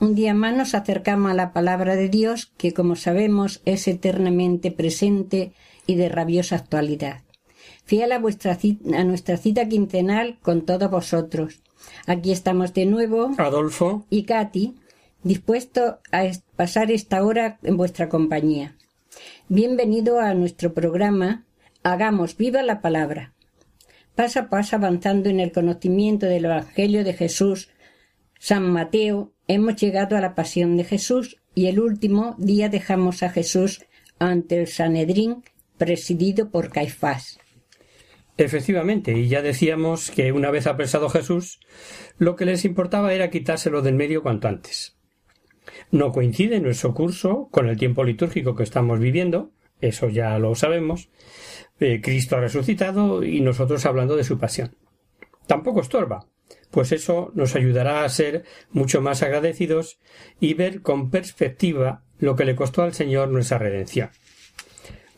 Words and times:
un 0.00 0.14
día 0.14 0.34
más 0.34 0.56
nos 0.56 0.74
acercamos 0.74 1.30
a 1.30 1.34
la 1.34 1.52
palabra 1.52 1.94
de 1.94 2.08
Dios 2.08 2.52
que 2.56 2.72
como 2.72 2.96
sabemos 2.96 3.60
es 3.64 3.86
eternamente 3.86 4.70
presente 4.72 5.52
y 5.86 5.94
de 5.96 6.08
rabiosa 6.08 6.56
actualidad. 6.56 7.22
Fiel 7.84 8.12
a, 8.12 8.18
vuestra 8.18 8.54
cita- 8.56 8.98
a 8.98 9.04
nuestra 9.04 9.36
cita 9.36 9.68
quincenal 9.68 10.38
con 10.40 10.62
todos 10.64 10.90
vosotros. 10.90 11.60
Aquí 12.06 12.32
estamos 12.32 12.72
de 12.74 12.86
nuevo 12.86 13.30
Adolfo, 13.38 14.06
y 14.10 14.24
Katy, 14.24 14.74
dispuestos 15.22 15.96
a 16.12 16.24
pasar 16.56 16.90
esta 16.90 17.22
hora 17.24 17.58
en 17.62 17.76
vuestra 17.76 18.08
compañía. 18.08 18.76
Bienvenido 19.48 20.20
a 20.20 20.34
nuestro 20.34 20.72
programa 20.72 21.44
Hagamos 21.82 22.36
viva 22.36 22.62
la 22.62 22.80
palabra. 22.80 23.32
Paso 24.14 24.40
a 24.40 24.48
paso 24.48 24.76
avanzando 24.76 25.30
en 25.30 25.40
el 25.40 25.50
conocimiento 25.50 26.26
del 26.26 26.44
Evangelio 26.44 27.04
de 27.04 27.14
Jesús, 27.14 27.70
San 28.42 28.72
Mateo, 28.72 29.34
hemos 29.48 29.76
llegado 29.76 30.16
a 30.16 30.20
la 30.22 30.34
pasión 30.34 30.78
de 30.78 30.84
Jesús 30.84 31.36
y 31.54 31.66
el 31.66 31.78
último 31.78 32.36
día 32.38 32.70
dejamos 32.70 33.22
a 33.22 33.28
Jesús 33.28 33.84
ante 34.18 34.58
el 34.58 34.66
Sanedrín 34.66 35.44
presidido 35.76 36.50
por 36.50 36.70
Caifás. 36.70 37.38
efectivamente, 38.38 39.12
y 39.12 39.28
ya 39.28 39.42
decíamos 39.42 40.10
que 40.10 40.32
una 40.32 40.50
vez 40.50 40.66
apresado 40.66 41.10
Jesús, 41.10 41.60
lo 42.16 42.34
que 42.34 42.46
les 42.46 42.64
importaba 42.64 43.12
era 43.12 43.28
quitárselo 43.28 43.82
del 43.82 43.94
medio 43.94 44.22
cuanto 44.22 44.48
antes. 44.48 44.96
No 45.90 46.10
coincide 46.10 46.60
nuestro 46.60 46.94
curso 46.94 47.48
con 47.50 47.68
el 47.68 47.76
tiempo 47.76 48.04
litúrgico 48.04 48.54
que 48.54 48.62
estamos 48.62 49.00
viviendo, 49.00 49.52
eso 49.82 50.08
ya 50.08 50.38
lo 50.38 50.54
sabemos. 50.54 51.10
Eh, 51.78 52.00
Cristo 52.02 52.36
ha 52.36 52.40
resucitado 52.40 53.22
y 53.22 53.42
nosotros 53.42 53.84
hablando 53.84 54.16
de 54.16 54.24
su 54.24 54.38
pasión. 54.38 54.74
Tampoco 55.46 55.82
estorba, 55.82 56.26
pues 56.70 56.92
eso 56.92 57.32
nos 57.34 57.56
ayudará 57.56 58.04
a 58.04 58.08
ser 58.08 58.44
mucho 58.70 59.00
más 59.00 59.22
agradecidos 59.22 59.98
y 60.40 60.54
ver 60.54 60.82
con 60.82 61.10
perspectiva 61.10 62.04
lo 62.18 62.36
que 62.36 62.44
le 62.44 62.56
costó 62.56 62.82
al 62.82 62.94
Señor 62.94 63.28
nuestra 63.28 63.58
redención. 63.58 64.10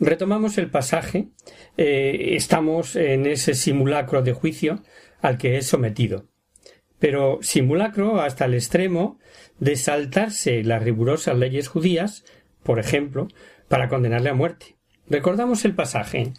Retomamos 0.01 0.59
el 0.59 0.71
pasaje. 0.71 1.29
eh, 1.77 2.35
estamos 2.35 2.97
en 2.97 3.27
ese 3.27 3.55
simulacro 3.55 4.23
de 4.23 4.33
juicio 4.33 4.83
al 5.21 5.39
que 5.39 5.57
es 5.57 5.67
sometido. 5.67 6.27
Pero 6.99 7.39
simulacro 7.41 8.21
hasta 8.21 8.45
el 8.45 8.55
extremo 8.55 9.19
de 9.59 9.77
saltarse 9.77 10.63
las 10.65 10.83
rigurosas 10.83 11.39
leyes 11.39 11.69
judías, 11.69 12.25
por 12.63 12.79
ejemplo, 12.79 13.29
para 13.69 13.89
condenarle 13.89 14.31
a 14.31 14.35
muerte. 14.35 14.77
Recordamos 15.09 15.65
el 15.65 15.75
pasaje. 15.75 16.33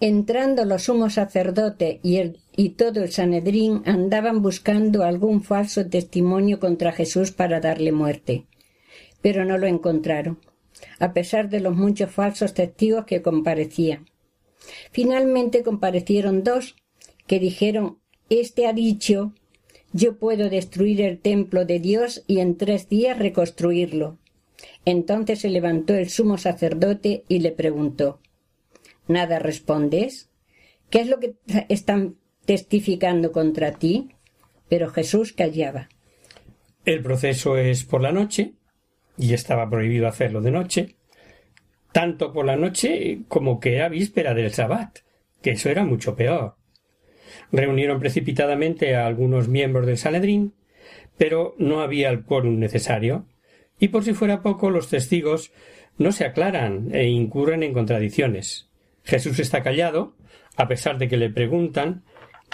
Entrando 0.00 0.66
los 0.66 0.84
sumos 0.84 1.14
sacerdotes 1.14 2.00
y, 2.02 2.20
y 2.54 2.68
todo 2.70 3.02
el 3.02 3.12
Sanedrín 3.12 3.80
andaban 3.86 4.42
buscando 4.42 5.04
algún 5.04 5.42
falso 5.42 5.86
testimonio 5.86 6.60
contra 6.60 6.92
Jesús 6.92 7.32
para 7.32 7.60
darle 7.60 7.92
muerte, 7.92 8.44
pero 9.22 9.46
no 9.46 9.56
lo 9.56 9.66
encontraron, 9.66 10.38
a 10.98 11.14
pesar 11.14 11.48
de 11.48 11.60
los 11.60 11.74
muchos 11.74 12.10
falsos 12.10 12.52
testigos 12.52 13.06
que 13.06 13.22
comparecían. 13.22 14.04
Finalmente 14.90 15.62
comparecieron 15.62 16.44
dos 16.44 16.76
que 17.26 17.38
dijeron 17.38 17.98
Este 18.28 18.66
ha 18.66 18.74
dicho 18.74 19.32
yo 19.94 20.18
puedo 20.18 20.50
destruir 20.50 21.00
el 21.00 21.18
templo 21.20 21.64
de 21.64 21.78
Dios 21.80 22.22
y 22.26 22.40
en 22.40 22.58
tres 22.58 22.90
días 22.90 23.18
reconstruirlo. 23.18 24.18
Entonces 24.84 25.38
se 25.40 25.48
levantó 25.48 25.94
el 25.94 26.10
sumo 26.10 26.36
sacerdote 26.36 27.24
y 27.28 27.38
le 27.38 27.52
preguntó 27.52 28.20
¿Nada 29.08 29.38
respondes? 29.38 30.30
¿Qué 30.90 31.00
es 31.00 31.08
lo 31.08 31.18
que 31.20 31.34
están 31.68 32.16
testificando 32.44 33.32
contra 33.32 33.72
ti? 33.72 34.10
Pero 34.68 34.88
Jesús 34.90 35.32
callaba. 35.32 35.88
El 36.84 37.02
proceso 37.02 37.56
es 37.56 37.84
por 37.84 38.00
la 38.00 38.12
noche, 38.12 38.54
y 39.18 39.32
estaba 39.34 39.68
prohibido 39.68 40.06
hacerlo 40.06 40.40
de 40.40 40.50
noche, 40.50 40.96
tanto 41.92 42.32
por 42.32 42.44
la 42.44 42.56
noche 42.56 43.20
como 43.28 43.58
que 43.58 43.76
era 43.76 43.88
víspera 43.88 44.34
del 44.34 44.52
Sabbat, 44.52 44.98
que 45.42 45.52
eso 45.52 45.70
era 45.70 45.84
mucho 45.84 46.14
peor. 46.14 46.56
Reunieron 47.50 48.00
precipitadamente 48.00 48.94
a 48.94 49.06
algunos 49.06 49.48
miembros 49.48 49.86
del 49.86 49.98
Sanedrín, 49.98 50.54
pero 51.16 51.54
no 51.58 51.80
había 51.80 52.10
el 52.10 52.24
quórum 52.24 52.58
necesario, 52.58 53.26
y 53.78 53.88
por 53.88 54.04
si 54.04 54.12
fuera 54.12 54.42
poco 54.42 54.70
los 54.70 54.88
testigos 54.88 55.52
no 55.98 56.12
se 56.12 56.24
aclaran 56.24 56.94
e 56.94 57.06
incurren 57.06 57.62
en 57.62 57.72
contradicciones. 57.72 58.65
Jesús 59.06 59.38
está 59.38 59.62
callado, 59.62 60.16
a 60.56 60.68
pesar 60.68 60.98
de 60.98 61.08
que 61.08 61.16
le 61.16 61.30
preguntan 61.30 62.04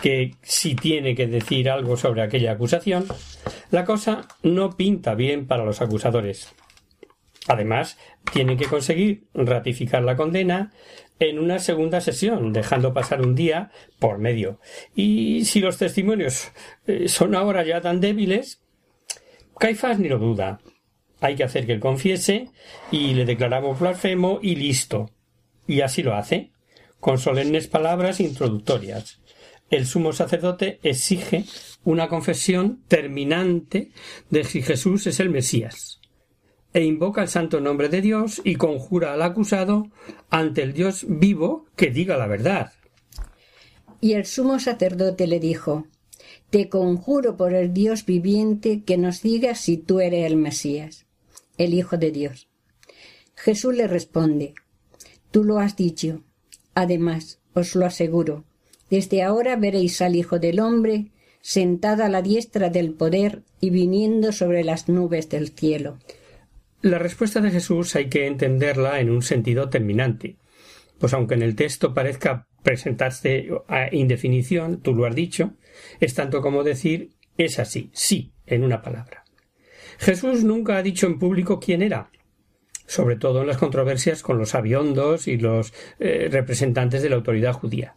que 0.01 0.37
si 0.43 0.75
tiene 0.75 1.15
que 1.15 1.27
decir 1.27 1.69
algo 1.69 1.97
sobre 1.97 2.23
aquella 2.23 2.53
acusación, 2.53 3.07
la 3.71 3.85
cosa 3.85 4.29
no 4.43 4.77
pinta 4.77 5.15
bien 5.15 5.47
para 5.47 5.65
los 5.65 5.83
acusadores. 5.83 6.55
Además, 7.49 7.99
tienen 8.33 8.57
que 8.57 8.67
conseguir 8.67 9.25
ratificar 9.35 10.03
la 10.05 10.17
condena 10.17 10.73
en 11.19 11.39
una 11.39 11.59
segunda 11.59 12.01
sesión, 12.01 12.53
dejando 12.53 12.95
pasar 12.95 13.21
un 13.21 13.35
día 13.35 13.71
por 13.99 14.19
medio. 14.19 14.61
Y 14.95 15.45
si 15.45 15.61
los 15.61 15.79
testimonios 15.79 16.53
eh, 16.87 17.09
son 17.09 17.35
ahora 17.35 17.65
ya 17.65 17.81
tan 17.81 18.01
débiles, 18.01 18.63
Caifás 19.59 19.99
ni 19.99 20.09
lo 20.09 20.19
duda. 20.19 20.61
Hay 21.21 21.37
que 21.37 21.45
hacer 21.45 21.67
que 21.67 21.73
él 21.73 21.81
confiese 21.81 22.51
y 22.91 23.15
le 23.15 23.25
declaramos 23.25 23.79
blasfemo 23.79 24.41
y 24.43 24.57
listo. 24.57 25.11
Y 25.67 25.81
así 25.81 26.03
lo 26.03 26.15
hace, 26.15 26.53
con 27.01 27.19
solemnes 27.19 27.69
palabras 27.69 28.21
introductorias. 28.21 29.21
El 29.71 29.87
sumo 29.87 30.13
sacerdote 30.13 30.79
exige 30.83 31.45
una 31.85 32.09
confesión 32.09 32.83
terminante 32.89 33.91
de 34.31 34.45
si 34.45 34.63
Jesús 34.63 35.07
es 35.07 35.19
el 35.21 35.31
Mesías 35.31 36.03
e 36.73 36.85
invoca 36.85 37.23
el 37.23 37.29
santo 37.29 37.61
nombre 37.61 37.89
de 37.89 38.01
Dios 38.01 38.41
y 38.45 38.57
conjura 38.57 39.13
al 39.13 39.23
acusado 39.23 39.91
ante 40.31 40.63
el 40.63 40.73
Dios 40.73 41.05
vivo 41.09 41.67
que 41.77 41.91
diga 41.91 42.17
la 42.17 42.27
verdad. 42.27 42.73
Y 44.01 44.15
el 44.15 44.27
sumo 44.27 44.59
sacerdote 44.59 45.27
le 45.27 45.39
dijo 45.39 45.87
Te 46.51 46.69
conjuro 46.69 47.37
por 47.37 47.55
el 47.55 47.73
Dios 47.73 48.07
viviente 48.07 48.83
que 48.85 48.97
nos 48.97 49.23
digas 49.23 49.61
si 49.61 49.77
tú 49.77 50.01
eres 50.01 50.27
el 50.27 50.37
Mesías, 50.37 51.07
el 51.59 51.75
Hijo 51.75 51.99
de 51.99 52.11
Dios. 52.11 52.49
Jesús 53.35 53.75
le 53.75 53.87
responde 53.87 54.55
Tú 55.33 55.43
lo 55.43 55.59
has 55.59 55.77
dicho. 55.77 56.23
Además, 56.75 57.41
os 57.55 57.75
lo 57.75 57.85
aseguro, 57.85 58.45
desde 58.91 59.23
ahora 59.23 59.57
veréis 59.57 60.01
al 60.01 60.15
Hijo 60.15 60.39
del 60.39 60.61
Hombre 60.61 61.11
sentado 61.41 62.05
a 62.05 62.09
la 62.09 62.23
diestra 62.23 62.71
del 62.71 62.93
poder 62.93 63.43
y 63.61 63.71
viniendo 63.71 64.33
sobre 64.33 64.63
las 64.63 64.89
nubes 64.89 65.29
del 65.29 65.49
cielo. 65.49 65.99
La 66.83 66.99
respuesta 66.99 67.41
de 67.41 67.51
Jesús 67.51 67.97
hay 67.97 68.09
que 68.09 68.27
entenderla 68.27 69.01
en 69.01 69.11
un 69.11 69.23
sentido 69.23 69.69
terminante, 69.69 70.37
pues 70.99 71.15
aunque 71.15 71.35
en 71.35 71.43
el 71.43 71.57
texto 71.57 71.95
parezca 71.95 72.47
presentarse 72.63 73.49
a 73.69 73.93
indefinición, 73.93 74.81
tú 74.83 74.95
lo 74.95 75.07
has 75.07 75.15
dicho, 75.15 75.55
es 75.99 76.15
tanto 76.15 76.43
como 76.43 76.63
decir 76.63 77.11
es 77.39 77.59
así, 77.59 77.91
sí, 77.93 78.33
en 78.47 78.63
una 78.63 78.83
palabra. 78.83 79.25
Jesús 79.99 80.45
nunca 80.45 80.77
ha 80.77 80.83
dicho 80.83 81.07
en 81.07 81.19
público 81.19 81.59
quién 81.59 81.83
era, 81.83 82.11
sobre 82.93 83.17
todo 83.17 83.41
en 83.41 83.47
las 83.47 83.57
controversias 83.57 84.23
con 84.23 84.37
los 84.39 84.51
sabiondos 84.51 85.27
y 85.27 85.39
los 85.39 85.73
eh, 85.99 86.29
representantes 86.31 87.01
de 87.01 87.09
la 87.09 87.17
autoridad 87.17 87.55
judía. 87.55 87.95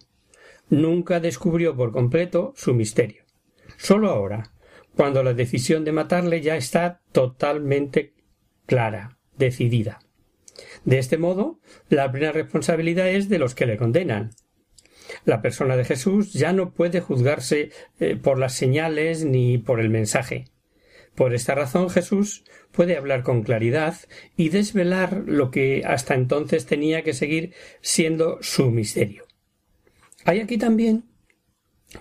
Nunca 0.70 1.20
descubrió 1.20 1.76
por 1.76 1.92
completo 1.92 2.54
su 2.56 2.74
misterio. 2.74 3.26
Solo 3.76 4.10
ahora, 4.10 4.54
cuando 4.96 5.22
la 5.22 5.34
decisión 5.34 5.84
de 5.84 5.92
matarle 5.92 6.40
ya 6.40 6.56
está 6.56 7.02
totalmente 7.12 8.14
clara, 8.66 9.18
decidida. 9.38 10.00
De 10.86 10.98
este 10.98 11.18
modo, 11.18 11.60
la 11.90 12.10
plena 12.10 12.32
responsabilidad 12.32 13.10
es 13.10 13.28
de 13.28 13.40
los 13.40 13.54
que 13.54 13.66
le 13.66 13.76
condenan. 13.76 14.32
La 15.26 15.42
persona 15.42 15.76
de 15.76 15.84
Jesús 15.84 16.32
ya 16.32 16.54
no 16.54 16.72
puede 16.72 17.02
juzgarse 17.02 17.72
eh, 18.00 18.16
por 18.16 18.40
las 18.40 18.54
señales 18.54 19.26
ni 19.26 19.58
por 19.58 19.82
el 19.82 19.90
mensaje. 19.90 20.46
Por 21.16 21.34
esta 21.34 21.56
razón 21.56 21.90
Jesús 21.90 22.44
puede 22.76 22.98
hablar 22.98 23.24
con 23.24 23.44
claridad 23.44 23.96
y 24.36 24.50
desvelar 24.50 25.24
lo 25.26 25.50
que 25.50 25.84
hasta 25.86 26.14
entonces 26.14 26.66
tenía 26.66 27.04
que 27.04 27.14
seguir 27.14 27.54
siendo 27.82 28.38
su 28.42 28.70
misterio. 28.70 29.26
Hay 30.26 30.40
aquí 30.40 30.58
también, 30.58 31.06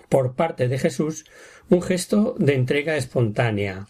por 0.09 0.35
parte 0.35 0.67
de 0.67 0.77
Jesús, 0.77 1.25
un 1.69 1.81
gesto 1.81 2.35
de 2.37 2.55
entrega 2.55 2.97
espontánea. 2.97 3.87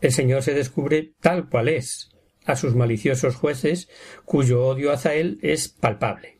El 0.00 0.12
Señor 0.12 0.42
se 0.42 0.54
descubre 0.54 1.14
tal 1.20 1.48
cual 1.48 1.68
es 1.68 2.10
a 2.44 2.56
sus 2.56 2.74
maliciosos 2.74 3.36
jueces, 3.36 3.88
cuyo 4.24 4.64
odio 4.64 4.92
hacia 4.92 5.14
él 5.14 5.38
es 5.42 5.68
palpable. 5.68 6.38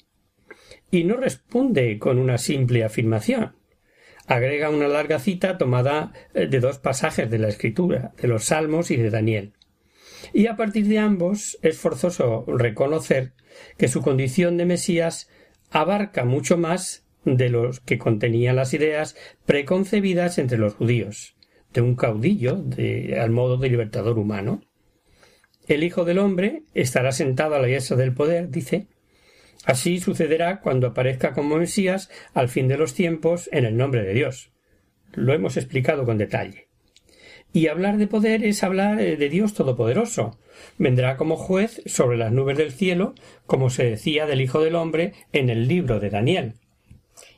Y 0.91 1.05
no 1.05 1.17
responde 1.17 1.99
con 1.99 2.19
una 2.19 2.39
simple 2.39 2.83
afirmación 2.83 3.58
agrega 4.29 4.71
una 4.71 4.87
larga 4.87 5.19
cita 5.19 5.59
tomada 5.59 6.13
eh, 6.35 6.47
de 6.47 6.61
dos 6.61 6.79
pasajes 6.79 7.29
de 7.31 7.39
la 7.39 7.49
Escritura, 7.49 8.13
de 8.21 8.29
los 8.29 8.45
Salmos 8.45 8.91
y 8.91 8.97
de 8.97 9.11
Daniel. 9.11 9.55
Y 10.33 10.47
a 10.47 10.57
partir 10.57 10.87
de 10.87 10.99
ambos 10.99 11.59
es 11.63 11.79
forzoso 11.79 12.45
reconocer 12.47 13.33
que 13.77 13.89
su 13.89 14.03
condición 14.03 14.57
de 14.57 14.67
Mesías 14.67 15.29
abarca 15.71 16.25
mucho 16.25 16.59
más 16.59 17.07
de 17.25 17.49
los 17.49 17.81
que 17.81 17.99
contenían 17.99 18.57
las 18.57 18.75
ideas 18.75 19.17
preconcebidas 19.47 20.39
entre 20.39 20.59
los 20.59 20.75
judíos, 20.75 21.37
de 21.73 21.81
un 21.81 21.97
caudillo 21.97 22.57
de, 22.57 23.19
al 23.21 23.31
modo 23.31 23.57
de 23.57 23.71
libertador 23.71 24.19
humano. 24.19 24.63
El 25.67 25.85
Hijo 25.85 26.05
del 26.05 26.19
Hombre 26.19 26.63
estará 26.75 27.13
sentado 27.13 27.55
a 27.55 27.59
la 27.59 27.67
diestra 27.67 27.97
del 27.97 28.15
poder, 28.15 28.51
dice, 28.51 28.89
Así 29.65 29.99
sucederá 30.01 30.61
cuando 30.61 30.89
aparezca 30.89 31.33
como 31.33 31.57
Mesías 31.57 32.11
al 32.35 32.49
fin 32.49 32.69
de 32.69 32.79
los 32.79 32.95
tiempos 32.95 33.49
en 33.53 33.65
el 33.65 33.77
nombre 33.77 34.03
de 34.03 34.15
Dios. 34.15 34.51
Lo 35.13 35.33
hemos 35.33 35.57
explicado 35.57 36.05
con 36.05 36.19
detalle. 36.19 36.69
Y 37.53 37.69
hablar 37.69 37.97
de 37.97 38.07
poder 38.07 38.45
es 38.45 38.63
hablar 38.63 38.99
de 38.99 39.29
Dios 39.29 39.55
Todopoderoso. 39.55 40.39
Vendrá 40.77 41.17
como 41.17 41.37
juez 41.37 41.83
sobre 41.87 42.19
las 42.19 42.31
nubes 42.31 42.59
del 42.59 42.73
cielo, 42.73 43.15
como 43.47 43.71
se 43.71 43.85
decía 43.85 44.27
del 44.27 44.43
Hijo 44.43 44.61
del 44.61 44.75
Hombre 44.75 45.15
en 45.33 45.49
el 45.49 45.67
libro 45.67 45.99
de 45.99 46.11
Daniel. 46.11 46.55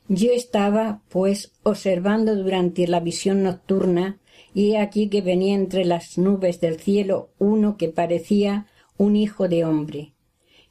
Yo 0.09 0.33
estaba, 0.33 1.03
pues, 1.09 1.53
observando 1.63 2.35
durante 2.35 2.89
la 2.89 2.99
visión 2.99 3.45
nocturna, 3.45 4.19
y 4.53 4.73
he 4.73 4.79
aquí 4.79 5.09
que 5.09 5.23
venía 5.23 5.55
entre 5.55 5.85
las 5.85 6.19
nubes 6.19 6.61
del 6.61 6.81
cielo 6.81 7.31
uno 7.39 7.77
que 7.77 7.89
parecía 7.89 8.67
un 8.97 9.15
hijo 9.15 9.49
de 9.49 9.65
hombre 9.65 10.13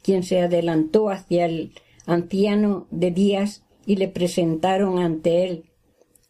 quien 0.04 0.24
se 0.24 0.42
adelantó 0.42 1.10
hacia 1.10 1.46
el 1.46 1.74
anciano 2.06 2.88
de 2.92 3.12
días 3.12 3.64
y 3.86 3.96
le 3.96 4.08
presentaron 4.08 5.00
ante 5.00 5.46
él, 5.46 5.66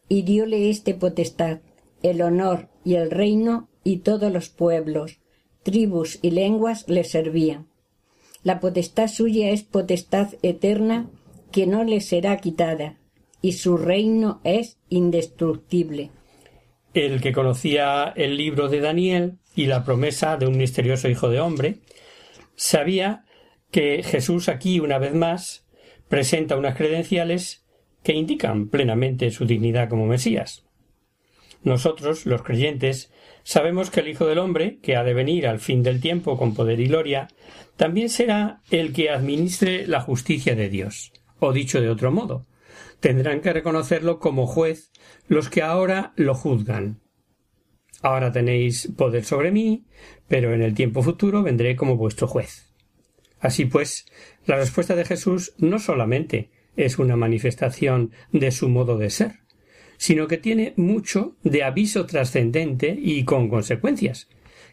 y 0.08 0.22
dióle 0.22 0.70
este 0.70 0.94
potestad, 0.94 1.60
el 2.02 2.22
honor 2.22 2.68
y 2.84 2.94
el 2.94 3.10
reino 3.10 3.68
y 3.84 3.98
todos 3.98 4.32
los 4.32 4.48
pueblos, 4.48 5.18
tribus 5.62 6.18
y 6.22 6.30
lenguas 6.30 6.88
le 6.88 7.04
servían. 7.04 7.68
La 8.42 8.60
potestad 8.60 9.08
suya 9.08 9.50
es 9.50 9.62
potestad 9.62 10.28
eterna 10.42 11.10
que 11.52 11.66
no 11.66 11.84
le 11.84 12.00
será 12.00 12.38
quitada, 12.38 12.98
y 13.42 13.52
su 13.52 13.76
reino 13.76 14.40
es 14.44 14.78
indestructible. 14.88 16.10
El 16.94 17.20
que 17.20 17.32
conocía 17.32 18.12
el 18.16 18.36
libro 18.36 18.68
de 18.68 18.80
Daniel 18.80 19.38
y 19.54 19.66
la 19.66 19.84
promesa 19.84 20.36
de 20.36 20.46
un 20.46 20.56
misterioso 20.56 21.08
hijo 21.08 21.28
de 21.28 21.40
hombre, 21.40 21.78
sabía 22.56 23.24
que 23.70 24.02
Jesús 24.02 24.48
aquí, 24.48 24.80
una 24.80 24.98
vez 24.98 25.14
más, 25.14 25.66
presenta 26.08 26.56
unas 26.56 26.76
credenciales 26.76 27.64
que 28.02 28.14
indican 28.14 28.68
plenamente 28.68 29.30
su 29.30 29.46
dignidad 29.46 29.88
como 29.88 30.06
Mesías. 30.06 30.66
Nosotros, 31.62 32.24
los 32.26 32.42
creyentes, 32.42 33.12
sabemos 33.42 33.90
que 33.90 34.00
el 34.00 34.08
Hijo 34.08 34.26
del 34.26 34.38
Hombre, 34.38 34.78
que 34.82 34.96
ha 34.96 35.04
de 35.04 35.14
venir 35.14 35.46
al 35.46 35.60
fin 35.60 35.82
del 35.82 36.00
tiempo 36.00 36.38
con 36.38 36.54
poder 36.54 36.80
y 36.80 36.86
gloria, 36.86 37.28
también 37.76 38.08
será 38.08 38.62
el 38.70 38.92
que 38.92 39.10
administre 39.10 39.86
la 39.86 40.00
justicia 40.00 40.54
de 40.54 40.68
Dios. 40.68 41.12
O 41.38 41.52
dicho 41.52 41.80
de 41.80 41.90
otro 41.90 42.10
modo, 42.10 42.46
tendrán 43.00 43.40
que 43.40 43.52
reconocerlo 43.52 44.18
como 44.18 44.46
juez 44.46 44.90
los 45.28 45.48
que 45.48 45.62
ahora 45.62 46.12
lo 46.16 46.34
juzgan. 46.34 47.00
Ahora 48.02 48.32
tenéis 48.32 48.90
poder 48.96 49.24
sobre 49.24 49.50
mí, 49.50 49.84
pero 50.28 50.54
en 50.54 50.62
el 50.62 50.74
tiempo 50.74 51.02
futuro 51.02 51.42
vendré 51.42 51.76
como 51.76 51.96
vuestro 51.96 52.26
juez. 52.26 52.69
Así 53.40 53.64
pues, 53.64 54.06
la 54.46 54.56
respuesta 54.56 54.94
de 54.94 55.04
Jesús 55.04 55.54
no 55.58 55.78
solamente 55.78 56.50
es 56.76 56.98
una 56.98 57.16
manifestación 57.16 58.12
de 58.32 58.50
su 58.52 58.68
modo 58.68 58.98
de 58.98 59.10
ser, 59.10 59.40
sino 59.96 60.28
que 60.28 60.38
tiene 60.38 60.74
mucho 60.76 61.36
de 61.42 61.62
aviso 61.62 62.06
trascendente 62.06 62.96
y 62.98 63.24
con 63.24 63.48
consecuencias, 63.48 64.28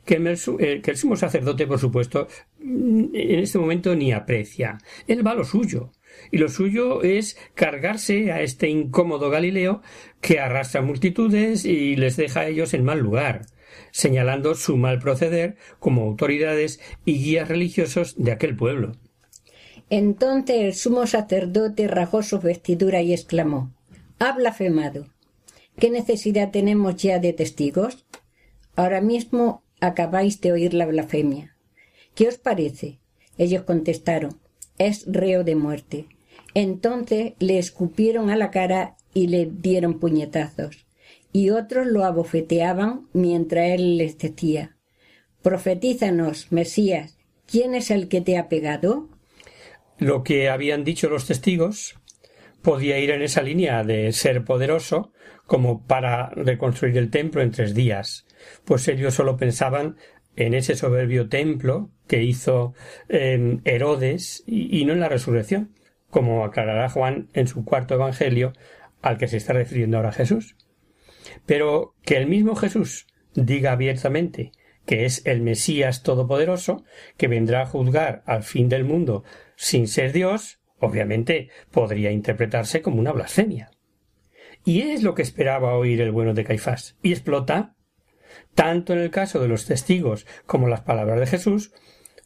que 0.05 0.15
el, 0.15 0.37
eh, 0.59 0.95
sumo 0.95 1.15
sacerdote, 1.15 1.67
por 1.67 1.79
supuesto, 1.79 2.27
mm, 2.59 3.05
en 3.13 3.39
este 3.39 3.59
momento 3.59 3.95
ni 3.95 4.11
aprecia. 4.11 4.77
Él 5.07 5.25
va 5.25 5.31
a 5.31 5.35
lo 5.35 5.43
suyo, 5.43 5.91
y 6.31 6.37
lo 6.37 6.49
suyo 6.49 7.03
es 7.03 7.37
cargarse 7.55 8.31
a 8.31 8.41
este 8.41 8.69
incómodo 8.69 9.29
Galileo 9.29 9.81
que 10.21 10.39
arrastra 10.39 10.81
multitudes 10.81 11.65
y 11.65 11.95
les 11.95 12.17
deja 12.17 12.41
a 12.41 12.47
ellos 12.47 12.73
en 12.73 12.83
mal 12.83 12.99
lugar 12.99 13.45
señalando 13.91 14.55
su 14.55 14.77
mal 14.77 14.99
proceder 14.99 15.57
como 15.79 16.03
autoridades 16.03 16.79
y 17.05 17.23
guías 17.23 17.47
religiosos 17.47 18.15
de 18.17 18.31
aquel 18.31 18.55
pueblo. 18.55 18.93
Entonces 19.89 20.57
el 20.61 20.73
sumo 20.73 21.07
sacerdote 21.07 21.87
rajó 21.87 22.23
su 22.23 22.39
vestidura 22.39 23.01
y 23.01 23.13
exclamó 23.13 23.73
Ha 24.19 24.33
blasfemado. 24.33 25.07
¿Qué 25.79 25.89
necesidad 25.89 26.51
tenemos 26.51 26.95
ya 26.97 27.19
de 27.19 27.33
testigos? 27.33 28.05
Ahora 28.75 29.01
mismo 29.01 29.63
acabáis 29.79 30.41
de 30.41 30.51
oír 30.51 30.73
la 30.73 30.85
blasfemia. 30.85 31.55
¿Qué 32.15 32.27
os 32.27 32.37
parece? 32.37 32.99
Ellos 33.37 33.63
contestaron 33.63 34.39
Es 34.77 35.05
reo 35.07 35.43
de 35.43 35.55
muerte. 35.55 36.07
Entonces 36.53 37.33
le 37.39 37.59
escupieron 37.59 38.29
a 38.29 38.35
la 38.35 38.51
cara 38.51 38.97
y 39.13 39.27
le 39.27 39.45
dieron 39.45 39.99
puñetazos 39.99 40.86
y 41.31 41.49
otros 41.49 41.87
lo 41.87 42.03
abofeteaban 42.03 43.07
mientras 43.13 43.71
él 43.71 43.97
les 43.97 44.17
decía 44.17 44.75
Profetízanos, 45.41 46.51
Mesías, 46.51 47.17
¿quién 47.45 47.75
es 47.75 47.91
el 47.91 48.09
que 48.09 48.21
te 48.21 48.37
ha 48.37 48.49
pegado? 48.49 49.07
Lo 49.97 50.23
que 50.23 50.49
habían 50.49 50.83
dicho 50.83 51.09
los 51.09 51.25
testigos 51.25 51.95
podía 52.61 52.99
ir 52.99 53.11
en 53.11 53.21
esa 53.21 53.41
línea 53.41 53.83
de 53.83 54.11
ser 54.11 54.43
poderoso 54.43 55.13
como 55.45 55.85
para 55.85 56.29
reconstruir 56.31 56.97
el 56.97 57.09
templo 57.09 57.41
en 57.41 57.51
tres 57.51 57.73
días, 57.73 58.25
pues 58.65 58.87
ellos 58.87 59.13
solo 59.13 59.37
pensaban 59.37 59.95
en 60.35 60.53
ese 60.53 60.75
soberbio 60.75 61.29
templo 61.29 61.89
que 62.07 62.23
hizo 62.23 62.73
em, 63.07 63.61
Herodes 63.63 64.43
y 64.45 64.83
no 64.85 64.93
en 64.93 64.99
la 64.99 65.09
resurrección, 65.09 65.73
como 66.09 66.43
aclarará 66.43 66.89
Juan 66.89 67.29
en 67.33 67.47
su 67.47 67.63
cuarto 67.63 67.93
evangelio 67.93 68.53
al 69.01 69.17
que 69.17 69.27
se 69.27 69.37
está 69.37 69.53
refiriendo 69.53 69.97
ahora 69.97 70.11
Jesús. 70.11 70.55
Pero 71.47 71.95
que 72.03 72.17
el 72.17 72.27
mismo 72.27 72.55
Jesús 72.55 73.07
diga 73.33 73.71
abiertamente 73.71 74.51
que 74.85 75.05
es 75.05 75.21
el 75.25 75.41
Mesías 75.41 76.01
Todopoderoso, 76.01 76.83
que 77.17 77.27
vendrá 77.27 77.63
a 77.63 77.65
juzgar 77.65 78.23
al 78.25 78.43
fin 78.43 78.69
del 78.69 78.85
mundo 78.85 79.23
sin 79.57 79.87
ser 79.87 80.13
Dios, 80.13 80.59
obviamente 80.79 81.49
podría 81.71 82.11
interpretarse 82.11 82.81
como 82.81 82.99
una 82.99 83.11
blasfemia. 83.11 83.69
Y 84.63 84.81
es 84.81 85.03
lo 85.03 85.13
que 85.13 85.21
esperaba 85.21 85.75
oír 85.75 86.01
el 86.01 86.11
bueno 86.11 86.33
de 86.33 86.43
Caifás. 86.43 86.97
Y 87.01 87.11
explota. 87.11 87.75
Tanto 88.55 88.93
en 88.93 88.99
el 88.99 89.11
caso 89.11 89.39
de 89.39 89.47
los 89.47 89.65
testigos 89.65 90.25
como 90.45 90.67
las 90.67 90.81
palabras 90.81 91.19
de 91.19 91.27
Jesús, 91.27 91.73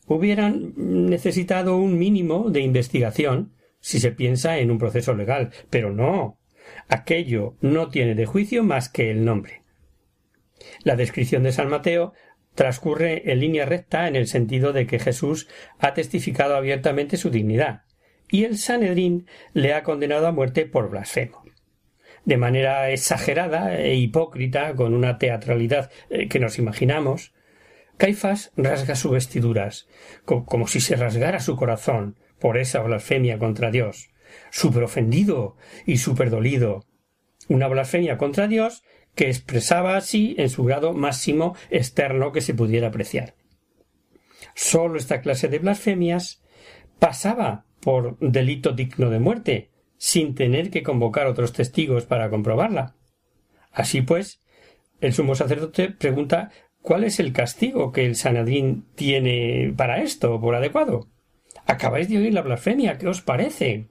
hubieran 0.07 0.73
necesitado 0.75 1.77
un 1.77 1.97
mínimo 1.97 2.49
de 2.49 2.61
investigación 2.61 3.53
si 3.79 3.99
se 3.99 4.11
piensa 4.11 4.59
en 4.59 4.71
un 4.71 4.77
proceso 4.77 5.13
legal. 5.13 5.51
Pero 5.69 5.91
no. 5.91 6.40
Aquello 6.91 7.55
no 7.61 7.87
tiene 7.87 8.15
de 8.15 8.25
juicio 8.25 8.65
más 8.65 8.89
que 8.89 9.11
el 9.11 9.23
nombre. 9.23 9.61
La 10.83 10.97
descripción 10.97 11.41
de 11.41 11.53
San 11.53 11.69
Mateo 11.69 12.11
transcurre 12.53 13.31
en 13.31 13.39
línea 13.39 13.65
recta 13.65 14.09
en 14.09 14.17
el 14.17 14.27
sentido 14.27 14.73
de 14.73 14.85
que 14.87 14.99
Jesús 14.99 15.47
ha 15.79 15.93
testificado 15.93 16.53
abiertamente 16.53 17.15
su 17.15 17.29
dignidad, 17.29 17.83
y 18.29 18.43
el 18.43 18.57
Sanedrín 18.57 19.25
le 19.53 19.73
ha 19.73 19.83
condenado 19.83 20.27
a 20.27 20.33
muerte 20.33 20.65
por 20.65 20.89
blasfemo. 20.89 21.45
De 22.25 22.35
manera 22.35 22.89
exagerada 22.91 23.79
e 23.79 23.95
hipócrita, 23.95 24.75
con 24.75 24.93
una 24.93 25.17
teatralidad 25.17 25.91
eh, 26.09 26.27
que 26.27 26.39
nos 26.39 26.59
imaginamos, 26.59 27.33
Caifás 27.95 28.51
rasga 28.57 28.95
sus 28.95 29.11
vestiduras, 29.11 29.87
como 30.25 30.67
si 30.67 30.81
se 30.81 30.97
rasgara 30.97 31.39
su 31.39 31.55
corazón 31.55 32.17
por 32.37 32.57
esa 32.57 32.81
blasfemia 32.81 33.39
contra 33.39 33.71
Dios, 33.71 34.10
súper 34.51 34.83
ofendido 34.83 35.55
y 35.85 35.97
súper 35.97 36.29
dolido. 36.29 36.85
Una 37.47 37.67
blasfemia 37.67 38.17
contra 38.17 38.47
Dios 38.47 38.83
que 39.15 39.27
expresaba 39.27 39.97
así 39.97 40.35
en 40.37 40.49
su 40.49 40.63
grado 40.63 40.93
máximo 40.93 41.55
externo 41.69 42.31
que 42.31 42.41
se 42.41 42.53
pudiera 42.53 42.87
apreciar. 42.87 43.35
Sólo 44.55 44.97
esta 44.97 45.21
clase 45.21 45.47
de 45.47 45.59
blasfemias 45.59 46.41
pasaba 46.99 47.65
por 47.81 48.17
delito 48.19 48.71
digno 48.71 49.09
de 49.09 49.19
muerte, 49.19 49.71
sin 49.97 50.35
tener 50.35 50.69
que 50.69 50.83
convocar 50.83 51.27
otros 51.27 51.53
testigos 51.53 52.05
para 52.05 52.29
comprobarla. 52.29 52.95
Así 53.71 54.01
pues, 54.01 54.41
el 54.99 55.13
sumo 55.13 55.35
sacerdote 55.35 55.89
pregunta 55.89 56.51
cuál 56.81 57.03
es 57.03 57.19
el 57.19 57.33
castigo 57.33 57.91
que 57.91 58.05
el 58.05 58.15
Sanadrín 58.15 58.85
tiene 58.95 59.73
para 59.75 60.01
esto 60.01 60.39
por 60.39 60.55
adecuado. 60.55 61.07
Acabáis 61.65 62.09
de 62.09 62.17
oír 62.17 62.33
la 62.33 62.41
blasfemia, 62.41 62.97
¿qué 62.97 63.07
os 63.07 63.21
parece? 63.21 63.87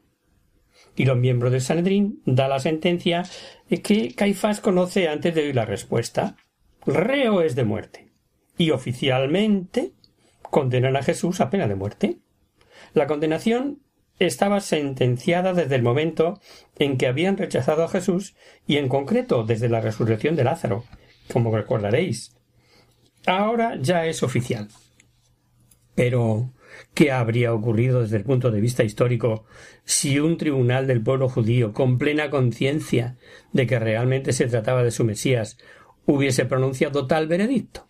Y 1.00 1.07
los 1.07 1.16
miembros 1.16 1.50
del 1.50 1.62
Sanedrín 1.62 2.21
da 2.26 2.47
la 2.47 2.59
sentencia 2.59 3.25
que 3.83 4.14
Caifás 4.14 4.61
conoce 4.61 5.09
antes 5.09 5.35
de 5.35 5.45
oír 5.45 5.57
la 5.57 5.64
respuesta. 5.64 6.37
Reo 6.85 7.40
es 7.40 7.54
de 7.54 7.64
muerte. 7.64 8.12
Y 8.59 8.71
oficialmente 8.71 9.92
condenan 10.42 10.97
a 10.97 11.02
Jesús 11.02 11.40
a 11.40 11.49
pena 11.49 11.66
de 11.69 11.75
muerte. 11.75 12.19
La 12.92 13.07
condenación 13.07 13.80
estaba 14.19 14.61
sentenciada 14.61 15.54
desde 15.54 15.76
el 15.76 15.83
momento 15.83 16.38
en 16.78 16.99
que 16.99 17.07
habían 17.07 17.38
rechazado 17.38 17.83
a 17.83 17.88
Jesús 17.88 18.37
y 18.66 18.76
en 18.76 18.90
concreto 18.90 19.42
desde 19.42 19.71
la 19.71 19.80
resurrección 19.80 20.37
de 20.37 20.45
Lázaro, 20.45 20.85
como 21.33 21.57
recordaréis. 21.57 22.37
Ahora 23.25 23.78
ya 23.80 24.04
es 24.04 24.23
oficial. 24.23 24.69
Pero 25.95 26.52
¿qué 26.94 27.12
habría 27.12 27.52
ocurrido 27.52 28.02
desde 28.02 28.16
el 28.16 28.25
punto 28.25 28.50
de 28.50 28.60
vista 28.60 28.84
histórico 28.84 29.44
si 29.84 30.18
un 30.18 30.37
tribunal 30.37 30.87
del 30.87 31.02
pueblo 31.02 31.28
judío, 31.28 31.72
con 31.72 31.99
plena 31.99 32.30
conciencia 32.30 33.16
de 33.52 33.66
que 33.66 33.78
realmente 33.78 34.32
se 34.32 34.46
trataba 34.46 34.82
de 34.82 34.90
su 34.90 35.04
Mesías, 35.04 35.58
hubiese 36.06 36.44
pronunciado 36.44 37.06
tal 37.06 37.28
veredicto? 37.28 37.87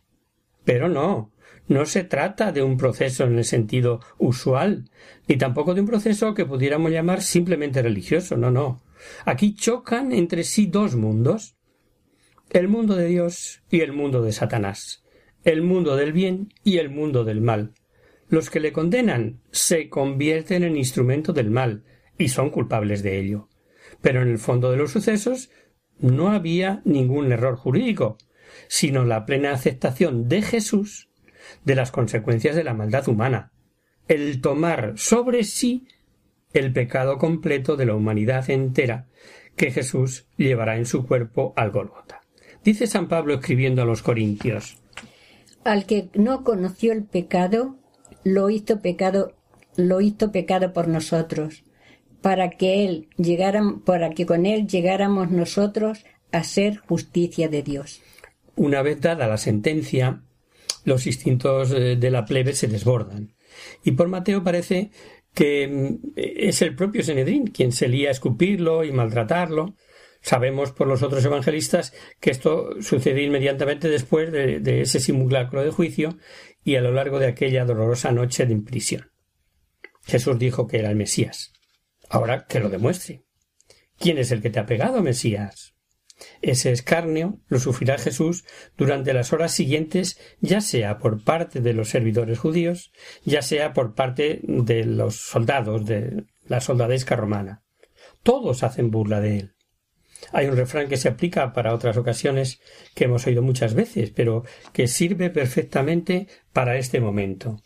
Pero 0.65 0.89
no, 0.89 1.33
no 1.71 1.87
se 1.87 2.03
trata 2.03 2.51
de 2.51 2.63
un 2.63 2.77
proceso 2.77 3.25
en 3.25 3.39
el 3.39 3.45
sentido 3.45 4.01
usual, 4.19 4.91
ni 5.29 5.37
tampoco 5.37 5.73
de 5.73 5.81
un 5.81 5.87
proceso 5.87 6.35
que 6.35 6.45
pudiéramos 6.45 6.91
llamar 6.91 7.23
simplemente 7.23 7.81
religioso, 7.81 8.37
no, 8.37 8.51
no. 8.51 8.83
Aquí 9.25 9.55
chocan 9.55 10.13
entre 10.13 10.45
sí 10.45 10.67
dos 10.67 10.97
mundos, 10.97 11.57
el 12.51 12.67
mundo 12.67 12.97
de 12.97 13.07
Dios 13.07 13.63
y 13.71 13.81
el 13.83 13.93
mundo 13.93 14.23
de 14.23 14.33
Satanás, 14.33 15.05
el 15.45 15.63
mundo 15.63 15.95
del 15.95 16.13
bien 16.13 16.53
y 16.65 16.79
el 16.79 16.91
mundo 16.91 17.25
del 17.25 17.41
mal. 17.41 17.73
Los 18.31 18.49
que 18.49 18.61
le 18.61 18.73
condenan 18.73 19.41
se 19.51 19.89
convierten 19.89 20.63
en 20.63 20.77
instrumento 20.77 21.33
del 21.33 21.51
mal 21.51 21.85
y 22.17 22.29
son 22.29 22.51
culpables 22.51 23.03
de 23.03 23.19
ello. 23.19 23.49
Pero 24.01 24.23
en 24.23 24.29
el 24.29 24.39
fondo 24.39 24.71
de 24.71 24.77
los 24.77 24.93
sucesos 24.93 25.51
no 25.99 26.31
había 26.31 26.81
ningún 26.85 27.33
error 27.33 27.57
jurídico, 27.57 28.17
sino 28.69 29.05
la 29.05 29.27
plena 29.27 29.53
aceptación 29.53 30.29
de 30.29 30.43
Jesús 30.43 31.11
de 31.65 31.75
las 31.75 31.91
consecuencias 31.91 32.55
de 32.55 32.65
la 32.65 32.73
maldad 32.73 33.09
humana, 33.09 33.53
el 34.07 34.41
tomar 34.41 34.95
sobre 34.97 35.43
sí 35.45 35.89
el 36.53 36.73
pecado 36.73 37.19
completo 37.19 37.77
de 37.77 37.87
la 37.87 37.95
humanidad 37.95 38.49
entera 38.49 39.09
que 39.57 39.73
Jesús 39.73 40.27
llevará 40.37 40.77
en 40.77 40.87
su 40.87 41.07
cuerpo 41.07 41.53
al 41.57 41.71
Golgota. 41.71 42.23
Dice 42.63 42.87
San 42.87 43.09
Pablo 43.09 43.35
escribiendo 43.35 43.83
a 43.83 43.85
los 43.85 44.03
Corintios 44.03 44.79
Al 45.65 45.87
que 45.87 46.11
no 46.15 46.45
conoció 46.45 46.93
el 46.93 47.05
pecado, 47.05 47.80
lo 48.25 48.51
hizo 48.51 48.81
pecado, 48.81 49.35
lo 49.77 50.01
hizo 50.01 50.33
pecado 50.33 50.73
por 50.73 50.89
nosotros, 50.89 51.65
para 52.21 52.51
que 52.51 52.85
él 52.85 53.09
llegara, 53.17 53.63
para 53.85 54.11
que 54.11 54.27
con 54.27 54.47
él 54.47 54.67
llegáramos 54.67 55.31
nosotros 55.31 56.05
a 56.33 56.45
ser 56.45 56.77
justicia 56.77 57.49
de 57.49 57.63
Dios. 57.63 58.03
Una 58.57 58.83
vez 58.83 59.01
dada 59.01 59.27
la 59.27 59.39
sentencia, 59.39 60.23
los 60.85 61.07
instintos 61.07 61.73
eh, 61.73 61.97
de 61.97 62.11
la 62.11 62.25
plebe 62.25 62.53
se 62.53 62.69
desbordan. 62.69 63.35
Y 63.85 63.93
por 63.93 64.09
Mateo 64.09 64.43
parece 64.43 64.91
que 65.35 65.69
mm, 65.69 66.13
es 66.17 66.63
el 66.63 66.75
propio 66.75 67.03
Senedrín 67.03 67.47
quien 67.49 67.73
se 67.73 67.89
lía 67.89 68.09
a 68.09 68.13
escupirlo 68.13 68.85
y 68.85 68.93
maltratarlo. 68.93 69.75
Sabemos 70.23 70.73
por 70.73 70.87
los 70.87 71.03
otros 71.03 71.25
evangelistas 71.25 71.95
que 72.21 72.31
esto 72.31 72.83
sucedió 72.83 73.25
inmediatamente 73.25 73.89
después 73.89 74.31
de, 74.31 74.61
de, 74.61 74.83
ese 74.83 75.01
simulacro 75.01 75.65
de 75.65 75.71
juicio 75.71 76.19
y 76.65 76.77
a 76.77 76.81
lo 76.81 76.93
largo 76.93 77.19
de 77.19 77.27
aquella 77.27 77.65
dolorosa 77.65 78.13
noche 78.13 78.47
de 78.47 78.53
imprisión. 78.53 79.11
Jesús 80.05 80.39
dijo 80.39 80.67
que 80.67 80.79
era 80.79 80.91
el 80.91 80.97
Mesías. 80.97 81.53
Ahora 82.09 82.47
que 82.47 82.61
lo 82.61 82.69
demuestre. 82.69 83.25
¿Quién 83.99 84.19
es 84.19 84.31
el 84.33 84.43
que 84.43 84.51
te 84.51 84.59
ha 84.59 84.67
pegado, 84.67 85.03
Mesías? 85.03 85.75
Ese 86.43 86.73
escarnio 86.73 87.41
lo 87.49 87.59
sufrirá 87.59 87.99
Jesús 87.99 88.45
durante 88.77 89.13
las 89.13 89.33
horas 89.33 89.53
siguientes, 89.53 90.19
ya 90.41 90.61
sea 90.61 90.99
por 90.99 91.25
parte 91.25 91.61
de 91.61 91.73
los 91.73 91.89
servidores 91.89 92.39
judíos, 92.39 92.93
ya 93.25 93.43
sea 93.43 93.73
por 93.73 93.95
parte 93.95 94.41
de 94.43 94.85
los 94.85 95.17
soldados 95.17 95.87
de 95.87 96.25
la 96.47 96.61
soldadesca 96.61 97.17
romana. 97.17 97.63
Todos 98.23 98.63
hacen 98.63 98.91
burla 98.91 99.21
de 99.21 99.39
él. 99.39 99.55
Hay 100.33 100.47
un 100.47 100.57
refrán 100.57 100.89
que 100.89 100.97
se 100.97 101.09
aplica 101.09 101.53
para 101.53 101.75
otras 101.75 101.97
ocasiones 101.97 102.61
que 102.95 103.05
hemos 103.05 103.27
oído 103.27 103.43
muchas 103.43 103.75
veces, 103.75 104.11
pero 104.11 104.45
que 104.73 104.87
sirve 104.89 105.31
perfectamente 105.31 106.29
para 106.53 106.77
este 106.77 107.01
momento. 107.01 107.61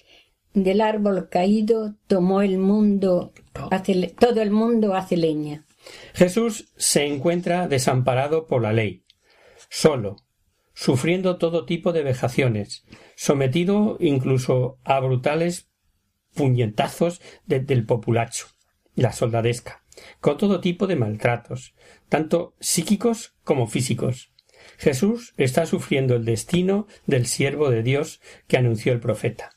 Del 0.52 0.80
árbol 0.80 1.28
caído 1.28 1.96
tomó 2.06 2.42
el 2.42 2.58
mundo, 2.58 3.32
hace, 3.70 4.14
todo 4.18 4.40
el 4.40 4.50
mundo 4.50 4.94
hace 4.94 5.16
leña. 5.16 5.64
Jesús 6.14 6.72
se 6.76 7.06
encuentra 7.06 7.68
desamparado 7.68 8.46
por 8.46 8.62
la 8.62 8.72
ley, 8.72 9.04
solo, 9.68 10.16
sufriendo 10.72 11.36
todo 11.38 11.66
tipo 11.66 11.92
de 11.92 12.02
vejaciones, 12.02 12.84
sometido 13.16 13.96
incluso 14.00 14.78
a 14.84 15.00
brutales 15.00 15.68
puñetazos 16.34 17.20
del 17.46 17.86
populacho, 17.86 18.46
la 18.94 19.12
soldadesca, 19.12 19.84
con 20.20 20.36
todo 20.36 20.60
tipo 20.60 20.86
de 20.86 20.96
maltratos, 20.96 21.73
tanto 22.08 22.54
psíquicos 22.60 23.34
como 23.44 23.66
físicos. 23.66 24.32
Jesús 24.78 25.34
está 25.36 25.66
sufriendo 25.66 26.16
el 26.16 26.24
destino 26.24 26.86
del 27.06 27.26
siervo 27.26 27.70
de 27.70 27.82
Dios 27.82 28.20
que 28.48 28.56
anunció 28.56 28.92
el 28.92 29.00
profeta. 29.00 29.50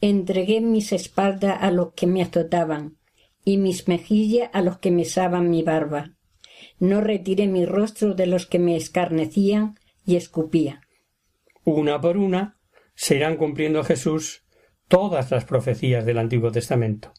Entregué 0.00 0.60
mis 0.60 0.92
espaldas 0.92 1.58
a 1.60 1.70
los 1.70 1.92
que 1.92 2.06
me 2.06 2.22
azotaban, 2.22 2.96
y 3.44 3.58
mis 3.58 3.88
mejillas 3.88 4.50
a 4.52 4.62
los 4.62 4.78
que 4.78 4.90
mesaban 4.90 5.50
mi 5.50 5.62
barba. 5.62 6.16
No 6.78 7.00
retiré 7.00 7.46
mi 7.46 7.64
rostro 7.64 8.14
de 8.14 8.26
los 8.26 8.46
que 8.46 8.58
me 8.58 8.76
escarnecían 8.76 9.78
y 10.04 10.16
escupía. 10.16 10.80
Una 11.64 12.00
por 12.00 12.16
una 12.16 12.58
se 12.94 13.16
irán 13.16 13.36
cumpliendo 13.36 13.84
Jesús 13.84 14.44
todas 14.88 15.30
las 15.30 15.44
profecías 15.44 16.04
del 16.04 16.18
Antiguo 16.18 16.50
Testamento. 16.50 17.12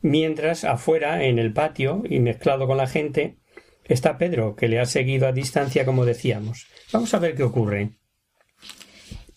Mientras 0.00 0.64
afuera, 0.64 1.24
en 1.24 1.38
el 1.38 1.52
patio 1.52 2.02
y 2.08 2.20
mezclado 2.20 2.66
con 2.66 2.78
la 2.78 2.86
gente, 2.86 3.39
está 3.94 4.18
Pedro, 4.18 4.56
que 4.56 4.68
le 4.68 4.80
ha 4.80 4.86
seguido 4.86 5.26
a 5.26 5.32
distancia, 5.32 5.84
como 5.84 6.04
decíamos. 6.04 6.66
Vamos 6.92 7.12
a 7.14 7.18
ver 7.18 7.34
qué 7.34 7.42
ocurre. 7.42 7.98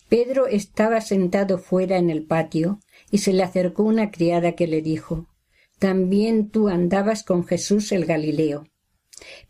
Pedro 0.08 0.46
estaba 0.46 1.00
sentado 1.00 1.58
fuera 1.58 1.96
en 1.96 2.10
el 2.10 2.24
patio 2.24 2.78
y 3.10 3.18
se 3.18 3.32
le 3.32 3.42
acercó 3.42 3.82
una 3.82 4.10
criada 4.10 4.52
que 4.52 4.66
le 4.66 4.82
dijo 4.82 5.28
también 5.84 6.48
tú 6.48 6.68
andabas 6.68 7.24
con 7.24 7.44
Jesús 7.44 7.92
el 7.92 8.06
Galileo. 8.06 8.66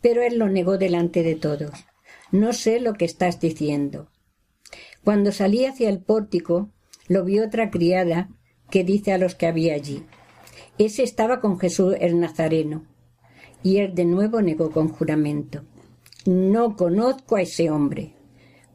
Pero 0.01 0.23
él 0.23 0.39
lo 0.39 0.49
negó 0.49 0.79
delante 0.79 1.23
de 1.23 1.35
todos. 1.35 1.85
No 2.33 2.53
sé 2.53 2.81
lo 2.81 2.95
que 2.95 3.05
estás 3.05 3.41
diciendo. 3.41 4.11
Cuando 5.05 5.33
salí 5.33 5.65
hacia 5.65 5.89
el 5.89 6.01
pórtico, 6.01 6.71
lo 7.07 7.25
vio 7.25 7.45
otra 7.45 7.71
criada 7.71 8.31
que 8.71 8.83
dice 8.83 9.13
a 9.13 9.19
los 9.19 9.35
que 9.35 9.47
había 9.47 9.75
allí. 9.75 10.05
Ese 10.79 11.03
estaba 11.03 11.41
con 11.41 11.61
Jesús 11.61 11.95
el 12.01 12.19
Nazareno. 12.19 12.85
Y 13.65 13.79
él 13.79 13.97
de 13.97 14.05
nuevo 14.05 14.41
negó 14.41 14.71
con 14.71 14.89
juramento. 14.89 15.63
No 16.25 16.77
conozco 16.77 17.35
a 17.35 17.43
ese 17.43 17.69
hombre. 17.71 18.15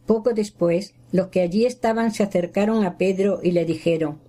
Poco 0.05 0.33
después, 0.33 0.95
los 1.13 1.27
que 1.27 1.39
allí 1.39 1.65
estaban 1.65 2.11
se 2.11 2.23
acercaron 2.23 2.83
a 2.83 2.97
Pedro 2.97 3.39
y 3.41 3.51
le 3.51 3.63
dijeron 3.63 4.19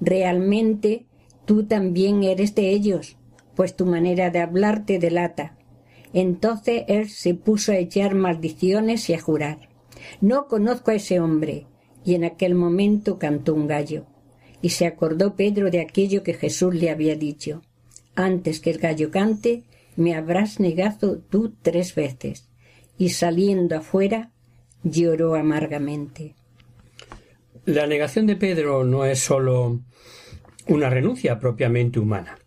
Realmente 0.00 1.06
Tú 1.46 1.64
también 1.64 2.24
eres 2.24 2.56
de 2.56 2.70
ellos, 2.70 3.16
pues 3.54 3.76
tu 3.76 3.86
manera 3.86 4.30
de 4.30 4.40
hablar 4.40 4.84
te 4.84 4.98
delata. 4.98 5.56
Entonces 6.12 6.82
él 6.88 7.08
se 7.08 7.34
puso 7.34 7.70
a 7.70 7.76
echar 7.76 8.16
maldiciones 8.16 9.08
y 9.08 9.14
a 9.14 9.20
jurar. 9.20 9.68
No 10.20 10.48
conozco 10.48 10.90
a 10.90 10.94
ese 10.94 11.20
hombre. 11.20 11.66
Y 12.04 12.14
en 12.14 12.24
aquel 12.24 12.54
momento 12.54 13.18
cantó 13.18 13.54
un 13.54 13.66
gallo. 13.66 14.06
Y 14.60 14.70
se 14.70 14.86
acordó 14.86 15.36
Pedro 15.36 15.70
de 15.70 15.80
aquello 15.80 16.22
que 16.22 16.34
Jesús 16.34 16.74
le 16.74 16.90
había 16.90 17.14
dicho. 17.14 17.62
Antes 18.16 18.60
que 18.60 18.70
el 18.70 18.78
gallo 18.78 19.10
cante, 19.10 19.64
me 19.96 20.14
habrás 20.14 20.60
negado 20.60 21.18
tú 21.18 21.54
tres 21.62 21.94
veces. 21.94 22.48
Y 22.98 23.10
saliendo 23.10 23.76
afuera, 23.76 24.30
lloró 24.82 25.34
amargamente. 25.34 26.34
La 27.64 27.86
negación 27.86 28.26
de 28.26 28.36
Pedro 28.36 28.84
no 28.84 29.04
es 29.04 29.18
sólo 29.18 29.80
una 30.68 30.88
renuncia 30.88 31.38
propiamente 31.38 31.98
humana. 31.98 32.38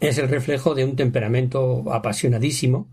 Es 0.00 0.18
el 0.18 0.28
reflejo 0.28 0.74
de 0.74 0.84
un 0.84 0.96
temperamento 0.96 1.92
apasionadísimo 1.92 2.88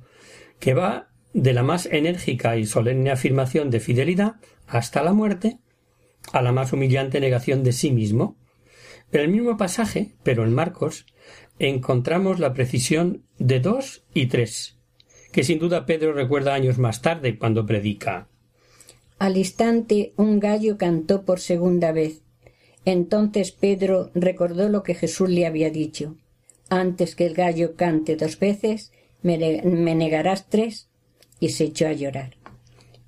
que 0.60 0.74
va 0.74 1.10
de 1.34 1.54
la 1.54 1.64
más 1.64 1.86
enérgica 1.86 2.58
y 2.58 2.66
solemne 2.66 3.12
afirmación 3.12 3.70
de 3.70 3.80
fidelidad 3.80 4.36
hasta 4.68 5.04
la 5.04 5.14
muerte 5.14 5.60
a 6.32 6.42
la 6.42 6.52
más 6.52 6.74
humillante 6.74 7.20
negación 7.20 7.64
de 7.64 7.74
sí 7.74 7.92
mismo. 7.92 8.38
El 9.12 9.30
mismo 9.30 9.58
pasaje, 9.58 10.16
pero 10.24 10.44
en 10.44 10.54
Marcos, 10.54 11.06
encontramos 11.59 12.39
la 12.39 12.53
precisión 12.53 13.24
de 13.38 13.59
dos 13.59 14.03
y 14.13 14.27
tres, 14.27 14.77
que 15.31 15.43
sin 15.43 15.59
duda 15.59 15.85
Pedro 15.85 16.13
recuerda 16.13 16.53
años 16.53 16.77
más 16.77 17.01
tarde 17.01 17.38
cuando 17.38 17.65
predica. 17.65 18.27
Al 19.19 19.38
instante 19.38 20.13
un 20.17 20.39
gallo 20.39 20.77
cantó 20.77 21.24
por 21.24 21.39
segunda 21.39 21.91
vez. 21.91 22.21
Entonces 22.83 23.51
Pedro 23.51 24.12
recordó 24.13 24.69
lo 24.69 24.83
que 24.83 24.93
Jesús 24.93 25.29
le 25.29 25.45
había 25.45 25.69
dicho. 25.69 26.17
Antes 26.69 27.15
que 27.15 27.25
el 27.25 27.33
gallo 27.33 27.75
cante 27.75 28.15
dos 28.15 28.39
veces, 28.39 28.91
me, 29.21 29.38
negarás 29.38 30.50
tres, 30.50 30.89
y 31.39 31.50
se 31.50 31.65
echó 31.65 31.88
a 31.88 31.93
llorar. 31.93 32.38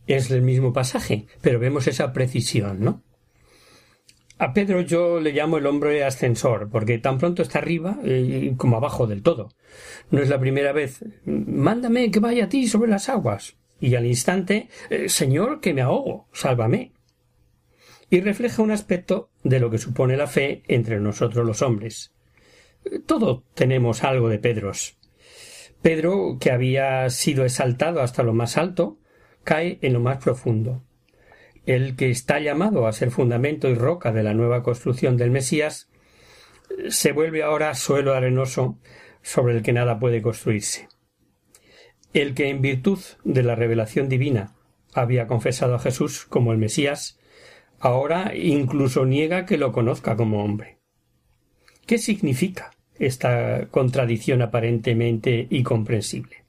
Es 0.08 0.32
el 0.32 0.42
mismo 0.42 0.74
pasaje, 0.74 1.28
pero 1.42 1.60
vemos 1.60 1.88
esa 1.88 2.14
precisión, 2.14 2.80
¿no? 2.80 3.04
A 4.40 4.54
Pedro 4.54 4.82
yo 4.82 5.20
le 5.20 5.32
llamo 5.32 5.58
el 5.58 5.66
hombre 5.66 6.04
ascensor, 6.04 6.70
porque 6.70 7.00
tan 7.00 7.18
pronto 7.18 7.42
está 7.42 7.58
arriba 7.58 7.98
eh, 8.04 8.54
como 8.58 8.78
abajo 8.78 9.08
del 9.08 9.24
todo. 9.24 9.50
No 10.12 10.22
es 10.22 10.30
la 10.30 10.40
primera 10.40 10.74
vez. 10.74 11.04
Mándame 11.26 12.12
que 12.12 12.20
vaya 12.20 12.46
a 12.46 12.50
ti 12.50 12.68
sobre 12.68 12.92
las 12.92 13.10
aguas. 13.10 13.58
Y 13.80 13.96
al 13.96 14.06
instante, 14.06 14.70
eh, 14.90 15.10
Señor, 15.10 15.60
que 15.60 15.74
me 15.74 15.82
ahogo, 15.82 16.28
sálvame. 16.34 16.94
Y 18.12 18.22
refleja 18.22 18.62
un 18.62 18.72
aspecto 18.72 19.32
de 19.44 19.60
lo 19.60 19.72
que 19.72 19.80
supone 19.80 20.18
la 20.18 20.28
fe 20.28 20.62
entre 20.68 21.00
nosotros 21.00 21.46
los 21.46 21.64
hombres. 21.64 22.14
Todo 23.06 23.44
tenemos 23.56 24.04
algo 24.04 24.30
de 24.30 24.40
Pedros. 24.40 24.98
Pedro, 25.82 26.38
que 26.40 26.52
había 26.52 27.10
sido 27.10 27.44
exaltado 27.44 28.02
hasta 28.02 28.24
lo 28.24 28.34
más 28.34 28.58
alto, 28.58 29.00
cae 29.44 29.80
en 29.82 29.94
lo 29.94 30.00
más 30.00 30.24
profundo 30.24 30.87
el 31.68 31.98
que 31.98 32.10
está 32.10 32.40
llamado 32.40 32.88
a 32.88 32.94
ser 32.94 33.12
fundamento 33.12 33.68
y 33.68 33.76
roca 33.76 34.14
de 34.14 34.24
la 34.24 34.34
nueva 34.34 34.64
construcción 34.64 35.18
del 35.18 35.32
Mesías, 35.32 35.90
se 36.90 37.12
vuelve 37.12 37.44
ahora 37.44 37.76
suelo 37.76 38.14
arenoso 38.14 38.80
sobre 39.22 39.58
el 39.58 39.64
que 39.64 39.74
nada 39.74 40.00
puede 40.00 40.22
construirse. 40.22 40.88
El 42.14 42.34
que 42.34 42.50
en 42.50 42.62
virtud 42.62 43.00
de 43.26 43.44
la 43.44 43.56
revelación 43.56 44.08
divina 44.08 44.56
había 44.94 45.28
confesado 45.28 45.76
a 45.76 45.80
Jesús 45.80 46.26
como 46.26 46.54
el 46.54 46.58
Mesías, 46.58 47.20
ahora 47.80 48.34
incluso 48.34 49.06
niega 49.06 49.46
que 49.46 49.58
lo 49.58 49.74
conozca 49.74 50.16
como 50.16 50.46
hombre. 50.46 50.78
¿Qué 51.86 51.98
significa 51.98 52.72
esta 52.98 53.68
contradicción 53.72 54.42
aparentemente 54.42 55.48
incomprensible? 55.50 56.47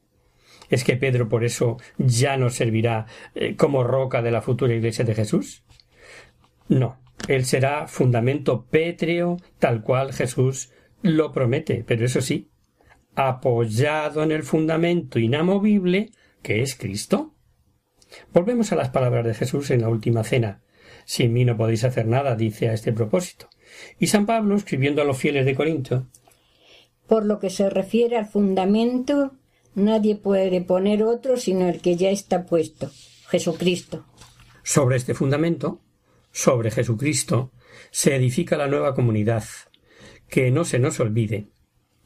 ¿Es 0.69 0.85
que 0.85 0.97
Pedro 0.97 1.29
por 1.29 1.45
eso 1.45 1.79
ya 1.97 2.37
no 2.37 2.51
servirá 2.51 3.07
eh, 3.35 3.57
como 3.57 3.85
roca 3.85 4.23
de 4.23 4.31
la 4.31 4.43
futura 4.43 4.75
iglesia 4.75 5.05
de 5.05 5.15
Jesús? 5.15 5.65
No, 6.69 7.01
él 7.27 7.45
será 7.45 7.87
fundamento 7.87 8.67
pétreo 8.67 9.39
tal 9.59 9.83
cual 9.83 10.13
Jesús 10.13 10.71
lo 11.03 11.33
promete, 11.33 11.85
pero 11.87 12.05
eso 12.05 12.21
sí, 12.21 12.51
apoyado 13.15 14.23
en 14.23 14.33
el 14.33 14.43
fundamento 14.43 15.19
inamovible 15.19 16.11
que 16.43 16.63
es 16.63 16.77
Cristo. 16.77 17.35
Volvemos 18.33 18.73
a 18.73 18.77
las 18.77 18.91
palabras 18.91 19.25
de 19.25 19.35
Jesús 19.35 19.71
en 19.71 19.83
la 19.83 19.89
última 19.89 20.25
cena. 20.25 20.63
Sin 21.05 21.33
mí 21.33 21.45
no 21.45 21.57
podéis 21.57 21.85
hacer 21.85 22.07
nada, 22.07 22.37
dice 22.37 22.69
a 22.69 22.75
este 22.75 22.93
propósito. 22.93 23.49
Y 23.99 24.09
San 24.09 24.27
Pablo, 24.27 24.57
escribiendo 24.57 25.03
a 25.03 25.05
los 25.05 25.19
fieles 25.19 25.47
de 25.47 25.55
Corinto, 25.55 26.07
por 27.07 27.25
lo 27.25 27.39
que 27.39 27.49
se 27.49 27.71
refiere 27.71 28.17
al 28.19 28.27
fundamento, 28.27 29.33
Nadie 29.79 30.17
puede 30.17 30.61
poner 30.61 31.05
otro 31.05 31.37
sino 31.37 31.69
el 31.69 31.81
que 31.81 31.95
ya 31.95 32.11
está 32.11 32.45
puesto, 32.45 32.91
Jesucristo. 33.29 34.05
Sobre 34.65 34.97
este 34.97 35.15
fundamento, 35.15 35.81
sobre 36.33 36.73
Jesucristo, 36.73 37.53
se 37.93 38.17
edifica 38.17 38.57
la 38.57 38.67
nueva 38.67 38.97
comunidad, 38.97 39.45
que 40.29 40.51
no 40.51 40.65
se 40.65 40.81
nos 40.81 40.99
olvide. 40.99 41.47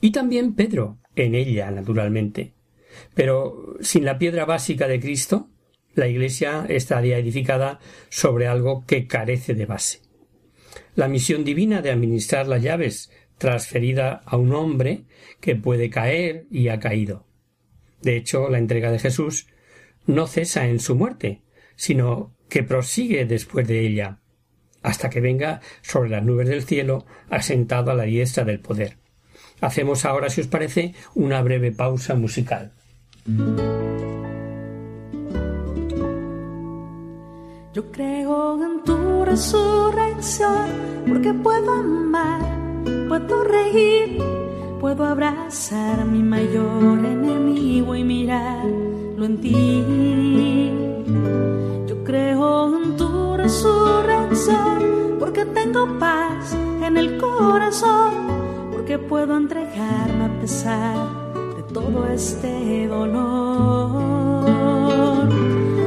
Y 0.03 0.13
también 0.13 0.55
Pedro, 0.55 0.99
en 1.17 1.35
ella, 1.35 1.71
naturalmente. 1.71 2.53
Pero 3.15 3.77
sin 3.81 4.05
la 4.05 4.19
piedra 4.19 4.45
básica 4.45 4.87
de 4.87 5.01
Cristo, 5.01 5.49
la 5.95 6.09
Iglesia 6.09 6.67
estaría 6.69 7.17
edificada 7.17 7.81
sobre 8.11 8.49
algo 8.49 8.85
que 8.87 9.07
carece 9.07 9.55
de 9.55 9.65
base. 9.65 10.03
La 10.95 11.09
misión 11.09 11.43
divina 11.43 11.81
de 11.81 11.91
administrar 11.91 12.47
las 12.49 12.63
llaves 12.63 13.11
transferida 13.39 14.21
a 14.27 14.37
un 14.37 14.53
hombre 14.53 15.05
que 15.41 15.57
puede 15.57 15.89
caer 15.89 16.47
y 16.51 16.69
ha 16.69 16.79
caído. 16.79 17.32
De 18.03 18.17
hecho, 18.17 18.49
la 18.49 18.59
entrega 18.59 18.91
de 18.91 18.99
Jesús 18.99 19.47
no 20.07 20.27
cesa 20.27 20.67
en 20.67 20.81
su 20.81 20.97
muerte, 20.97 21.43
sino 21.77 22.35
que 22.49 22.63
prosigue 22.63 23.25
después 23.25 23.67
de 23.67 23.87
ella, 23.87 24.19
hasta 24.83 25.09
que 25.09 25.21
venga 25.21 25.61
sobre 25.81 26.11
las 26.11 26.25
nubes 26.25 26.49
del 26.49 26.65
cielo, 26.65 27.07
asentado 27.31 27.93
a 27.93 27.95
la 27.95 28.03
diestra 28.03 28.45
del 28.45 28.61
poder. 28.61 28.99
Hacemos 29.61 30.05
ahora, 30.05 30.29
si 30.29 30.41
os 30.41 30.49
parece, 30.49 30.95
una 31.15 31.41
breve 31.41 31.71
pausa 31.71 32.15
musical. 32.15 32.73
Yo 37.73 37.91
creo 37.91 38.63
en 38.63 38.85
tu 38.85 39.25
resurrección, 39.25 41.05
porque 41.09 41.33
puedo 41.33 41.73
amar, 41.73 42.41
puedo 43.09 43.45
reír 43.45 44.52
Puedo 44.83 45.05
abrazar 45.05 46.01
a 46.01 46.05
mi 46.05 46.25
mayor 46.25 46.99
enemigo 47.07 47.95
y 47.95 48.03
mirarlo 48.03 49.25
en 49.25 49.41
ti. 49.41 50.73
Yo 51.87 52.03
creo 52.03 52.77
en 52.83 52.97
tu 52.97 53.37
resurrección 53.37 55.19
porque 55.21 55.45
tengo 55.45 55.87
paz 56.01 56.53
en 56.83 56.97
el 56.97 57.17
corazón, 57.17 58.13
porque 58.73 58.99
puedo 58.99 59.37
entregarme 59.37 60.25
a 60.25 60.41
pesar 60.41 60.97
de 61.55 61.63
todo 61.73 62.09
este 62.09 62.89
dolor. 62.89 64.03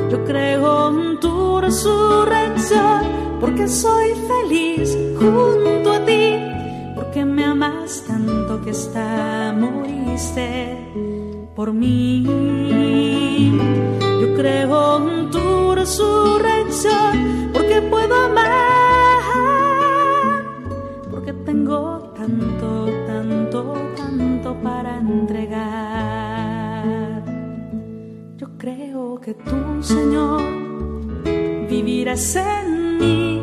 Yo 0.10 0.24
creo 0.24 0.88
en 0.88 1.20
tu 1.20 1.60
resurrección 1.60 3.02
porque 3.42 3.68
soy 3.68 4.14
feliz 4.30 4.98
junto 5.20 5.75
que 8.66 8.72
está 8.72 9.54
moriste 9.56 10.76
por 11.56 11.72
mí. 11.72 12.24
Yo 14.22 14.36
creo 14.36 14.98
en 15.08 15.30
tu 15.30 15.76
resurrección 15.76 17.52
porque 17.54 17.82
puedo 17.84 18.16
amar, 18.26 19.22
porque 21.12 21.32
tengo 21.46 22.12
tanto, 22.18 22.90
tanto, 23.06 23.74
tanto 23.96 24.56
para 24.64 24.98
entregar. 24.98 26.84
Yo 28.36 28.48
creo 28.58 29.22
que 29.22 29.36
tú, 29.36 29.82
Señor, 29.82 30.42
vivirás 31.70 32.36
en 32.36 32.98
mí 32.98 33.36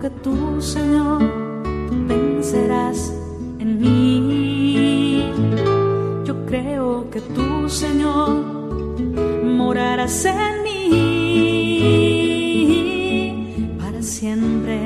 que 0.00 0.10
tú, 0.10 0.60
Señor, 0.60 1.43
vencerás 2.14 3.12
en 3.58 3.80
mí. 3.80 5.32
Yo 6.24 6.46
creo 6.46 7.10
que 7.10 7.20
tú, 7.20 7.68
Señor, 7.68 8.30
morarás 9.44 10.24
en 10.24 10.62
mí. 10.62 10.74
Para 13.78 14.02
siempre, 14.02 14.80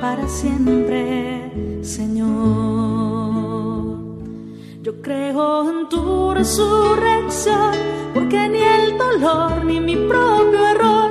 para 0.00 0.28
siempre, 0.28 1.50
Señor. 1.82 2.28
Yo 4.82 5.02
creo 5.02 5.70
en 5.70 5.88
tu 5.88 6.34
resurrección, 6.34 7.74
porque 8.14 8.48
ni 8.48 8.60
el 8.60 8.98
dolor 8.98 9.64
ni 9.64 9.80
mi 9.80 9.96
propio 9.96 10.66
error, 10.66 11.10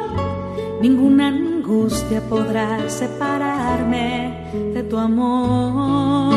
ninguna 0.82 1.28
angustia 1.28 2.20
podrá 2.28 2.90
separarme 2.90 4.29
de 4.54 4.84
tu 4.84 4.98
amor. 4.98 6.34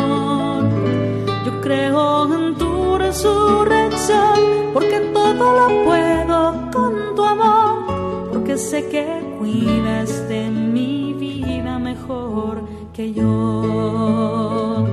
Yo 1.44 1.60
creo 1.60 2.34
en 2.34 2.54
tu 2.56 2.98
resurrección, 2.98 4.72
porque 4.72 5.00
todo 5.12 5.34
lo 5.34 5.84
puedo 5.84 6.70
con 6.72 7.14
tu 7.14 7.24
amor, 7.24 8.28
porque 8.32 8.56
sé 8.58 8.88
que 8.88 9.06
cuidas 9.38 10.28
de 10.28 10.50
mi 10.50 11.14
vida 11.14 11.78
mejor 11.78 12.62
que 12.92 13.12
yo. 13.12 14.86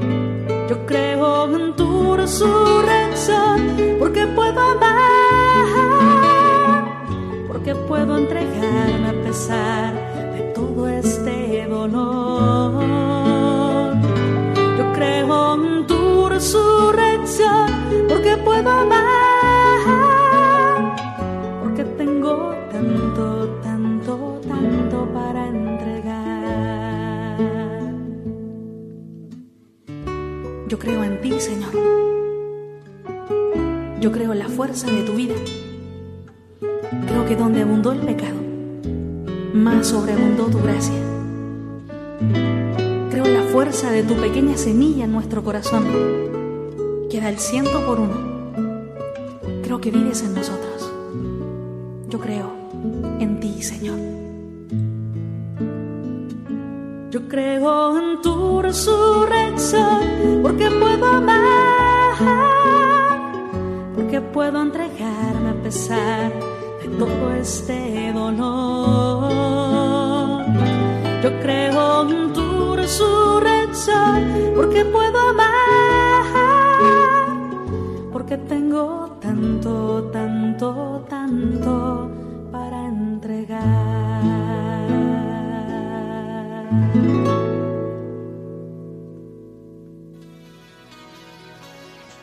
Yo 0.69 0.86
creo 0.86 1.55
en 1.55 1.75
tu 1.75 2.15
resurrección, 2.15 3.75
porque 3.99 4.27
puedo 4.27 4.60
amar, 4.60 5.65
porque 7.47 7.75
puedo 7.75 8.17
entregarme 8.17 9.10
a 9.10 9.23
pesar 9.23 9.99
Yo 30.69 30.77
creo 30.77 31.03
en 31.03 31.19
ti, 31.19 31.34
Señor. 31.39 31.71
Yo 33.99 34.12
creo 34.12 34.34
en 34.34 34.38
la 34.38 34.47
fuerza 34.47 34.86
de 34.86 35.01
tu 35.01 35.13
vida. 35.13 35.34
Creo 37.08 37.25
que 37.25 37.36
donde 37.36 37.63
abundó 37.63 37.91
el 37.91 38.01
pecado, 38.01 38.38
más 39.51 39.88
sobreabundó 39.88 40.45
tu 40.45 40.62
gracia. 40.62 40.93
Creo 43.10 43.25
en 43.25 43.34
la 43.34 43.51
fuerza 43.51 43.89
de 43.89 44.03
tu 44.03 44.13
pequeña 44.13 44.58
semilla 44.58 45.05
en 45.05 45.12
nuestro 45.12 45.43
corazón, 45.43 45.86
que 47.10 47.19
da 47.19 47.29
el 47.29 47.39
ciento 47.39 47.84
por 47.84 47.99
uno. 47.99 48.13
Creo 49.63 49.82
que 49.82 49.89
vives 49.89 50.21
en 50.21 50.36
nosotros. 50.36 50.93
Yo 52.10 52.19
creo 52.19 52.51
en 53.19 53.39
ti, 53.39 53.63
Señor. 53.63 53.97
Yo 57.10 57.27
creo 57.27 57.97
en 57.97 58.21
tu 58.21 58.62
resurrección 58.62 59.99
porque 60.60 60.76
puedo 60.78 61.06
amar, 61.06 62.15
porque 63.95 64.19
puedo 64.19 64.62
entregarme 64.62 65.52
a 65.52 65.63
pesar 65.63 66.34
de 66.82 66.89
todo 66.98 67.34
este 67.36 68.12
dolor. 68.12 69.32
Yo 71.24 71.39
creo 71.41 72.10
en 72.10 72.34
tu 72.34 72.76
resurrección 72.76 74.52
porque 74.54 74.84
puedo 74.84 75.30
amar, 75.30 76.26
porque 78.12 78.38
tengo 78.38 79.17
tanto, 79.22 80.10
tanto, 80.12 81.06
tanto 81.08 82.09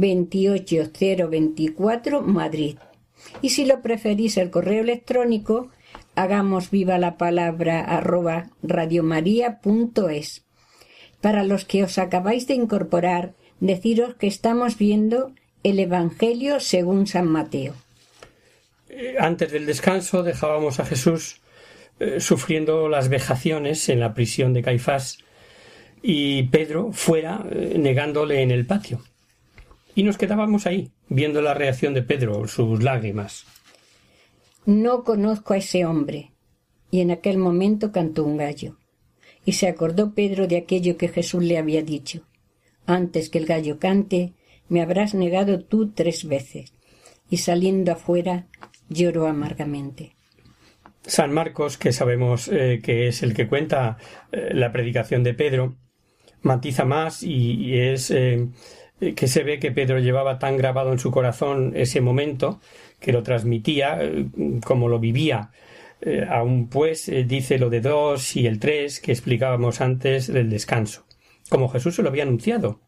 28024, 0.00 2.22
Madrid. 2.22 2.78
Y 3.42 3.50
si 3.50 3.64
lo 3.64 3.82
preferís 3.82 4.36
el 4.36 4.50
correo 4.50 4.82
electrónico, 4.82 5.70
hagamos 6.14 6.70
viva 6.70 6.98
la 6.98 7.16
palabra 7.16 7.80
arroba 7.80 8.50
radiomaria.es. 8.62 10.44
Para 11.20 11.44
los 11.44 11.64
que 11.64 11.84
os 11.84 11.98
acabáis 11.98 12.46
de 12.46 12.54
incorporar, 12.54 13.34
deciros 13.60 14.14
que 14.14 14.26
estamos 14.26 14.78
viendo 14.78 15.32
el 15.62 15.78
Evangelio 15.80 16.60
según 16.60 17.06
San 17.06 17.28
Mateo. 17.28 17.74
Eh, 18.88 19.16
Antes 19.18 19.52
del 19.52 19.66
descanso 19.66 20.22
dejábamos 20.22 20.80
a 20.80 20.84
Jesús 20.84 21.40
eh, 22.00 22.20
sufriendo 22.20 22.88
las 22.88 23.08
vejaciones 23.08 23.88
en 23.88 24.00
la 24.00 24.14
prisión 24.14 24.52
de 24.52 24.62
Caifás 24.62 25.18
y 26.02 26.44
Pedro 26.44 26.92
fuera 26.92 27.44
eh, 27.50 27.76
negándole 27.78 28.42
en 28.42 28.50
el 28.50 28.66
patio. 28.66 29.02
Y 29.98 30.04
nos 30.04 30.16
quedábamos 30.16 30.68
ahí, 30.68 30.92
viendo 31.08 31.42
la 31.42 31.54
reacción 31.54 31.92
de 31.92 32.02
Pedro, 32.02 32.46
sus 32.46 32.84
lágrimas. 32.84 33.44
No 34.64 35.02
conozco 35.02 35.54
a 35.54 35.56
ese 35.56 35.86
hombre. 35.86 36.30
Y 36.92 37.00
en 37.00 37.10
aquel 37.10 37.36
momento 37.36 37.90
cantó 37.90 38.22
un 38.22 38.36
gallo. 38.36 38.76
Y 39.44 39.54
se 39.54 39.66
acordó 39.66 40.14
Pedro 40.14 40.46
de 40.46 40.56
aquello 40.56 40.96
que 40.96 41.08
Jesús 41.08 41.42
le 41.42 41.58
había 41.58 41.82
dicho. 41.82 42.22
Antes 42.86 43.28
que 43.28 43.38
el 43.38 43.46
gallo 43.46 43.80
cante, 43.80 44.34
me 44.68 44.82
habrás 44.82 45.14
negado 45.14 45.64
tú 45.64 45.90
tres 45.90 46.28
veces. 46.28 46.72
Y 47.28 47.38
saliendo 47.38 47.90
afuera, 47.90 48.46
lloró 48.88 49.26
amargamente. 49.26 50.14
San 51.02 51.32
Marcos, 51.32 51.76
que 51.76 51.90
sabemos 51.90 52.46
eh, 52.46 52.78
que 52.84 53.08
es 53.08 53.24
el 53.24 53.34
que 53.34 53.48
cuenta 53.48 53.98
eh, 54.30 54.50
la 54.54 54.70
predicación 54.70 55.24
de 55.24 55.34
Pedro, 55.34 55.76
matiza 56.42 56.84
más 56.84 57.24
y, 57.24 57.54
y 57.54 57.80
es 57.80 58.12
eh, 58.12 58.46
que 58.98 59.28
se 59.28 59.44
ve 59.44 59.58
que 59.58 59.70
Pedro 59.70 59.98
llevaba 59.98 60.38
tan 60.38 60.56
grabado 60.56 60.92
en 60.92 60.98
su 60.98 61.10
corazón 61.10 61.72
ese 61.74 62.00
momento 62.00 62.60
que 63.00 63.12
lo 63.12 63.22
transmitía 63.22 63.98
eh, 64.02 64.26
como 64.64 64.88
lo 64.88 64.98
vivía. 64.98 65.50
Eh, 66.00 66.26
aún 66.28 66.68
pues 66.68 67.08
eh, 67.08 67.24
dice 67.24 67.58
lo 67.58 67.70
de 67.70 67.80
dos 67.80 68.36
y 68.36 68.46
el 68.46 68.58
tres 68.58 69.00
que 69.00 69.12
explicábamos 69.12 69.80
antes 69.80 70.32
del 70.32 70.50
descanso. 70.50 71.06
Como 71.48 71.68
Jesús 71.68 71.96
se 71.96 72.02
lo 72.02 72.08
había 72.08 72.24
anunciado. 72.24 72.80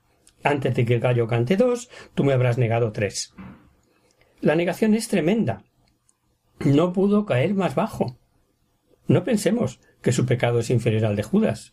Antes 0.43 0.75
de 0.75 0.85
que 0.85 0.95
el 0.95 1.01
gallo 1.01 1.27
cante 1.27 1.57
dos, 1.57 1.91
tú 2.15 2.25
me 2.25 2.33
habrás 2.33 2.57
negado 2.59 2.93
tres. 2.93 3.35
La 4.41 4.55
negación 4.55 4.95
es 4.95 5.09
tremenda. 5.09 5.65
No 6.61 6.93
pudo 6.93 7.27
caer 7.27 7.55
más 7.55 7.75
bajo. 7.75 8.17
No 9.07 9.23
pensemos 9.25 9.81
que 10.03 10.13
su 10.13 10.25
pecado 10.25 10.61
es 10.61 10.71
inferior 10.71 11.05
al 11.05 11.17
de 11.17 11.23
Judas. 11.23 11.73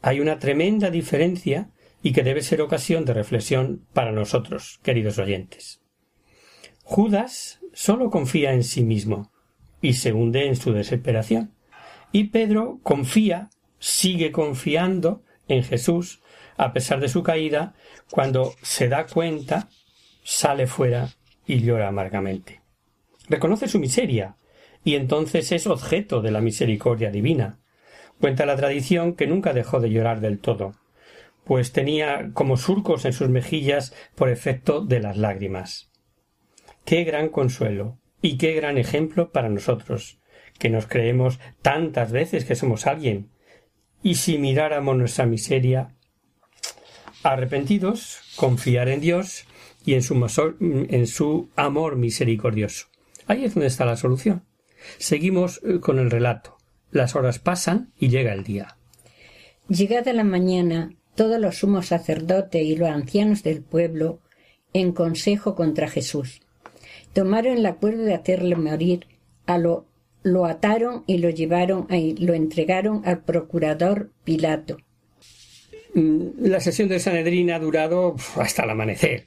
Hay 0.00 0.20
una 0.20 0.38
tremenda 0.38 0.90
diferencia 0.90 1.70
y 2.02 2.12
que 2.12 2.22
debe 2.22 2.42
ser 2.42 2.60
ocasión 2.62 3.04
de 3.04 3.14
reflexión 3.14 3.86
para 3.92 4.12
nosotros, 4.12 4.80
queridos 4.82 5.18
oyentes. 5.18 5.80
Judas 6.82 7.60
solo 7.72 8.10
confía 8.10 8.52
en 8.52 8.64
sí 8.64 8.82
mismo 8.82 9.30
y 9.80 9.94
se 9.94 10.12
hunde 10.12 10.46
en 10.46 10.56
su 10.56 10.72
desesperación. 10.72 11.52
Y 12.12 12.24
Pedro 12.24 12.80
confía, 12.82 13.50
sigue 13.78 14.32
confiando 14.32 15.22
en 15.48 15.62
Jesús, 15.62 16.22
a 16.56 16.72
pesar 16.72 17.00
de 17.00 17.08
su 17.08 17.22
caída, 17.22 17.74
cuando 18.10 18.54
se 18.62 18.88
da 18.88 19.06
cuenta, 19.06 19.68
sale 20.24 20.66
fuera 20.66 21.10
y 21.46 21.60
llora 21.60 21.88
amargamente. 21.88 22.62
Reconoce 23.28 23.68
su 23.68 23.78
miseria, 23.78 24.36
y 24.84 24.94
entonces 24.94 25.52
es 25.52 25.66
objeto 25.66 26.22
de 26.22 26.30
la 26.30 26.40
misericordia 26.40 27.10
divina. 27.10 27.58
Cuenta 28.20 28.46
la 28.46 28.56
tradición 28.56 29.14
que 29.14 29.26
nunca 29.26 29.52
dejó 29.52 29.80
de 29.80 29.90
llorar 29.90 30.20
del 30.20 30.38
todo, 30.38 30.74
pues 31.48 31.72
tenía 31.72 32.30
como 32.34 32.58
surcos 32.58 33.06
en 33.06 33.14
sus 33.14 33.30
mejillas 33.30 33.94
por 34.14 34.28
efecto 34.28 34.82
de 34.82 35.00
las 35.00 35.16
lágrimas. 35.16 35.90
Qué 36.84 37.04
gran 37.04 37.30
consuelo 37.30 37.98
y 38.20 38.36
qué 38.36 38.52
gran 38.52 38.76
ejemplo 38.76 39.32
para 39.32 39.48
nosotros, 39.48 40.20
que 40.58 40.68
nos 40.68 40.86
creemos 40.86 41.40
tantas 41.62 42.12
veces 42.12 42.44
que 42.44 42.54
somos 42.54 42.86
alguien, 42.86 43.30
y 44.02 44.16
si 44.16 44.36
miráramos 44.36 44.94
nuestra 44.98 45.24
miseria, 45.24 45.96
arrepentidos, 47.22 48.20
confiar 48.36 48.90
en 48.90 49.00
Dios 49.00 49.46
y 49.86 49.94
en 49.94 50.02
su, 51.06 51.50
amor 51.56 51.96
misericordioso. 51.96 52.88
Ahí 53.26 53.46
es 53.46 53.54
donde 53.54 53.68
está 53.68 53.86
la 53.86 53.96
solución. 53.96 54.44
Seguimos 54.98 55.62
eh, 55.64 55.80
con 55.80 55.98
el 55.98 56.10
relato. 56.10 56.58
Las 56.90 57.16
horas 57.16 57.38
pasan 57.38 57.90
y 57.98 58.08
llega 58.10 58.34
el 58.34 58.44
día. 58.44 58.76
Llegada 59.68 60.12
la 60.12 60.24
mañana, 60.24 60.90
todos 61.18 61.40
los 61.40 61.56
sumos 61.56 61.88
sacerdotes 61.88 62.62
y 62.62 62.76
los 62.76 62.88
ancianos 62.88 63.42
del 63.42 63.60
pueblo 63.60 64.20
en 64.72 64.92
consejo 64.92 65.56
contra 65.56 65.88
Jesús. 65.88 66.40
Tomaron 67.12 67.58
el 67.58 67.66
acuerdo 67.66 68.04
de 68.04 68.14
hacerle 68.14 68.54
morir, 68.54 69.08
a 69.44 69.58
lo, 69.58 69.84
lo 70.22 70.44
ataron 70.44 71.02
y 71.08 71.18
lo 71.18 71.30
llevaron 71.30 71.88
y 71.90 72.14
lo 72.24 72.34
entregaron 72.34 73.02
al 73.04 73.24
procurador 73.24 74.12
Pilato. 74.22 74.76
La 75.92 76.60
sesión 76.60 76.88
de 76.88 77.00
Sanedrín 77.00 77.50
ha 77.50 77.58
durado 77.58 78.14
hasta 78.36 78.62
el 78.62 78.70
amanecer. 78.70 79.24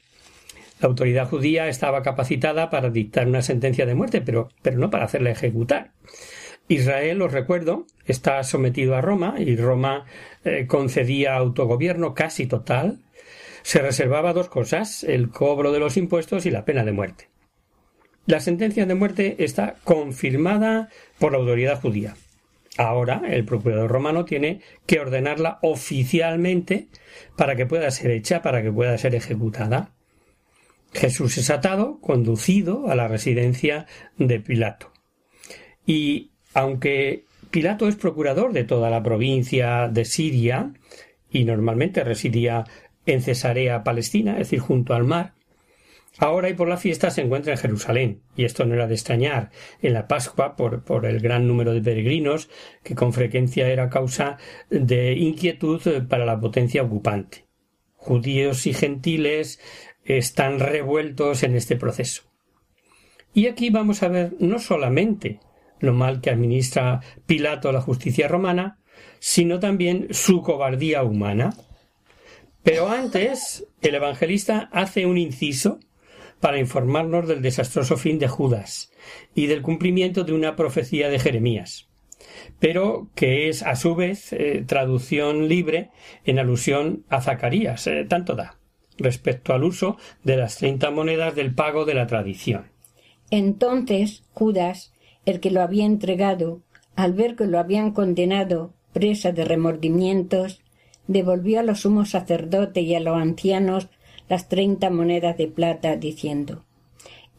La 0.80 0.88
autoridad 0.88 1.28
judía 1.28 1.68
estaba 1.68 2.04
capacitada 2.04 2.70
para 2.70 2.90
dictar 2.90 3.28
una 3.28 3.42
sentencia 3.42 3.86
de 3.86 3.96
muerte, 3.96 4.22
pero, 4.22 4.48
pero 4.62 4.78
no 4.78 4.90
para 4.90 5.04
hacerla 5.04 5.32
ejecutar. 5.32 5.92
Israel, 6.68 7.22
os 7.22 7.32
recuerdo, 7.32 7.86
está 8.06 8.44
sometido 8.44 8.96
a 8.96 9.02
Roma 9.02 9.36
y 9.40 9.56
Roma 9.56 10.06
eh, 10.44 10.68
concedía 10.68 11.36
autogobierno 11.36 12.14
casi 12.14 12.46
total. 12.46 13.00
Se 13.64 13.80
reservaba 13.80 14.34
dos 14.34 14.50
cosas, 14.50 15.04
el 15.04 15.30
cobro 15.30 15.72
de 15.72 15.80
los 15.80 15.98
impuestos 15.98 16.46
y 16.46 16.52
la 16.52 16.66
pena 16.66 16.84
de 16.84 16.92
muerte. 16.92 17.30
La 18.26 18.40
sentencia 18.40 18.86
de 18.86 18.96
muerte 18.96 19.36
está 19.40 19.76
confirmada 19.84 20.90
por 21.20 21.32
la 21.32 21.40
autoridad 21.40 21.82
judía. 21.82 22.16
Ahora 22.78 23.24
el 23.28 23.44
procurador 23.44 23.92
romano 23.92 24.26
tiene 24.26 24.62
que 24.86 25.00
ordenarla 25.00 25.60
oficialmente 25.62 26.88
para 27.36 27.56
que 27.56 27.66
pueda 27.66 27.92
ser 27.92 28.12
hecha, 28.12 28.42
para 28.42 28.64
que 28.64 28.72
pueda 28.72 28.98
ser 28.98 29.16
ejecutada. 29.16 29.92
Jesús 30.94 31.38
es 31.38 31.50
atado, 31.50 32.00
conducido 32.00 32.90
a 32.90 32.96
la 32.96 33.08
residencia 33.08 33.88
de 34.18 34.40
Pilato. 34.40 34.92
Y 35.86 36.31
aunque 36.54 37.26
Pilato 37.52 37.88
es 37.88 37.96
procurador 37.96 38.54
de 38.54 38.64
toda 38.64 38.90
la 38.90 39.04
provincia 39.04 39.90
de 39.90 40.06
Siria 40.06 40.72
y 41.30 41.44
normalmente 41.44 42.04
residía 42.04 42.64
en 43.06 43.22
Cesarea 43.22 43.84
Palestina, 43.84 44.34
es 44.34 44.40
decir, 44.40 44.60
junto 44.60 44.94
al 44.94 45.04
mar. 45.04 45.34
Ahora 46.18 46.50
y 46.50 46.54
por 46.54 46.68
la 46.68 46.78
fiesta 46.78 47.10
se 47.10 47.22
encuentra 47.22 47.54
en 47.54 47.60
Jerusalén, 47.60 48.22
y 48.36 48.46
esto 48.46 48.66
no 48.66 48.74
era 48.74 48.88
de 48.88 48.94
extrañar 48.94 49.50
en 49.82 49.94
la 49.94 50.08
Pascua 50.08 50.56
por, 50.56 50.84
por 50.84 51.06
el 51.06 51.20
gran 51.20 51.48
número 51.48 51.74
de 51.74 51.82
peregrinos, 51.82 52.50
que 52.84 52.96
con 52.96 53.14
frecuencia 53.14 53.70
era 53.70 53.90
causa 53.90 54.38
de 54.70 55.14
inquietud 55.14 55.82
para 56.08 56.26
la 56.26 56.40
potencia 56.40 56.84
ocupante. 56.84 57.46
Judíos 57.96 58.66
y 58.68 58.74
gentiles 58.74 59.60
están 60.04 60.60
revueltos 60.60 61.44
en 61.44 61.56
este 61.56 61.76
proceso. 61.76 62.24
Y 63.34 63.48
aquí 63.48 63.70
vamos 63.70 64.04
a 64.04 64.10
ver 64.10 64.34
no 64.40 64.60
solamente 64.60 65.40
lo 65.82 65.94
mal 65.94 66.22
que 66.22 66.30
administra 66.30 67.02
Pilato 67.26 67.72
la 67.72 67.82
justicia 67.82 68.28
romana, 68.28 68.80
sino 69.20 69.60
también 69.60 70.08
su 70.12 70.42
cobardía 70.42 71.04
humana. 71.04 71.56
Pero 72.64 72.90
antes, 72.90 73.68
el 73.82 73.96
evangelista 73.96 74.70
hace 74.72 75.06
un 75.06 75.18
inciso 75.18 75.80
para 76.40 76.60
informarnos 76.60 77.28
del 77.28 77.42
desastroso 77.42 77.98
fin 77.98 78.20
de 78.20 78.28
Judas 78.28 78.92
y 79.34 79.46
del 79.46 79.62
cumplimiento 79.62 80.24
de 80.24 80.34
una 80.34 80.56
profecía 80.56 81.10
de 81.10 81.20
Jeremías, 81.20 81.88
pero 82.60 83.10
que 83.16 83.48
es 83.48 83.64
a 83.64 83.76
su 83.76 83.96
vez 83.96 84.34
eh, 84.34 84.64
traducción 84.68 85.48
libre 85.48 85.92
en 86.26 86.40
alusión 86.40 87.06
a 87.10 87.22
Zacarías, 87.22 87.88
eh, 87.88 88.06
tanto 88.10 88.36
da, 88.36 88.58
respecto 88.98 89.54
al 89.54 89.64
uso 89.64 89.98
de 90.24 90.38
las 90.38 90.58
treinta 90.58 90.92
monedas 90.92 91.36
del 91.36 91.54
pago 91.54 91.86
de 91.86 91.94
la 91.94 92.08
tradición. 92.08 92.72
Entonces 93.30 94.24
Judas, 94.34 94.94
el 95.26 95.40
que 95.40 95.52
lo 95.52 95.62
había 95.62 95.86
entregado, 95.86 96.62
al 96.96 97.14
ver 97.14 97.36
que 97.36 97.46
lo 97.46 97.60
habían 97.60 97.92
condenado, 97.92 98.74
presa 98.94 99.32
de 99.32 99.46
remordimientos, 99.46 100.62
devolvió 101.08 101.60
a 101.60 101.64
los 101.64 101.82
sumos 101.82 102.12
sacerdotes 102.12 102.84
y 102.84 102.96
a 102.96 103.00
los 103.00 103.18
ancianos 103.18 103.90
las 104.30 104.50
treinta 104.50 104.90
monedas 104.90 105.38
de 105.38 105.48
plata, 105.48 105.96
diciendo 105.96 106.66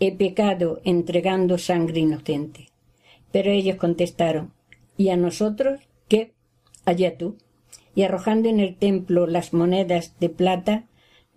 He 0.00 0.12
pecado 0.12 0.80
entregando 0.84 1.58
sangre 1.58 2.00
inocente. 2.00 2.68
Pero 3.30 3.50
ellos 3.50 3.76
contestaron 3.76 4.52
¿Y 4.96 5.08
a 5.08 5.16
nosotros 5.16 5.80
qué? 6.08 6.32
Allá 6.84 7.16
tú. 7.16 7.36
Y 7.94 8.02
arrojando 8.02 8.48
en 8.48 8.60
el 8.60 8.76
templo 8.76 9.26
las 9.26 9.52
monedas 9.52 10.14
de 10.20 10.28
plata, 10.28 10.86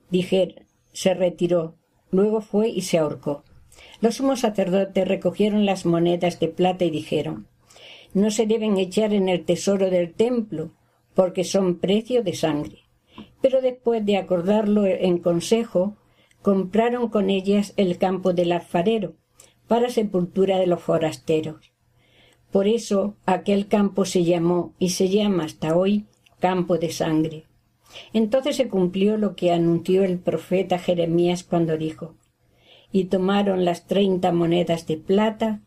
dije 0.09 0.55
se 0.93 1.13
retiró, 1.13 1.75
luego 2.11 2.41
fue 2.41 2.69
y 2.69 2.81
se 2.81 2.97
ahorcó. 2.97 3.43
Los 4.01 4.15
sumos 4.15 4.41
sacerdotes 4.41 5.07
recogieron 5.07 5.65
las 5.65 5.85
monedas 5.85 6.39
de 6.39 6.47
plata 6.47 6.85
y 6.85 6.89
dijeron 6.89 7.47
No 8.13 8.31
se 8.31 8.45
deben 8.45 8.77
echar 8.77 9.13
en 9.13 9.29
el 9.29 9.45
tesoro 9.45 9.89
del 9.89 10.13
templo, 10.13 10.71
porque 11.13 11.43
son 11.43 11.79
precio 11.79 12.23
de 12.23 12.33
sangre. 12.33 12.79
Pero 13.41 13.61
después 13.61 14.05
de 14.05 14.17
acordarlo 14.17 14.85
en 14.85 15.17
consejo, 15.19 15.95
compraron 16.41 17.09
con 17.09 17.29
ellas 17.29 17.73
el 17.77 17.97
campo 17.97 18.33
del 18.33 18.51
alfarero, 18.51 19.13
para 19.67 19.89
sepultura 19.89 20.59
de 20.59 20.67
los 20.67 20.81
forasteros. 20.81 21.71
Por 22.51 22.67
eso 22.67 23.15
aquel 23.25 23.67
campo 23.67 24.05
se 24.05 24.23
llamó 24.23 24.73
y 24.77 24.89
se 24.89 25.09
llama 25.09 25.45
hasta 25.45 25.75
hoy 25.75 26.05
campo 26.39 26.77
de 26.77 26.91
sangre. 26.91 27.45
Entonces 28.13 28.57
se 28.57 28.67
cumplió 28.67 29.17
lo 29.17 29.35
que 29.35 29.51
anunció 29.51 30.03
el 30.03 30.19
profeta 30.19 30.77
Jeremías 30.77 31.43
cuando 31.43 31.77
dijo 31.77 32.15
y 32.95 33.07
tomaron 33.07 33.65
las 33.65 33.87
treinta 33.87 34.31
monedas 34.31 34.87
de 34.87 34.95
plata, 34.95 35.59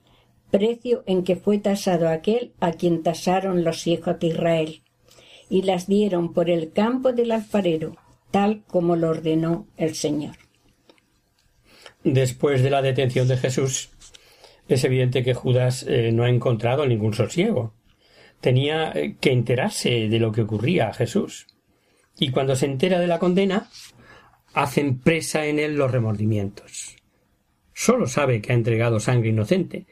precio 0.51 1.05
en 1.05 1.25
que 1.25 1.37
fue 1.37 1.59
tasado 1.59 2.09
aquel 2.09 2.53
a 2.59 2.73
quien 2.73 3.03
tasaron 3.03 3.64
los 3.64 3.87
hijos 3.87 4.19
de 4.19 4.29
Israel, 4.29 4.81
y 5.51 5.61
las 5.61 5.87
dieron 5.87 6.33
por 6.33 6.49
el 6.49 6.73
campo 6.73 7.12
del 7.12 7.33
alfarero, 7.33 7.99
tal 8.31 8.62
como 8.67 8.97
lo 8.97 9.11
ordenó 9.11 9.67
el 9.77 9.95
Señor. 9.95 10.37
Después 12.03 12.62
de 12.62 12.71
la 12.71 12.81
detención 12.81 13.29
de 13.29 13.37
Jesús, 13.37 13.91
es 14.67 14.83
evidente 14.85 15.23
que 15.23 15.35
Judas 15.35 15.85
eh, 15.87 16.12
no 16.12 16.25
ha 16.25 16.31
encontrado 16.31 16.87
ningún 16.87 17.12
sosiego. 17.12 17.75
Tenía 18.41 18.91
eh, 18.93 19.17
que 19.21 19.33
enterarse 19.33 20.09
de 20.09 20.19
lo 20.19 20.33
que 20.33 20.41
ocurría 20.41 20.88
a 20.88 20.95
Jesús. 20.95 21.47
Y 22.19 22.31
cuando 22.31 22.57
se 22.57 22.64
entera 22.64 22.99
de 22.99 23.07
la 23.07 23.19
condena, 23.19 23.69
hacen 24.55 24.99
presa 24.99 25.45
en 25.45 25.59
él 25.59 25.77
los 25.77 25.91
remordimientos 25.91 26.98
sólo 27.79 28.09
sabe 28.09 28.41
que 28.41 28.51
ha 28.51 28.57
entregado 28.57 28.99
sangre 28.99 29.29
inocente, 29.29 29.87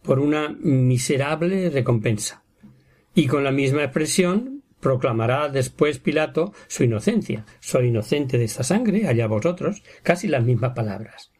por 0.00 0.20
una 0.20 0.50
miserable 0.60 1.70
recompensa. 1.70 2.44
Y 3.16 3.26
con 3.26 3.42
la 3.42 3.50
misma 3.50 3.82
expresión 3.82 4.62
proclamará 4.78 5.48
después 5.48 5.98
Pilato 5.98 6.52
su 6.68 6.84
inocencia. 6.84 7.44
Soy 7.58 7.88
inocente 7.88 8.38
de 8.38 8.44
esta 8.44 8.62
sangre, 8.62 9.08
allá 9.08 9.26
vosotros, 9.26 9.82
casi 10.04 10.28
las 10.28 10.44
mismas 10.44 10.72
palabras. 10.74 11.32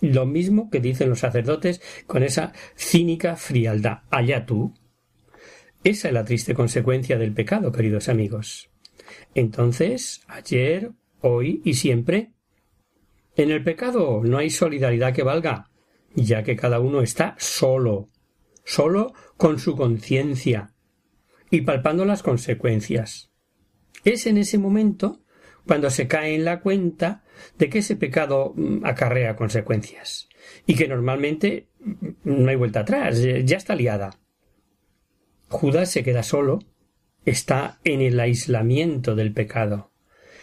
Lo 0.00 0.24
mismo 0.24 0.70
que 0.70 0.80
dicen 0.80 1.10
los 1.10 1.20
sacerdotes 1.20 1.82
con 2.06 2.22
esa 2.22 2.54
cínica 2.74 3.36
frialdad. 3.36 3.98
Allá 4.10 4.46
tú. 4.46 4.72
Esa 5.84 6.08
es 6.08 6.14
la 6.14 6.24
triste 6.24 6.54
consecuencia 6.54 7.18
del 7.18 7.34
pecado, 7.34 7.72
queridos 7.72 8.08
amigos. 8.08 8.70
Entonces, 9.34 10.22
ayer, 10.28 10.92
hoy 11.20 11.60
y 11.62 11.74
siempre, 11.74 12.30
en 13.36 13.50
el 13.50 13.62
pecado 13.64 14.22
no 14.24 14.38
hay 14.38 14.50
solidaridad 14.50 15.14
que 15.14 15.22
valga, 15.22 15.70
ya 16.14 16.42
que 16.42 16.56
cada 16.56 16.80
uno 16.80 17.00
está 17.02 17.34
solo, 17.38 18.10
solo 18.64 19.14
con 19.36 19.58
su 19.58 19.76
conciencia 19.76 20.74
y 21.50 21.62
palpando 21.62 22.04
las 22.04 22.22
consecuencias. 22.22 23.30
Es 24.04 24.26
en 24.26 24.38
ese 24.38 24.58
momento 24.58 25.22
cuando 25.66 25.90
se 25.90 26.08
cae 26.08 26.34
en 26.34 26.44
la 26.44 26.60
cuenta 26.60 27.24
de 27.58 27.68
que 27.68 27.78
ese 27.78 27.96
pecado 27.96 28.52
mm, 28.56 28.84
acarrea 28.84 29.36
consecuencias 29.36 30.28
y 30.66 30.74
que 30.74 30.88
normalmente 30.88 31.68
mm, 31.80 32.08
no 32.24 32.50
hay 32.50 32.56
vuelta 32.56 32.80
atrás, 32.80 33.22
ya 33.22 33.56
está 33.56 33.74
liada. 33.74 34.18
Judas 35.48 35.90
se 35.90 36.02
queda 36.02 36.22
solo, 36.22 36.60
está 37.24 37.78
en 37.84 38.00
el 38.00 38.18
aislamiento 38.18 39.14
del 39.14 39.32
pecado. 39.32 39.91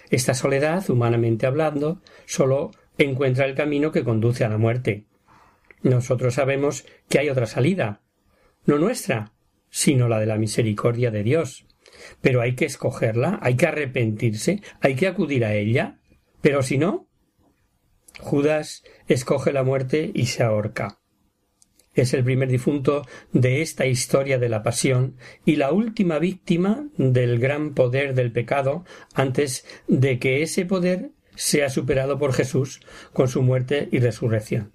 Esta 0.09 0.33
soledad, 0.33 0.89
humanamente 0.89 1.45
hablando, 1.45 2.01
solo 2.25 2.71
encuentra 2.97 3.45
el 3.45 3.55
camino 3.55 3.91
que 3.91 4.03
conduce 4.03 4.43
a 4.43 4.49
la 4.49 4.57
muerte. 4.57 5.05
Nosotros 5.81 6.33
sabemos 6.33 6.85
que 7.07 7.19
hay 7.19 7.29
otra 7.29 7.45
salida, 7.45 8.01
no 8.65 8.77
nuestra, 8.77 9.33
sino 9.69 10.07
la 10.07 10.19
de 10.19 10.25
la 10.25 10.37
misericordia 10.37 11.11
de 11.11 11.23
Dios. 11.23 11.65
Pero 12.21 12.41
hay 12.41 12.55
que 12.55 12.65
escogerla, 12.65 13.39
hay 13.41 13.55
que 13.55 13.67
arrepentirse, 13.67 14.61
hay 14.81 14.95
que 14.95 15.07
acudir 15.07 15.45
a 15.45 15.53
ella. 15.53 15.99
Pero 16.41 16.63
si 16.63 16.77
no, 16.77 17.07
Judas 18.19 18.83
escoge 19.07 19.53
la 19.53 19.63
muerte 19.63 20.11
y 20.13 20.27
se 20.27 20.43
ahorca. 20.43 20.98
Es 21.99 22.13
el 22.13 22.23
primer 22.23 22.47
difunto 22.47 23.05
de 23.33 23.61
esta 23.61 23.85
historia 23.85 24.39
de 24.39 24.47
la 24.47 24.63
pasión 24.63 25.17
y 25.43 25.57
la 25.57 25.73
última 25.73 26.17
víctima 26.17 26.87
del 26.95 27.39
gran 27.39 27.73
poder 27.73 28.13
del 28.13 28.31
pecado 28.31 28.85
antes 29.13 29.65
de 29.89 30.17
que 30.17 30.41
ese 30.41 30.65
poder 30.65 31.11
sea 31.35 31.69
superado 31.69 32.17
por 32.17 32.31
Jesús 32.31 32.79
con 33.11 33.27
su 33.27 33.41
muerte 33.41 33.89
y 33.91 33.99
resurrección. 33.99 34.71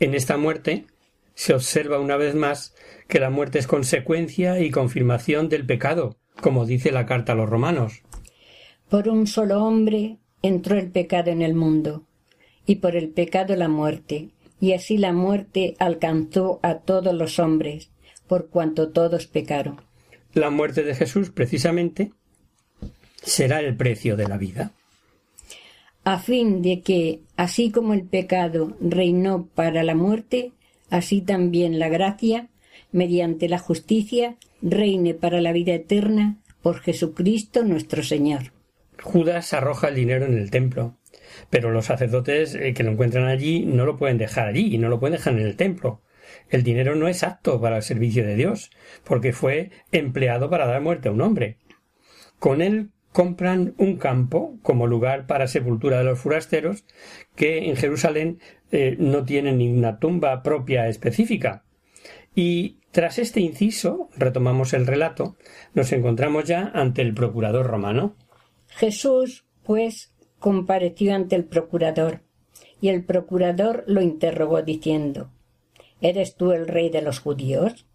En 0.00 0.14
esta 0.14 0.38
muerte 0.38 0.86
se 1.34 1.52
observa 1.52 2.00
una 2.00 2.16
vez 2.16 2.34
más 2.34 2.74
que 3.06 3.20
la 3.20 3.28
muerte 3.28 3.58
es 3.58 3.66
consecuencia 3.66 4.60
y 4.60 4.70
confirmación 4.70 5.50
del 5.50 5.66
pecado, 5.66 6.16
como 6.40 6.64
dice 6.64 6.90
la 6.90 7.04
carta 7.04 7.32
a 7.32 7.36
los 7.36 7.50
romanos. 7.50 8.02
Por 8.88 9.10
un 9.10 9.26
solo 9.26 9.62
hombre 9.62 10.20
entró 10.40 10.78
el 10.78 10.90
pecado 10.90 11.30
en 11.30 11.42
el 11.42 11.52
mundo, 11.52 12.06
y 12.64 12.76
por 12.76 12.96
el 12.96 13.10
pecado 13.10 13.54
la 13.56 13.68
muerte, 13.68 14.30
y 14.60 14.72
así 14.72 14.98
la 14.98 15.12
muerte 15.12 15.74
alcanzó 15.78 16.60
a 16.62 16.78
todos 16.78 17.14
los 17.14 17.38
hombres, 17.38 17.90
por 18.26 18.48
cuanto 18.48 18.90
todos 18.90 19.26
pecaron. 19.26 19.80
La 20.32 20.50
muerte 20.50 20.82
de 20.82 20.94
Jesús, 20.94 21.30
precisamente, 21.30 22.12
será 23.22 23.60
el 23.60 23.76
precio 23.76 24.16
de 24.16 24.28
la 24.28 24.36
vida 24.36 24.72
a 26.04 26.18
fin 26.18 26.60
de 26.62 26.82
que, 26.82 27.20
así 27.36 27.70
como 27.70 27.94
el 27.94 28.04
pecado 28.04 28.76
reinó 28.80 29.46
para 29.46 29.82
la 29.82 29.94
muerte, 29.94 30.52
así 30.90 31.22
también 31.22 31.78
la 31.78 31.88
gracia, 31.88 32.48
mediante 32.92 33.48
la 33.48 33.58
justicia, 33.58 34.36
reine 34.60 35.14
para 35.14 35.40
la 35.40 35.52
vida 35.52 35.74
eterna 35.74 36.36
por 36.62 36.80
Jesucristo 36.80 37.64
nuestro 37.64 38.02
Señor. 38.02 38.52
Judas 39.02 39.52
arroja 39.52 39.88
el 39.88 39.96
dinero 39.96 40.26
en 40.26 40.38
el 40.38 40.50
templo, 40.50 40.94
pero 41.50 41.70
los 41.70 41.86
sacerdotes 41.86 42.54
eh, 42.54 42.74
que 42.74 42.82
lo 42.82 42.92
encuentran 42.92 43.26
allí 43.26 43.64
no 43.64 43.86
lo 43.86 43.96
pueden 43.96 44.18
dejar 44.18 44.48
allí 44.48 44.74
y 44.74 44.78
no 44.78 44.88
lo 44.88 45.00
pueden 45.00 45.16
dejar 45.16 45.34
en 45.34 45.40
el 45.40 45.56
templo. 45.56 46.02
El 46.48 46.62
dinero 46.62 46.94
no 46.94 47.08
es 47.08 47.22
apto 47.22 47.60
para 47.60 47.76
el 47.76 47.82
servicio 47.82 48.24
de 48.24 48.34
Dios, 48.34 48.70
porque 49.04 49.32
fue 49.32 49.70
empleado 49.92 50.50
para 50.50 50.66
dar 50.66 50.80
muerte 50.80 51.08
a 51.08 51.12
un 51.12 51.20
hombre. 51.20 51.58
Con 52.38 52.62
él 52.62 52.90
compran 53.12 53.74
un 53.78 53.96
campo 53.96 54.58
como 54.62 54.86
lugar 54.86 55.26
para 55.26 55.46
sepultura 55.46 55.98
de 55.98 56.04
los 56.04 56.18
forasteros 56.18 56.84
que 57.36 57.68
en 57.68 57.76
Jerusalén 57.76 58.40
eh, 58.72 58.96
no 58.98 59.24
tienen 59.24 59.58
ninguna 59.58 59.98
tumba 59.98 60.42
propia 60.42 60.88
específica. 60.88 61.64
Y 62.34 62.80
tras 62.90 63.18
este 63.18 63.40
inciso, 63.40 64.08
retomamos 64.16 64.72
el 64.72 64.86
relato, 64.86 65.36
nos 65.74 65.92
encontramos 65.92 66.44
ya 66.44 66.70
ante 66.74 67.02
el 67.02 67.14
procurador 67.14 67.66
romano. 67.66 68.16
Jesús, 68.68 69.46
pues 69.62 70.13
compareció 70.44 71.14
ante 71.14 71.36
el 71.36 71.46
procurador, 71.46 72.20
y 72.78 72.90
el 72.90 73.02
procurador 73.02 73.82
lo 73.86 74.02
interrogó 74.02 74.60
diciendo 74.60 75.30
¿Eres 76.02 76.36
tú 76.36 76.52
el 76.52 76.68
rey 76.68 76.90
de 76.90 77.00
los 77.00 77.18
judíos? 77.18 77.86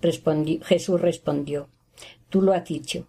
Jesús 0.00 1.02
respondió 1.02 1.68
Tú 2.30 2.40
lo 2.40 2.54
has 2.54 2.66
dicho. 2.66 3.06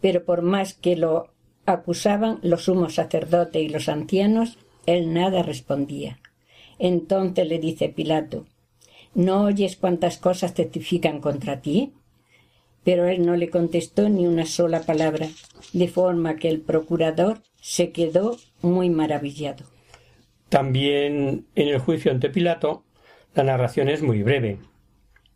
Pero 0.00 0.24
por 0.24 0.42
más 0.42 0.74
que 0.74 0.94
lo 0.94 1.32
acusaban 1.64 2.38
los 2.42 2.66
sumos 2.66 2.94
sacerdotes 2.94 3.60
y 3.60 3.68
los 3.68 3.88
ancianos, 3.88 4.58
él 4.86 5.12
nada 5.12 5.42
respondía. 5.42 6.20
Entonces 6.78 7.48
le 7.48 7.58
dice 7.58 7.88
Pilato 7.88 8.46
¿No 9.12 9.42
oyes 9.42 9.74
cuántas 9.74 10.18
cosas 10.18 10.54
testifican 10.54 11.20
contra 11.20 11.62
ti? 11.62 11.94
Pero 12.84 13.08
él 13.08 13.26
no 13.26 13.34
le 13.34 13.50
contestó 13.50 14.08
ni 14.08 14.24
una 14.24 14.46
sola 14.46 14.82
palabra, 14.82 15.30
de 15.72 15.88
forma 15.88 16.36
que 16.36 16.48
el 16.48 16.60
procurador 16.60 17.40
se 17.68 17.90
quedó 17.90 18.38
muy 18.62 18.90
maravillado. 18.90 19.66
También 20.48 21.46
en 21.56 21.68
el 21.68 21.80
juicio 21.80 22.12
ante 22.12 22.30
Pilato, 22.30 22.84
la 23.34 23.42
narración 23.42 23.88
es 23.88 24.02
muy 24.02 24.22
breve. 24.22 24.58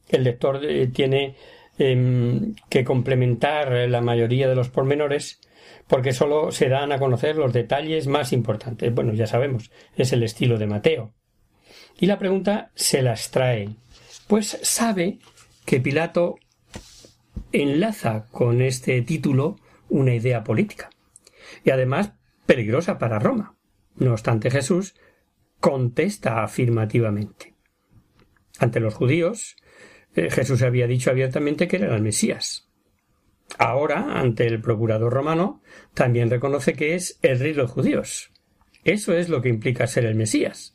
El 0.08 0.22
lector 0.22 0.64
eh, 0.64 0.86
tiene 0.86 1.34
em, 1.76 2.54
que 2.68 2.84
complementar 2.84 3.72
la 3.88 4.00
mayoría 4.00 4.48
de 4.48 4.54
los 4.54 4.68
pormenores 4.68 5.40
porque 5.88 6.12
sólo 6.12 6.52
se 6.52 6.68
dan 6.68 6.92
a 6.92 7.00
conocer 7.00 7.34
los 7.34 7.52
detalles 7.52 8.06
más 8.06 8.32
importantes. 8.32 8.94
Bueno, 8.94 9.12
ya 9.12 9.26
sabemos, 9.26 9.72
es 9.96 10.12
el 10.12 10.22
estilo 10.22 10.56
de 10.56 10.68
Mateo. 10.68 11.12
Y 11.98 12.06
la 12.06 12.20
pregunta 12.20 12.70
se 12.76 13.02
las 13.02 13.32
trae, 13.32 13.70
pues 14.28 14.56
sabe 14.62 15.18
que 15.66 15.80
Pilato 15.80 16.36
enlaza 17.50 18.26
con 18.30 18.62
este 18.62 19.02
título 19.02 19.56
una 19.88 20.14
idea 20.14 20.44
política 20.44 20.90
y 21.64 21.70
además 21.70 22.12
peligrosa 22.50 22.98
para 22.98 23.20
Roma. 23.20 23.54
No 23.94 24.10
obstante, 24.10 24.50
Jesús 24.50 24.96
contesta 25.60 26.42
afirmativamente. 26.42 27.54
Ante 28.58 28.80
los 28.80 28.92
judíos, 28.92 29.54
eh, 30.16 30.30
Jesús 30.32 30.60
había 30.62 30.88
dicho 30.88 31.10
abiertamente 31.10 31.68
que 31.68 31.76
era 31.76 31.94
el 31.94 32.02
Mesías. 32.02 32.68
Ahora, 33.56 34.18
ante 34.18 34.48
el 34.48 34.60
procurador 34.60 35.12
romano, 35.12 35.62
también 35.94 36.28
reconoce 36.28 36.72
que 36.72 36.96
es 36.96 37.20
el 37.22 37.38
rey 37.38 37.52
de 37.52 37.58
los 37.58 37.70
judíos. 37.70 38.32
Eso 38.82 39.14
es 39.14 39.28
lo 39.28 39.42
que 39.42 39.48
implica 39.48 39.86
ser 39.86 40.04
el 40.04 40.16
Mesías. 40.16 40.74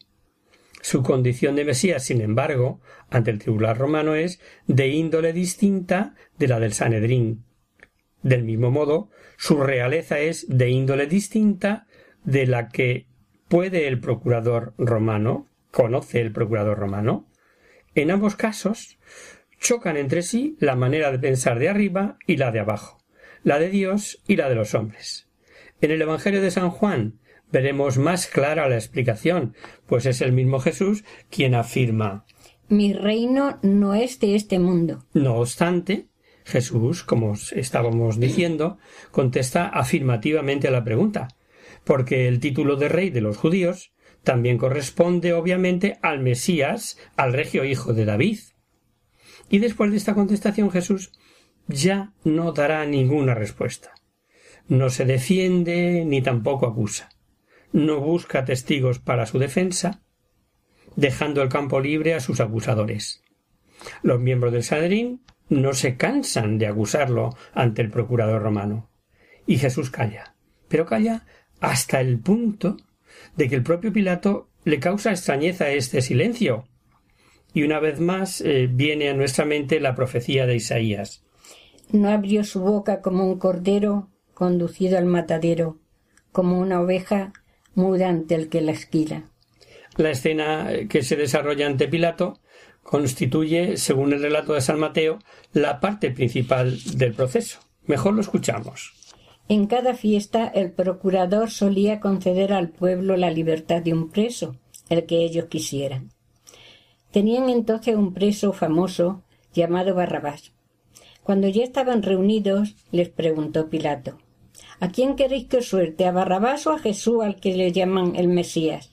Su 0.81 1.03
condición 1.03 1.57
de 1.57 1.65
Mesías, 1.65 2.05
sin 2.05 2.21
embargo, 2.21 2.79
ante 3.09 3.31
el 3.31 3.39
tribunal 3.39 3.75
romano 3.75 4.15
es 4.15 4.39
de 4.65 4.88
índole 4.88 5.33
distinta 5.33 6.15
de 6.39 6.47
la 6.47 6.61
del 6.61 6.71
Sanedrín. 6.71 7.43
Del 8.25 8.43
mismo 8.43 8.71
modo, 8.71 9.11
su 9.38 9.61
realeza 9.61 10.17
es 10.17 10.47
de 10.49 10.71
índole 10.71 11.05
distinta 11.05 11.85
de 12.23 12.47
la 12.47 12.69
que 12.69 13.05
puede 13.47 13.88
el 13.88 13.99
procurador 13.99 14.73
romano, 14.79 15.45
conoce 15.69 16.21
el 16.21 16.31
procurador 16.31 16.79
romano. 16.79 17.29
En 17.93 18.09
ambos 18.09 18.35
casos, 18.35 18.97
chocan 19.59 19.95
entre 19.95 20.23
sí 20.23 20.57
la 20.59 20.75
manera 20.75 21.11
de 21.11 21.19
pensar 21.19 21.59
de 21.59 21.69
arriba 21.69 22.17
y 22.25 22.38
la 22.38 22.49
de 22.49 22.61
abajo, 22.61 22.97
la 23.43 23.59
de 23.59 23.69
Dios 23.69 24.23
y 24.27 24.38
la 24.38 24.49
de 24.49 24.55
los 24.55 24.73
hombres. 24.73 25.29
En 25.79 25.91
el 25.91 26.01
Evangelio 26.01 26.41
de 26.41 26.49
San 26.49 26.71
Juan 26.71 27.19
veremos 27.51 27.99
más 27.99 28.25
clara 28.25 28.67
la 28.67 28.75
explicación, 28.75 29.53
pues 29.85 30.07
es 30.07 30.21
el 30.21 30.31
mismo 30.31 30.59
Jesús 30.59 31.03
quien 31.29 31.53
afirma 31.53 32.25
Mi 32.69 32.91
reino 32.91 33.59
no 33.61 33.93
es 33.93 34.19
de 34.19 34.33
este 34.33 34.57
mundo. 34.57 35.05
No 35.13 35.35
obstante, 35.35 36.07
Jesús, 36.45 37.03
como 37.03 37.34
estábamos 37.51 38.19
diciendo, 38.19 38.77
contesta 39.12 39.67
afirmativamente 39.67 40.69
a 40.69 40.71
la 40.71 40.86
pregunta, 40.86 41.27
porque 41.84 42.27
el 42.27 42.39
título 42.39 42.77
de 42.77 42.88
rey 42.88 43.10
de 43.10 43.21
los 43.21 43.36
judíos 43.36 43.91
también 44.23 44.58
corresponde 44.58 45.34
obviamente 45.34 45.97
al 46.01 46.21
Mesías, 46.21 46.97
al 47.17 47.34
regio 47.34 47.65
hijo 47.65 47.93
de 47.93 48.05
David. 48.05 48.39
Y 49.49 49.60
después 49.60 49.91
de 49.91 49.97
esta 49.97 50.13
contestación 50.13 50.71
Jesús 50.71 51.12
ya 51.67 52.13
no 52.23 52.53
dará 52.53 52.86
ninguna 52.86 53.36
respuesta. 53.36 53.93
No 54.67 54.89
se 54.89 55.05
defiende 55.05 56.05
ni 56.05 56.21
tampoco 56.21 56.65
acusa 56.65 57.10
no 57.75 57.99
busca 57.99 58.45
testigos 58.45 58.99
para 58.99 59.25
su 59.25 59.38
defensa, 59.38 60.01
dejando 60.95 61.41
el 61.41 61.49
campo 61.49 61.81
libre 61.81 62.13
a 62.13 62.21
sus 62.21 62.39
acusadores. 62.39 63.21
Los 64.01 64.21
miembros 64.21 64.53
del 64.53 64.63
Sanedrín 64.63 65.21
no 65.49 65.73
se 65.73 65.97
cansan 65.97 66.58
de 66.58 66.67
acusarlo 66.67 67.36
ante 67.53 67.81
el 67.81 67.89
procurador 67.89 68.41
romano. 68.41 68.89
Y 69.45 69.58
Jesús 69.58 69.91
calla, 69.91 70.36
pero 70.67 70.86
calla 70.86 71.25
hasta 71.60 72.01
el 72.01 72.19
punto 72.19 72.77
de 73.36 73.49
que 73.49 73.55
el 73.55 73.63
propio 73.63 73.93
Pilato 73.93 74.49
le 74.63 74.79
causa 74.79 75.12
extrañeza 75.12 75.69
este 75.69 76.01
silencio. 76.01 76.67
Y 77.53 77.63
una 77.63 77.79
vez 77.79 77.99
más 77.99 78.41
eh, 78.41 78.67
viene 78.69 79.10
a 79.10 79.13
nuestra 79.13 79.45
mente 79.45 79.79
la 79.79 79.95
profecía 79.95 80.45
de 80.45 80.55
Isaías. 80.55 81.23
No 81.91 82.10
abrió 82.10 82.43
su 82.43 82.62
boca 82.62 83.01
como 83.01 83.25
un 83.25 83.38
cordero 83.38 84.10
conducido 84.34 84.97
al 84.97 85.05
matadero, 85.05 85.79
como 86.31 86.60
una 86.60 86.81
oveja 86.81 87.31
muda 87.75 88.10
ante 88.10 88.36
el 88.36 88.49
que 88.49 88.62
la 88.62 88.71
esquila. 88.71 89.29
La 89.95 90.10
escena 90.10 90.69
que 90.89 91.03
se 91.03 91.15
desarrolla 91.15 91.67
ante 91.67 91.88
Pilato 91.88 92.39
constituye, 92.85 93.77
según 93.77 94.13
el 94.13 94.21
relato 94.21 94.53
de 94.53 94.61
San 94.61 94.79
Mateo, 94.79 95.17
la 95.53 95.79
parte 95.79 96.11
principal 96.11 96.77
del 96.93 97.15
proceso. 97.15 97.59
Mejor 97.87 98.13
lo 98.13 98.21
escuchamos. 98.21 98.93
En 99.49 99.65
cada 99.65 99.95
fiesta 99.95 100.47
el 100.47 100.71
procurador 100.71 101.49
solía 101.49 101.99
conceder 101.99 102.53
al 102.53 102.69
pueblo 102.69 103.17
la 103.17 103.31
libertad 103.31 103.81
de 103.81 103.93
un 103.93 104.11
preso, 104.11 104.55
el 104.87 105.07
que 105.07 105.23
ellos 105.23 105.45
quisieran. 105.45 106.11
Tenían 107.11 107.49
entonces 107.49 107.95
un 107.95 108.13
preso 108.13 108.53
famoso 108.53 109.23
llamado 109.51 109.95
Barrabás. 109.95 110.51
Cuando 111.23 111.47
ya 111.47 111.63
estaban 111.63 112.03
reunidos, 112.03 112.75
les 112.91 113.09
preguntó 113.09 113.67
Pilato 113.67 114.19
¿A 114.79 114.89
quién 114.89 115.15
queréis 115.15 115.47
que 115.47 115.63
suelte? 115.63 116.05
¿A 116.05 116.11
Barrabás 116.11 116.67
o 116.67 116.71
a 116.71 116.79
Jesús 116.79 117.23
al 117.23 117.37
que 117.37 117.55
le 117.55 117.71
llaman 117.71 118.15
el 118.15 118.27
Mesías? 118.27 118.91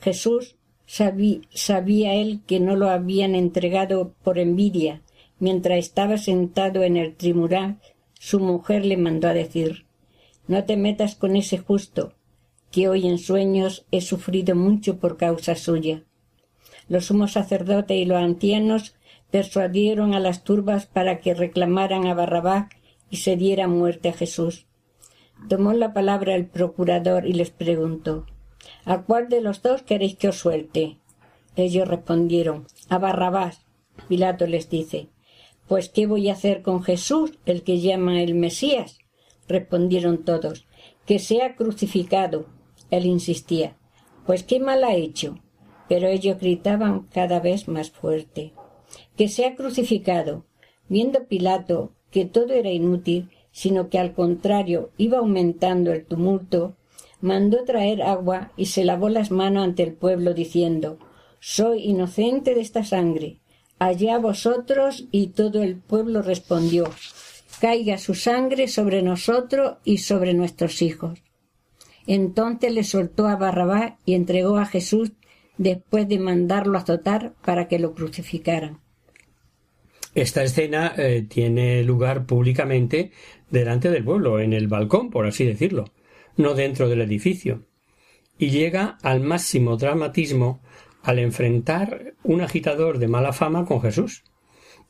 Jesús 0.00 0.55
sabía 0.86 2.14
él 2.14 2.40
que 2.46 2.60
no 2.60 2.76
lo 2.76 2.88
habían 2.88 3.34
entregado 3.34 4.14
por 4.22 4.38
envidia. 4.38 5.02
Mientras 5.38 5.78
estaba 5.78 6.16
sentado 6.16 6.82
en 6.82 6.96
el 6.96 7.14
tribunal, 7.14 7.78
su 8.14 8.40
mujer 8.40 8.86
le 8.86 8.96
mandó 8.96 9.28
a 9.28 9.34
decir 9.34 9.84
No 10.48 10.64
te 10.64 10.76
metas 10.76 11.16
con 11.16 11.36
ese 11.36 11.58
justo, 11.58 12.14
que 12.70 12.88
hoy 12.88 13.06
en 13.06 13.18
sueños 13.18 13.84
he 13.90 14.00
sufrido 14.00 14.54
mucho 14.54 14.98
por 14.98 15.16
causa 15.16 15.54
suya. 15.56 16.04
Los 16.88 17.06
sumos 17.06 17.32
sacerdotes 17.32 17.96
y 17.96 18.04
los 18.04 18.18
ancianos 18.18 18.94
persuadieron 19.30 20.14
a 20.14 20.20
las 20.20 20.44
turbas 20.44 20.86
para 20.86 21.18
que 21.18 21.34
reclamaran 21.34 22.06
a 22.06 22.14
Barrabás 22.14 22.68
y 23.10 23.16
se 23.16 23.36
diera 23.36 23.66
muerte 23.66 24.08
a 24.08 24.12
Jesús. 24.12 24.66
Tomó 25.48 25.72
la 25.74 25.92
palabra 25.92 26.34
el 26.34 26.46
procurador 26.46 27.26
y 27.26 27.32
les 27.32 27.50
preguntó 27.50 28.26
¿A 28.88 29.02
cuál 29.02 29.28
de 29.28 29.40
los 29.40 29.62
dos 29.62 29.82
queréis 29.82 30.14
que 30.16 30.28
os 30.28 30.38
suelte? 30.38 30.98
Ellos 31.56 31.88
respondieron 31.88 32.68
A 32.88 32.98
Barrabás. 32.98 33.66
Pilato 34.08 34.46
les 34.46 34.70
dice 34.70 35.08
Pues 35.66 35.88
¿qué 35.88 36.06
voy 36.06 36.28
a 36.28 36.34
hacer 36.34 36.62
con 36.62 36.84
Jesús, 36.84 37.32
el 37.46 37.64
que 37.64 37.80
llama 37.80 38.22
el 38.22 38.36
Mesías? 38.36 38.98
Respondieron 39.48 40.24
todos 40.24 40.66
Que 41.04 41.18
sea 41.18 41.56
crucificado. 41.56 42.46
Él 42.92 43.06
insistía 43.06 43.76
Pues 44.24 44.44
qué 44.44 44.60
mal 44.60 44.84
ha 44.84 44.94
hecho. 44.94 45.40
Pero 45.88 46.06
ellos 46.06 46.38
gritaban 46.38 47.08
cada 47.12 47.40
vez 47.40 47.66
más 47.66 47.90
fuerte 47.90 48.52
Que 49.16 49.26
sea 49.26 49.56
crucificado. 49.56 50.44
Viendo 50.88 51.26
Pilato 51.26 51.90
que 52.12 52.24
todo 52.24 52.52
era 52.52 52.70
inútil, 52.70 53.30
sino 53.50 53.88
que 53.88 53.98
al 53.98 54.14
contrario 54.14 54.90
iba 54.96 55.18
aumentando 55.18 55.92
el 55.92 56.06
tumulto, 56.06 56.76
mandó 57.20 57.64
traer 57.64 58.02
agua 58.02 58.52
y 58.56 58.66
se 58.66 58.84
lavó 58.84 59.08
las 59.08 59.30
manos 59.30 59.64
ante 59.64 59.82
el 59.82 59.92
pueblo 59.92 60.34
diciendo 60.34 60.98
Soy 61.40 61.84
inocente 61.84 62.54
de 62.54 62.60
esta 62.60 62.84
sangre. 62.84 63.40
Allá 63.78 64.18
vosotros 64.18 65.06
y 65.10 65.28
todo 65.28 65.62
el 65.62 65.76
pueblo 65.76 66.22
respondió 66.22 66.84
Caiga 67.60 67.98
su 67.98 68.14
sangre 68.14 68.68
sobre 68.68 69.02
nosotros 69.02 69.76
y 69.84 69.98
sobre 69.98 70.34
nuestros 70.34 70.82
hijos. 70.82 71.22
Entonces 72.06 72.72
le 72.72 72.84
soltó 72.84 73.26
a 73.26 73.36
Barrabás 73.36 73.94
y 74.04 74.14
entregó 74.14 74.58
a 74.58 74.66
Jesús 74.66 75.12
después 75.56 76.06
de 76.08 76.18
mandarlo 76.18 76.78
azotar 76.78 77.32
para 77.44 77.66
que 77.66 77.78
lo 77.78 77.94
crucificaran. 77.94 78.80
Esta 80.14 80.42
escena 80.42 80.94
eh, 80.96 81.26
tiene 81.28 81.82
lugar 81.82 82.24
públicamente 82.24 83.12
delante 83.50 83.90
del 83.90 84.04
pueblo, 84.04 84.40
en 84.40 84.52
el 84.52 84.66
balcón, 84.66 85.10
por 85.10 85.26
así 85.26 85.44
decirlo, 85.44 85.84
no 86.36 86.54
dentro 86.54 86.88
del 86.88 87.00
edificio, 87.00 87.66
y 88.38 88.50
llega 88.50 88.98
al 89.02 89.20
máximo 89.20 89.76
dramatismo 89.76 90.60
al 91.02 91.18
enfrentar 91.18 92.14
un 92.24 92.40
agitador 92.40 92.98
de 92.98 93.08
mala 93.08 93.32
fama 93.32 93.64
con 93.64 93.80
Jesús 93.80 94.24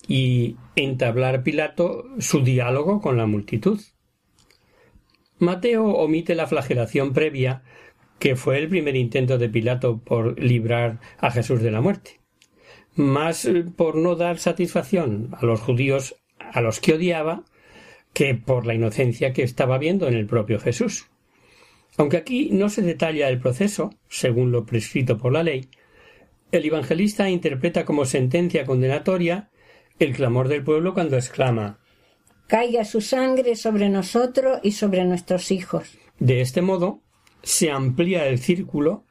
y 0.09 0.57
entablar 0.75 1.43
Pilato 1.43 2.07
su 2.19 2.43
diálogo 2.43 3.01
con 3.01 3.17
la 3.17 3.27
multitud. 3.27 3.81
Mateo 5.39 5.85
omite 5.85 6.35
la 6.35 6.47
flagelación 6.47 7.13
previa, 7.13 7.63
que 8.19 8.37
fue 8.37 8.59
el 8.59 8.69
primer 8.69 8.97
intento 8.97 9.37
de 9.37 9.51
Pilato 9.51 9.99
por 9.99 10.41
librar 10.41 11.01
a 11.19 11.31
Jesús 11.31 11.61
de 11.61 11.71
la 11.71 11.83
muerte, 11.83 12.21
más 12.95 13.49
por 13.77 13.97
no 13.97 14.17
dar 14.17 14.39
satisfacción 14.39 15.31
a 15.39 15.45
los 15.45 15.61
judíos 15.61 16.17
a 16.39 16.63
los 16.63 16.81
que 16.81 16.95
odiaba 16.95 17.45
que 18.15 18.35
por 18.35 18.65
la 18.65 18.73
inocencia 18.73 19.35
que 19.35 19.43
estaba 19.43 19.77
viendo 19.77 20.09
en 20.09 20.15
el 20.15 20.27
propio 20.27 20.59
Jesús. 20.59 21.11
Aunque 21.99 22.17
aquí 22.17 22.51
no 22.53 22.69
se 22.69 22.83
detalla 22.83 23.29
el 23.29 23.41
proceso, 23.41 23.91
según 24.09 24.53
lo 24.53 24.67
prescrito 24.67 25.17
por 25.17 25.33
la 25.33 25.43
ley, 25.43 25.69
el 26.53 26.65
evangelista 26.65 27.29
interpreta 27.29 27.85
como 27.85 28.05
sentencia 28.05 28.65
condenatoria 28.65 29.51
el 29.99 30.15
clamor 30.15 30.49
del 30.49 30.63
pueblo 30.63 30.95
cuando 30.95 31.17
exclama 31.17 31.79
Caiga 32.47 32.85
su 32.85 33.01
sangre 33.01 33.57
sobre 33.57 33.89
nosotros 33.89 34.61
y 34.63 34.73
sobre 34.73 35.05
nuestros 35.05 35.51
hijos. 35.51 35.99
De 36.21 36.41
este 36.41 36.63
modo, 36.63 37.01
se 37.43 37.71
amplía 37.71 38.27
el 38.29 38.39
círculo, 38.39 39.05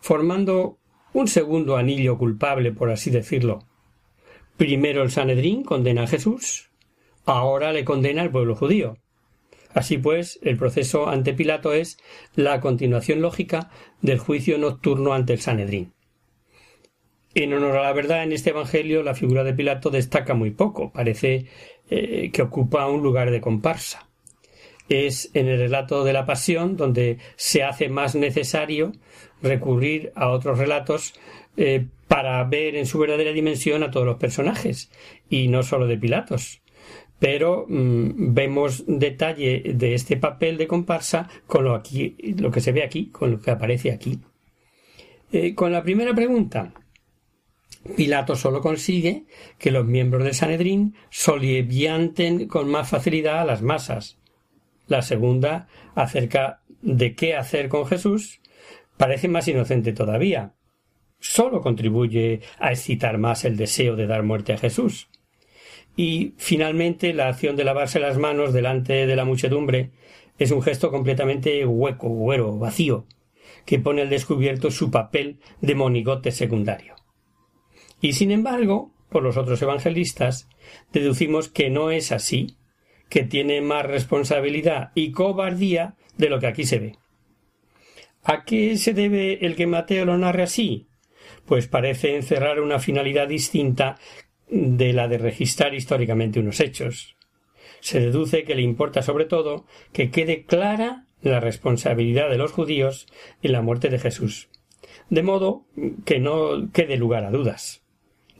formando 0.00 0.78
un 1.12 1.28
segundo 1.28 1.76
anillo 1.76 2.16
culpable, 2.16 2.72
por 2.72 2.90
así 2.90 3.10
decirlo. 3.10 3.64
Primero 4.56 5.02
el 5.02 5.10
Sanedrín 5.10 5.64
condena 5.64 6.04
a 6.04 6.06
Jesús, 6.06 6.70
ahora 7.26 7.72
le 7.72 7.84
condena 7.84 8.22
al 8.22 8.30
pueblo 8.30 8.54
judío. 8.54 8.96
Así 9.74 9.98
pues, 9.98 10.38
el 10.42 10.56
proceso 10.56 11.08
ante 11.08 11.34
Pilato 11.34 11.72
es 11.72 11.98
la 12.34 12.60
continuación 12.60 13.20
lógica 13.20 13.70
del 14.00 14.18
juicio 14.18 14.58
nocturno 14.58 15.12
ante 15.12 15.34
el 15.34 15.40
Sanedrín. 15.40 15.92
En 17.34 17.52
honor 17.52 17.76
a 17.76 17.82
la 17.82 17.92
verdad, 17.92 18.22
en 18.22 18.32
este 18.32 18.50
Evangelio 18.50 19.02
la 19.02 19.14
figura 19.14 19.44
de 19.44 19.52
Pilato 19.52 19.90
destaca 19.90 20.34
muy 20.34 20.50
poco, 20.50 20.90
parece 20.92 21.46
eh, 21.90 22.30
que 22.32 22.42
ocupa 22.42 22.88
un 22.88 23.02
lugar 23.02 23.30
de 23.30 23.40
comparsa. 23.40 24.08
Es 24.88 25.30
en 25.34 25.48
el 25.48 25.58
relato 25.58 26.02
de 26.04 26.14
la 26.14 26.24
pasión 26.24 26.76
donde 26.76 27.18
se 27.36 27.62
hace 27.62 27.90
más 27.90 28.14
necesario 28.14 28.92
recurrir 29.42 30.12
a 30.16 30.30
otros 30.30 30.58
relatos 30.58 31.14
eh, 31.56 31.86
para 32.08 32.42
ver 32.44 32.74
en 32.74 32.86
su 32.86 32.98
verdadera 32.98 33.32
dimensión 33.32 33.82
a 33.82 33.90
todos 33.90 34.06
los 34.06 34.16
personajes, 34.16 34.90
y 35.28 35.48
no 35.48 35.62
solo 35.62 35.86
de 35.86 35.98
Pilatos. 35.98 36.62
Pero 37.18 37.66
mm, 37.68 38.34
vemos 38.34 38.84
detalle 38.86 39.62
de 39.74 39.94
este 39.94 40.16
papel 40.16 40.56
de 40.56 40.66
comparsa 40.66 41.28
con 41.46 41.64
lo, 41.64 41.74
aquí, 41.74 42.16
lo 42.38 42.50
que 42.50 42.60
se 42.60 42.72
ve 42.72 42.82
aquí, 42.82 43.06
con 43.06 43.32
lo 43.32 43.40
que 43.40 43.50
aparece 43.50 43.90
aquí. 43.90 44.20
Eh, 45.32 45.54
con 45.54 45.72
la 45.72 45.82
primera 45.82 46.14
pregunta, 46.14 46.72
Pilato 47.96 48.36
solo 48.36 48.60
consigue 48.60 49.24
que 49.58 49.70
los 49.70 49.84
miembros 49.84 50.24
del 50.24 50.34
Sanedrín 50.34 50.94
solivianten 51.10 52.48
con 52.48 52.68
más 52.68 52.88
facilidad 52.88 53.40
a 53.40 53.44
las 53.44 53.62
masas. 53.62 54.18
La 54.86 55.02
segunda, 55.02 55.68
acerca 55.94 56.62
de 56.80 57.14
qué 57.14 57.34
hacer 57.34 57.68
con 57.68 57.86
Jesús, 57.86 58.40
parece 58.96 59.28
más 59.28 59.48
inocente 59.48 59.92
todavía. 59.92 60.54
Solo 61.20 61.60
contribuye 61.60 62.40
a 62.58 62.70
excitar 62.70 63.18
más 63.18 63.44
el 63.44 63.56
deseo 63.56 63.96
de 63.96 64.06
dar 64.06 64.22
muerte 64.22 64.52
a 64.52 64.58
Jesús. 64.58 65.08
Y 65.98 66.34
finalmente 66.36 67.12
la 67.12 67.26
acción 67.26 67.56
de 67.56 67.64
lavarse 67.64 67.98
las 67.98 68.18
manos 68.18 68.52
delante 68.52 69.04
de 69.04 69.16
la 69.16 69.24
muchedumbre 69.24 69.90
es 70.38 70.52
un 70.52 70.62
gesto 70.62 70.92
completamente 70.92 71.66
hueco, 71.66 72.08
güero, 72.08 72.56
vacío, 72.56 73.08
que 73.66 73.80
pone 73.80 74.02
al 74.02 74.08
descubierto 74.08 74.70
su 74.70 74.92
papel 74.92 75.40
de 75.60 75.74
monigote 75.74 76.30
secundario. 76.30 76.94
Y 78.00 78.12
sin 78.12 78.30
embargo, 78.30 78.94
por 79.10 79.24
los 79.24 79.36
otros 79.36 79.60
evangelistas, 79.60 80.48
deducimos 80.92 81.48
que 81.48 81.68
no 81.68 81.90
es 81.90 82.12
así, 82.12 82.58
que 83.08 83.24
tiene 83.24 83.60
más 83.60 83.84
responsabilidad 83.84 84.92
y 84.94 85.10
cobardía 85.10 85.96
de 86.16 86.28
lo 86.28 86.38
que 86.38 86.46
aquí 86.46 86.62
se 86.62 86.78
ve. 86.78 86.98
¿A 88.22 88.44
qué 88.44 88.76
se 88.76 88.94
debe 88.94 89.44
el 89.44 89.56
que 89.56 89.66
Mateo 89.66 90.04
lo 90.04 90.16
narre 90.16 90.44
así? 90.44 90.86
Pues 91.44 91.66
parece 91.66 92.14
encerrar 92.14 92.60
una 92.60 92.78
finalidad 92.78 93.26
distinta 93.26 93.96
de 94.50 94.92
la 94.92 95.08
de 95.08 95.18
registrar 95.18 95.74
históricamente 95.74 96.40
unos 96.40 96.60
hechos. 96.60 97.16
Se 97.80 98.00
deduce 98.00 98.44
que 98.44 98.54
le 98.54 98.62
importa 98.62 99.02
sobre 99.02 99.24
todo 99.24 99.66
que 99.92 100.10
quede 100.10 100.44
clara 100.44 101.04
la 101.22 101.40
responsabilidad 101.40 102.30
de 102.30 102.38
los 102.38 102.52
judíos 102.52 103.06
en 103.42 103.52
la 103.52 103.62
muerte 103.62 103.88
de 103.88 103.98
Jesús, 103.98 104.48
de 105.10 105.22
modo 105.22 105.66
que 106.04 106.18
no 106.18 106.70
quede 106.72 106.96
lugar 106.96 107.24
a 107.24 107.30
dudas. 107.30 107.84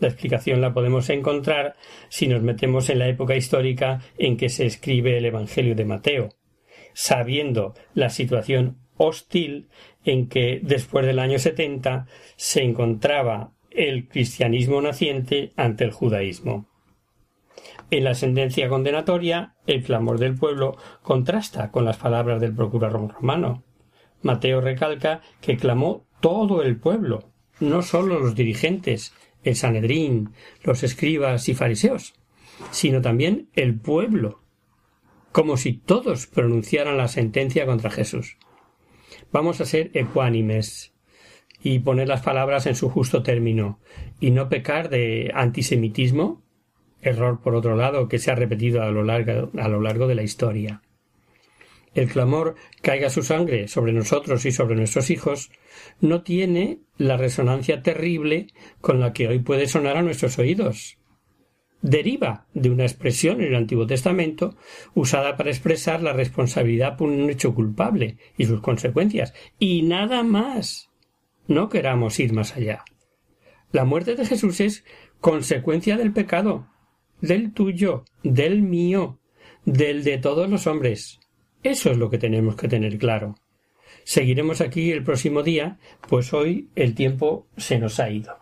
La 0.01 0.09
explicación 0.09 0.61
la 0.61 0.73
podemos 0.73 1.11
encontrar 1.11 1.75
si 2.09 2.29
nos 2.29 2.43
metemos 2.43 2.89
en 2.89 3.01
la 3.01 3.09
época 3.09 3.37
histórica 3.37 4.01
en 4.17 4.37
que 4.37 4.49
se 4.49 4.65
escribe 4.65 5.19
el 5.19 5.25
Evangelio 5.25 5.75
de 5.75 5.85
Mateo, 5.85 6.29
sabiendo 6.95 7.75
la 7.95 8.11
situación 8.11 8.79
hostil 8.97 9.69
en 10.05 10.29
que 10.29 10.61
después 10.63 11.05
del 11.05 11.19
año 11.19 11.39
setenta 11.39 12.07
se 12.37 12.63
encontraba 12.63 13.53
el 13.79 14.09
cristianismo 14.09 14.83
naciente 14.83 15.53
ante 15.57 15.85
el 15.85 15.93
judaísmo. 15.93 16.67
En 17.93 18.03
la 18.03 18.15
sentencia 18.15 18.69
condenatoria, 18.69 19.55
el 19.69 19.85
clamor 19.85 20.19
del 20.19 20.35
pueblo 20.35 20.77
contrasta 21.03 21.71
con 21.71 21.85
las 21.85 21.97
palabras 21.97 22.41
del 22.41 22.55
procurador 22.55 23.13
romano. 23.13 23.63
Mateo 24.21 24.61
recalca 24.61 25.23
que 25.41 25.57
clamó 25.57 26.09
todo 26.21 26.63
el 26.63 26.77
pueblo, 26.77 27.31
no 27.61 27.83
sólo 27.83 28.19
los 28.19 28.35
dirigentes, 28.35 29.15
el 29.45 29.55
Sanedrín, 29.55 30.33
los 30.65 30.83
escribas 30.83 31.49
y 31.49 31.55
fariseos, 31.55 32.15
sino 32.73 33.01
también 33.01 33.49
el 33.55 33.79
pueblo, 33.79 34.43
como 35.31 35.57
si 35.57 35.75
todos 35.75 36.27
pronunciaran 36.27 36.97
la 36.97 37.07
sentencia 37.07 37.65
contra 37.65 37.91
Jesús. 37.91 38.39
Vamos 39.31 39.61
a 39.61 39.67
ser 39.67 39.93
ecuánimes 39.95 40.93
y 41.63 41.81
poner 41.81 42.09
las 42.09 42.23
palabras 42.23 42.67
en 42.67 42.75
su 42.75 42.89
justo 42.89 43.23
término 43.23 43.81
y 44.21 44.31
no 44.31 44.49
pecar 44.49 44.89
de 44.89 45.31
antisemitismo, 45.35 46.43
error 47.01 47.41
por 47.41 47.55
otro 47.55 47.77
lado 47.77 48.09
que 48.09 48.19
se 48.19 48.31
ha 48.31 48.35
repetido 48.35 48.83
a 48.83 48.91
lo 48.91 49.03
largo, 49.05 49.51
a 49.59 49.69
lo 49.69 49.81
largo 49.81 50.07
de 50.07 50.15
la 50.15 50.23
historia. 50.23 50.83
El 51.95 52.09
clamor 52.09 52.55
caiga 52.83 53.11
su 53.11 53.23
sangre 53.23 53.67
sobre 53.67 53.93
nosotros 53.93 54.45
y 54.47 54.53
sobre 54.53 54.77
nuestros 54.77 55.11
hijos 55.11 55.51
no 56.01 56.23
tiene 56.23 56.81
la 56.97 57.17
resonancia 57.17 57.83
terrible 57.83 58.49
con 58.81 59.01
la 59.01 59.13
que 59.13 59.29
hoy 59.29 59.41
puede 59.41 59.67
sonar 59.67 59.97
a 59.97 60.03
nuestros 60.03 60.39
oídos. 60.39 60.99
Deriva 61.81 62.47
de 62.55 62.71
una 62.71 62.85
expresión 62.85 63.41
en 63.41 63.49
el 63.49 63.55
Antiguo 63.55 63.87
Testamento 63.87 64.57
usada 64.95 65.37
para 65.37 65.51
expresar 65.51 66.03
la 66.03 66.13
responsabilidad 66.13 66.97
por 66.97 67.09
un 67.09 67.31
hecho 67.31 67.55
culpable 67.55 68.17
y 68.37 68.47
sus 68.47 68.61
consecuencias, 68.61 69.33
y 69.59 69.83
nada 69.83 70.23
más. 70.25 70.88
No 71.49 71.69
queramos 71.69 72.21
ir 72.21 72.33
más 72.33 72.57
allá. 72.57 72.85
La 73.73 73.85
muerte 73.85 74.15
de 74.15 74.25
Jesús 74.25 74.61
es 74.61 74.85
consecuencia 75.21 75.97
del 75.97 76.13
pecado, 76.13 76.69
del 77.21 77.53
tuyo, 77.53 78.05
del 78.23 78.63
mío, 78.63 79.19
del 79.65 80.05
de 80.05 80.19
todos 80.19 80.49
los 80.49 80.67
hombres. 80.67 81.21
Eso 81.63 81.91
es 81.91 81.97
lo 81.97 82.11
que 82.11 82.19
tenemos 82.19 82.55
que 82.55 82.69
tener 82.69 82.99
claro. 82.99 83.35
Seguiremos 84.05 84.61
aquí 84.61 84.93
el 84.93 85.03
próximo 85.03 85.43
día, 85.43 85.79
pues 86.09 86.33
hoy 86.33 86.69
el 86.77 86.95
tiempo 86.95 87.47
se 87.57 87.79
nos 87.79 87.99
ha 87.99 88.11
ido. 88.11 88.37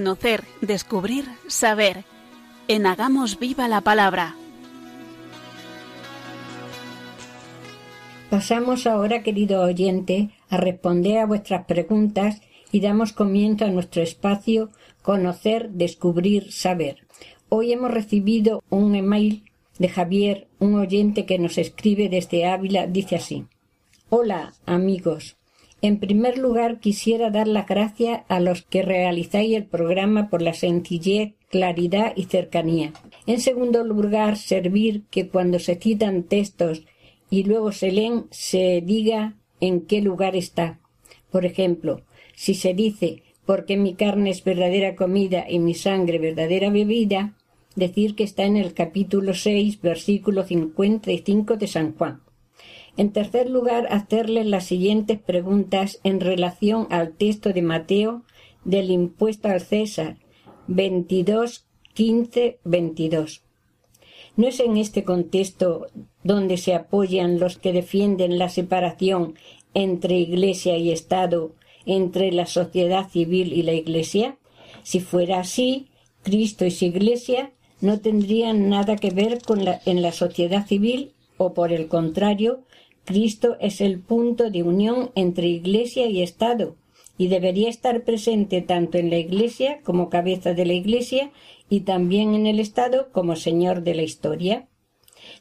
Conocer, 0.00 0.44
descubrir, 0.62 1.26
saber. 1.46 2.04
En 2.68 2.86
Hagamos 2.86 3.38
Viva 3.38 3.68
la 3.68 3.82
Palabra. 3.82 4.34
Pasamos 8.30 8.86
ahora, 8.86 9.22
querido 9.22 9.60
oyente, 9.60 10.30
a 10.48 10.56
responder 10.56 11.18
a 11.18 11.26
vuestras 11.26 11.66
preguntas 11.66 12.40
y 12.72 12.80
damos 12.80 13.12
comienzo 13.12 13.66
a 13.66 13.68
nuestro 13.68 14.00
espacio 14.00 14.70
Conocer, 15.02 15.68
Descubrir, 15.68 16.50
Saber. 16.50 17.06
Hoy 17.50 17.74
hemos 17.74 17.90
recibido 17.90 18.62
un 18.70 18.94
email 18.94 19.44
de 19.78 19.90
Javier, 19.90 20.48
un 20.60 20.76
oyente 20.76 21.26
que 21.26 21.38
nos 21.38 21.58
escribe 21.58 22.08
desde 22.08 22.46
Ávila, 22.46 22.86
dice 22.86 23.16
así. 23.16 23.44
Hola, 24.08 24.54
amigos. 24.64 25.36
En 25.82 25.98
primer 25.98 26.36
lugar, 26.36 26.78
quisiera 26.78 27.30
dar 27.30 27.48
las 27.48 27.66
gracias 27.66 28.22
a 28.28 28.38
los 28.38 28.62
que 28.62 28.82
realizáis 28.82 29.56
el 29.56 29.64
programa 29.64 30.28
por 30.28 30.42
la 30.42 30.52
sencillez, 30.52 31.32
claridad 31.48 32.12
y 32.16 32.24
cercanía. 32.24 32.92
En 33.26 33.40
segundo 33.40 33.82
lugar, 33.82 34.36
servir 34.36 35.04
que 35.10 35.28
cuando 35.28 35.58
se 35.58 35.76
citan 35.76 36.24
textos 36.24 36.82
y 37.30 37.44
luego 37.44 37.72
se 37.72 37.92
leen 37.92 38.26
se 38.30 38.82
diga 38.84 39.36
en 39.60 39.80
qué 39.82 40.02
lugar 40.02 40.36
está. 40.36 40.80
Por 41.30 41.46
ejemplo, 41.46 42.02
si 42.34 42.54
se 42.54 42.74
dice 42.74 43.22
porque 43.46 43.76
mi 43.76 43.94
carne 43.94 44.30
es 44.30 44.44
verdadera 44.44 44.94
comida 44.94 45.46
y 45.48 45.58
mi 45.58 45.74
sangre 45.74 46.18
verdadera 46.18 46.70
bebida, 46.70 47.34
decir 47.74 48.14
que 48.14 48.24
está 48.24 48.44
en 48.44 48.56
el 48.56 48.74
capítulo 48.74 49.34
6, 49.34 49.80
versículo 49.80 50.44
55 50.44 51.56
de 51.56 51.66
San 51.66 51.94
Juan. 51.96 52.20
En 53.00 53.12
tercer 53.12 53.48
lugar, 53.48 53.86
hacerles 53.90 54.44
las 54.44 54.66
siguientes 54.66 55.18
preguntas 55.18 56.00
en 56.04 56.20
relación 56.20 56.86
al 56.90 57.12
texto 57.12 57.54
de 57.54 57.62
Mateo 57.62 58.24
del 58.66 58.90
impuesto 58.90 59.48
al 59.48 59.62
César, 59.62 60.18
22, 60.66 61.64
15, 61.94 62.58
22. 62.62 63.40
¿No 64.36 64.46
es 64.46 64.60
en 64.60 64.76
este 64.76 65.02
contexto 65.02 65.86
donde 66.24 66.58
se 66.58 66.74
apoyan 66.74 67.40
los 67.40 67.56
que 67.56 67.72
defienden 67.72 68.38
la 68.38 68.50
separación 68.50 69.34
entre 69.72 70.18
Iglesia 70.18 70.76
y 70.76 70.90
Estado, 70.90 71.54
entre 71.86 72.30
la 72.32 72.44
sociedad 72.44 73.08
civil 73.08 73.54
y 73.54 73.62
la 73.62 73.72
Iglesia? 73.72 74.36
Si 74.82 75.00
fuera 75.00 75.40
así, 75.40 75.88
Cristo 76.22 76.66
y 76.66 76.70
su 76.70 76.84
Iglesia 76.84 77.50
no 77.80 78.00
tendrían 78.00 78.68
nada 78.68 78.96
que 78.96 79.08
ver 79.08 79.40
con 79.40 79.62
en 79.86 80.02
la 80.02 80.12
sociedad 80.12 80.66
civil 80.66 81.14
o 81.38 81.54
por 81.54 81.72
el 81.72 81.88
contrario, 81.88 82.60
Cristo 83.10 83.56
es 83.58 83.80
el 83.80 83.98
punto 83.98 84.52
de 84.52 84.62
unión 84.62 85.10
entre 85.16 85.48
Iglesia 85.48 86.06
y 86.06 86.22
Estado 86.22 86.76
y 87.18 87.26
debería 87.26 87.68
estar 87.68 88.04
presente 88.04 88.62
tanto 88.62 88.98
en 88.98 89.10
la 89.10 89.18
Iglesia 89.18 89.80
como 89.82 90.10
cabeza 90.10 90.54
de 90.54 90.64
la 90.64 90.74
Iglesia 90.74 91.32
y 91.68 91.80
también 91.80 92.36
en 92.36 92.46
el 92.46 92.60
Estado 92.60 93.10
como 93.10 93.34
Señor 93.34 93.82
de 93.82 93.96
la 93.96 94.02
historia. 94.02 94.68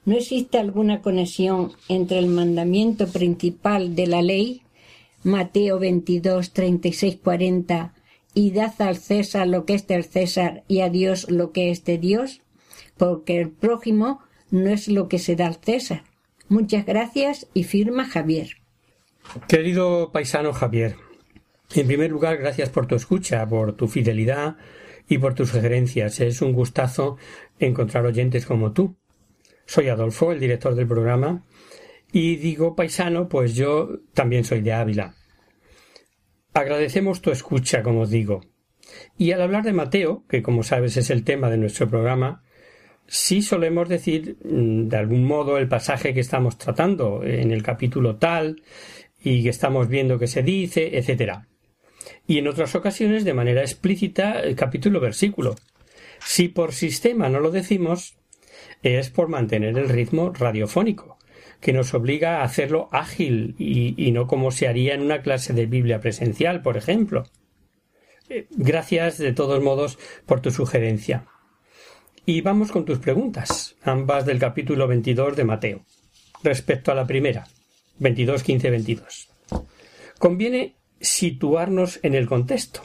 ¿No 0.03 0.15
existe 0.15 0.57
alguna 0.57 1.03
conexión 1.03 1.73
entre 1.89 2.17
el 2.17 2.25
mandamiento 2.25 3.07
principal 3.07 3.95
de 3.95 4.07
la 4.07 4.23
ley, 4.23 4.63
Mateo 5.21 5.77
22, 5.77 6.51
36, 6.53 7.17
40, 7.23 7.93
y 8.33 8.49
dad 8.49 8.73
al 8.81 8.97
César 8.97 9.45
lo 9.45 9.65
que 9.65 9.75
es 9.75 9.85
del 9.85 10.05
César 10.05 10.63
y 10.67 10.79
a 10.79 10.89
Dios 10.89 11.29
lo 11.29 11.51
que 11.51 11.69
es 11.69 11.85
de 11.85 11.99
Dios? 11.99 12.41
Porque 12.97 13.39
el 13.39 13.51
prójimo 13.51 14.21
no 14.49 14.71
es 14.71 14.87
lo 14.87 15.07
que 15.07 15.19
se 15.19 15.35
da 15.35 15.45
al 15.45 15.57
César. 15.57 16.08
Muchas 16.49 16.85
gracias 16.85 17.47
y 17.53 17.63
firma 17.63 18.05
Javier. 18.05 18.57
Querido 19.47 20.11
paisano 20.11 20.51
Javier, 20.51 20.95
en 21.75 21.85
primer 21.85 22.09
lugar, 22.09 22.37
gracias 22.37 22.69
por 22.69 22.87
tu 22.87 22.95
escucha, 22.95 23.47
por 23.47 23.73
tu 23.73 23.87
fidelidad 23.87 24.57
y 25.07 25.19
por 25.19 25.35
tus 25.35 25.49
sugerencias. 25.49 26.19
Es 26.19 26.41
un 26.41 26.53
gustazo 26.53 27.17
encontrar 27.59 28.05
oyentes 28.07 28.47
como 28.47 28.73
tú. 28.73 28.97
Soy 29.67 29.89
Adolfo, 29.89 30.31
el 30.31 30.39
director 30.39 30.73
del 30.73 30.87
programa, 30.87 31.45
y 32.11 32.37
digo 32.37 32.75
paisano, 32.75 33.29
pues 33.29 33.53
yo 33.53 33.99
también 34.15 34.43
soy 34.43 34.61
de 34.61 34.73
Ávila. 34.73 35.13
Agradecemos 36.55 37.21
tu 37.21 37.29
escucha, 37.29 37.83
como 37.83 38.01
os 38.01 38.09
digo. 38.09 38.41
Y 39.19 39.31
al 39.33 39.43
hablar 39.43 39.63
de 39.63 39.73
Mateo, 39.73 40.25
que 40.27 40.41
como 40.41 40.63
sabes 40.63 40.97
es 40.97 41.11
el 41.11 41.23
tema 41.23 41.51
de 41.51 41.57
nuestro 41.57 41.87
programa, 41.87 42.41
sí 43.09 43.41
solemos 43.41 43.89
decir 43.89 44.37
mm, 44.43 44.87
de 44.87 44.97
algún 44.97 45.25
modo 45.25 45.57
el 45.57 45.67
pasaje 45.67 46.13
que 46.13 46.19
estamos 46.19 46.57
tratando 46.57 47.23
en 47.23 47.51
el 47.51 47.63
capítulo 47.63 48.17
tal 48.17 48.61
y 49.21 49.43
que 49.43 49.49
estamos 49.49 49.87
viendo 49.89 50.19
que 50.19 50.27
se 50.27 50.43
dice, 50.43 50.97
etcétera. 50.97 51.47
Y 52.27 52.37
en 52.37 52.47
otras 52.47 52.75
ocasiones 52.75 53.25
de 53.25 53.33
manera 53.33 53.61
explícita 53.61 54.39
el 54.39 54.55
capítulo 54.55 54.99
versículo. 54.99 55.55
Si 56.19 56.47
por 56.47 56.73
sistema 56.73 57.29
no 57.29 57.39
lo 57.39 57.51
decimos, 57.51 58.17
es 58.83 59.09
por 59.09 59.27
mantener 59.27 59.77
el 59.77 59.89
ritmo 59.89 60.31
radiofónico, 60.31 61.17
que 61.59 61.73
nos 61.73 61.93
obliga 61.93 62.39
a 62.39 62.43
hacerlo 62.43 62.87
ágil 62.91 63.55
y, 63.57 64.11
no 64.11 64.27
como 64.27 64.51
se 64.51 64.67
haría 64.67 64.93
en 64.93 65.01
una 65.01 65.21
clase 65.21 65.53
de 65.53 65.65
Biblia 65.65 65.99
presencial, 65.99 66.61
por 66.61 66.77
ejemplo. 66.77 67.23
Eh, 68.29 68.47
gracias 68.51 69.17
de 69.17 69.33
todos 69.33 69.61
modos 69.61 69.97
por 70.25 70.39
tu 70.39 70.51
sugerencia. 70.51 71.25
Y 72.25 72.41
vamos 72.41 72.71
con 72.71 72.85
tus 72.85 72.99
preguntas, 72.99 73.75
ambas 73.83 74.25
del 74.25 74.39
capítulo 74.39 74.87
22 74.87 75.35
de 75.35 75.43
Mateo. 75.43 75.85
Respecto 76.43 76.91
a 76.91 76.95
la 76.95 77.07
primera, 77.07 77.47
22, 77.99 78.43
15, 78.43 78.69
22. 78.69 79.29
Conviene 80.19 80.75
situarnos 80.99 81.99
en 82.03 82.15
el 82.15 82.27
contexto 82.27 82.81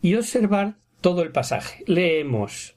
y 0.00 0.14
observar 0.14 0.76
todo 1.00 1.22
el 1.22 1.32
pasaje. 1.32 1.84
Leemos. 1.86 2.74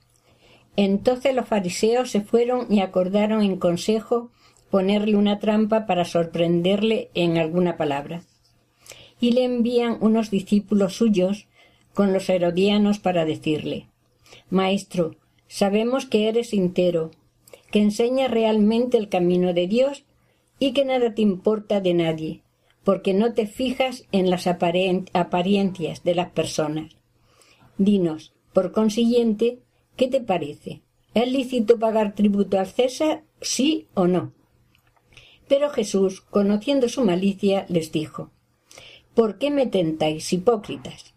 Entonces 0.76 1.36
los 1.36 1.48
fariseos 1.48 2.12
se 2.12 2.22
fueron 2.22 2.72
y 2.72 2.82
acordaron 2.82 3.42
en 3.42 3.58
consejo 3.58 4.32
ponerle 4.70 5.16
una 5.16 5.40
trampa 5.40 5.86
para 5.86 6.06
sorprenderle 6.06 7.10
en 7.14 7.38
alguna 7.38 7.78
palabra. 7.78 8.24
Y 9.20 9.32
le 9.32 9.44
envían 9.44 9.98
unos 10.00 10.30
discípulos 10.30 10.96
suyos 10.96 11.48
con 11.94 12.14
los 12.14 12.30
herodianos 12.30 13.00
para 13.00 13.26
decirle 13.26 13.88
Maestro, 14.50 15.16
Sabemos 15.50 16.06
que 16.06 16.30
eres 16.30 16.54
entero, 16.54 17.10
que 17.72 17.80
enseñas 17.80 18.30
realmente 18.30 18.98
el 18.98 19.10
camino 19.10 19.54
de 19.54 19.66
Dios 19.66 20.06
y 20.60 20.74
que 20.74 20.86
nada 20.86 21.16
te 21.16 21.24
importa 21.24 21.82
de 21.82 21.96
nadie, 21.96 22.44
porque 22.84 23.16
no 23.16 23.34
te 23.34 23.48
fijas 23.48 24.06
en 24.12 24.30
las 24.30 24.46
apariencias 24.46 26.04
de 26.04 26.14
las 26.16 26.30
personas. 26.30 26.96
Dinos, 27.80 28.36
por 28.54 28.72
consiguiente, 28.72 29.64
¿qué 29.96 30.08
te 30.08 30.22
parece? 30.22 30.84
¿Es 31.16 31.32
lícito 31.32 31.80
pagar 31.80 32.14
tributo 32.14 32.60
al 32.60 32.68
César, 32.68 33.24
sí 33.42 33.88
o 33.96 34.06
no? 34.06 34.34
Pero 35.48 35.72
Jesús, 35.72 36.22
conociendo 36.22 36.88
su 36.90 37.04
malicia, 37.04 37.66
les 37.70 37.92
dijo 37.92 38.30
¿Por 39.16 39.40
qué 39.40 39.50
me 39.50 39.66
tentáis, 39.66 40.32
hipócritas? 40.32 41.16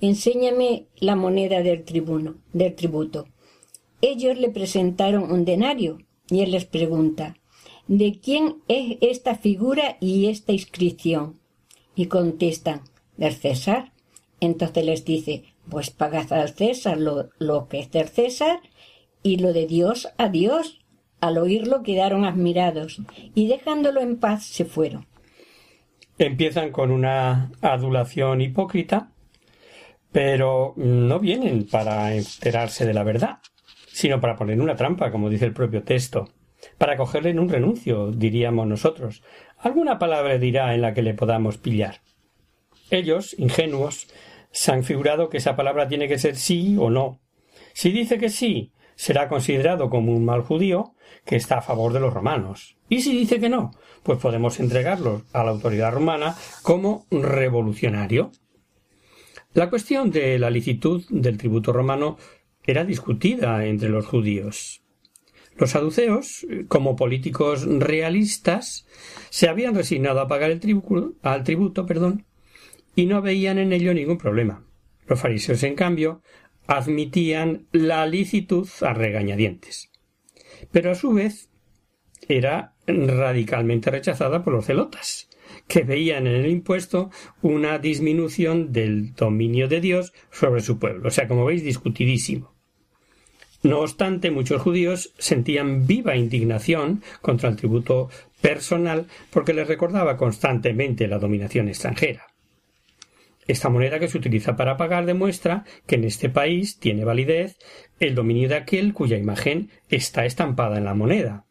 Enséñame 0.00 0.86
la 0.96 1.16
moneda 1.16 1.60
del 1.62 1.82
tribuno, 1.82 2.36
del 2.52 2.76
tributo. 2.76 3.26
Ellos 4.06 4.36
le 4.36 4.50
presentaron 4.50 5.32
un 5.32 5.46
denario 5.46 5.96
y 6.28 6.42
él 6.42 6.50
les 6.50 6.66
pregunta 6.66 7.36
¿De 7.86 8.20
quién 8.22 8.56
es 8.68 8.98
esta 9.00 9.34
figura 9.34 9.96
y 9.98 10.26
esta 10.28 10.52
inscripción? 10.52 11.40
Y 11.94 12.08
contestan 12.08 12.82
del 13.16 13.32
César. 13.32 13.92
Entonces 14.40 14.84
les 14.84 15.06
dice 15.06 15.44
pues 15.70 15.88
pagad 15.88 16.30
al 16.34 16.50
César 16.50 16.98
lo, 16.98 17.30
lo 17.38 17.66
que 17.68 17.78
es 17.78 17.90
del 17.92 18.08
César 18.08 18.60
y 19.22 19.38
lo 19.38 19.54
de 19.54 19.66
Dios 19.66 20.08
a 20.18 20.28
Dios. 20.28 20.84
Al 21.22 21.38
oírlo 21.38 21.82
quedaron 21.82 22.26
admirados 22.26 23.00
y 23.34 23.46
dejándolo 23.46 24.02
en 24.02 24.20
paz 24.20 24.44
se 24.44 24.66
fueron. 24.66 25.06
Empiezan 26.18 26.72
con 26.72 26.90
una 26.90 27.52
adulación 27.62 28.42
hipócrita, 28.42 29.12
pero 30.12 30.74
no 30.76 31.20
vienen 31.20 31.66
para 31.66 32.14
enterarse 32.14 32.84
de 32.84 32.92
la 32.92 33.02
verdad 33.02 33.38
sino 33.94 34.20
para 34.20 34.34
poner 34.34 34.60
una 34.60 34.74
trampa, 34.74 35.12
como 35.12 35.30
dice 35.30 35.44
el 35.44 35.52
propio 35.52 35.84
texto, 35.84 36.28
para 36.78 36.96
cogerle 36.96 37.30
en 37.30 37.38
un 37.38 37.48
renuncio, 37.48 38.10
diríamos 38.10 38.66
nosotros. 38.66 39.22
Alguna 39.56 40.00
palabra 40.00 40.36
dirá 40.36 40.74
en 40.74 40.80
la 40.80 40.94
que 40.94 41.02
le 41.02 41.14
podamos 41.14 41.58
pillar. 41.58 42.00
Ellos, 42.90 43.36
ingenuos, 43.38 44.08
se 44.50 44.72
han 44.72 44.82
figurado 44.82 45.28
que 45.28 45.36
esa 45.36 45.54
palabra 45.54 45.86
tiene 45.86 46.08
que 46.08 46.18
ser 46.18 46.34
sí 46.34 46.76
o 46.76 46.90
no. 46.90 47.20
Si 47.72 47.92
dice 47.92 48.18
que 48.18 48.30
sí, 48.30 48.72
será 48.96 49.28
considerado 49.28 49.90
como 49.90 50.12
un 50.12 50.24
mal 50.24 50.42
judío 50.42 50.96
que 51.24 51.36
está 51.36 51.58
a 51.58 51.62
favor 51.62 51.92
de 51.92 52.00
los 52.00 52.12
romanos. 52.12 52.76
Y 52.88 53.02
si 53.02 53.16
dice 53.16 53.38
que 53.38 53.48
no, 53.48 53.70
pues 54.02 54.18
podemos 54.18 54.58
entregarlo 54.58 55.22
a 55.32 55.44
la 55.44 55.52
autoridad 55.52 55.92
romana 55.92 56.34
como 56.64 57.06
revolucionario. 57.12 58.32
La 59.52 59.70
cuestión 59.70 60.10
de 60.10 60.36
la 60.40 60.50
licitud 60.50 61.04
del 61.10 61.38
tributo 61.38 61.72
romano 61.72 62.18
era 62.66 62.84
discutida 62.84 63.64
entre 63.66 63.88
los 63.88 64.06
judíos. 64.06 64.82
Los 65.56 65.70
saduceos, 65.70 66.46
como 66.66 66.96
políticos 66.96 67.64
realistas, 67.64 68.86
se 69.30 69.48
habían 69.48 69.74
resignado 69.74 70.20
a 70.20 70.26
pagar 70.26 70.50
el 70.50 70.60
tributo, 70.60 71.14
al 71.22 71.44
tributo 71.44 71.86
perdón, 71.86 72.26
y 72.96 73.06
no 73.06 73.22
veían 73.22 73.58
en 73.58 73.72
ello 73.72 73.94
ningún 73.94 74.18
problema. 74.18 74.64
Los 75.06 75.20
fariseos, 75.20 75.62
en 75.62 75.74
cambio, 75.74 76.22
admitían 76.66 77.66
la 77.72 78.06
licitud 78.06 78.68
a 78.80 78.94
regañadientes. 78.94 79.90
Pero 80.72 80.90
a 80.90 80.94
su 80.94 81.12
vez 81.12 81.50
era 82.28 82.74
radicalmente 82.86 83.90
rechazada 83.90 84.42
por 84.42 84.54
los 84.54 84.66
celotas, 84.66 85.28
que 85.68 85.82
veían 85.82 86.26
en 86.26 86.36
el 86.36 86.50
impuesto 86.50 87.10
una 87.42 87.78
disminución 87.78 88.72
del 88.72 89.14
dominio 89.14 89.68
de 89.68 89.80
Dios 89.80 90.12
sobre 90.30 90.62
su 90.62 90.78
pueblo. 90.78 91.08
O 91.08 91.10
sea, 91.10 91.28
como 91.28 91.44
veis, 91.44 91.62
discutidísimo. 91.62 92.53
No 93.64 93.80
obstante, 93.80 94.30
muchos 94.30 94.60
judíos 94.60 95.14
sentían 95.16 95.86
viva 95.86 96.16
indignación 96.16 97.02
contra 97.22 97.48
el 97.48 97.56
tributo 97.56 98.10
personal 98.42 99.06
porque 99.30 99.54
les 99.54 99.66
recordaba 99.66 100.18
constantemente 100.18 101.08
la 101.08 101.18
dominación 101.18 101.68
extranjera. 101.68 102.26
Esta 103.46 103.70
moneda 103.70 103.98
que 103.98 104.08
se 104.08 104.18
utiliza 104.18 104.54
para 104.54 104.76
pagar 104.76 105.06
demuestra 105.06 105.64
que 105.86 105.94
en 105.94 106.04
este 106.04 106.28
país 106.28 106.78
tiene 106.78 107.06
validez 107.06 107.56
el 108.00 108.14
dominio 108.14 108.50
de 108.50 108.56
aquel 108.56 108.92
cuya 108.92 109.16
imagen 109.16 109.70
está 109.88 110.26
estampada 110.26 110.76
en 110.76 110.84
la 110.84 110.94
moneda. 110.94 111.46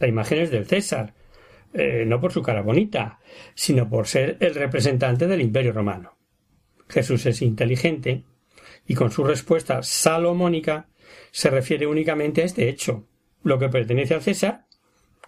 La 0.00 0.08
imagen 0.08 0.40
es 0.40 0.50
del 0.50 0.66
César, 0.66 1.14
eh, 1.72 2.02
no 2.04 2.20
por 2.20 2.32
su 2.32 2.42
cara 2.42 2.62
bonita, 2.62 3.20
sino 3.54 3.88
por 3.88 4.08
ser 4.08 4.38
el 4.40 4.56
representante 4.56 5.28
del 5.28 5.40
imperio 5.40 5.72
romano. 5.72 6.16
Jesús 6.88 7.26
es 7.26 7.42
inteligente 7.42 8.24
y 8.88 8.96
con 8.96 9.12
su 9.12 9.22
respuesta 9.22 9.84
salomónica 9.84 10.88
se 11.30 11.50
refiere 11.50 11.86
únicamente 11.86 12.42
a 12.42 12.44
este 12.44 12.68
hecho. 12.68 13.06
Lo 13.42 13.58
que 13.58 13.68
pertenece 13.68 14.14
al 14.14 14.22
César, 14.22 14.66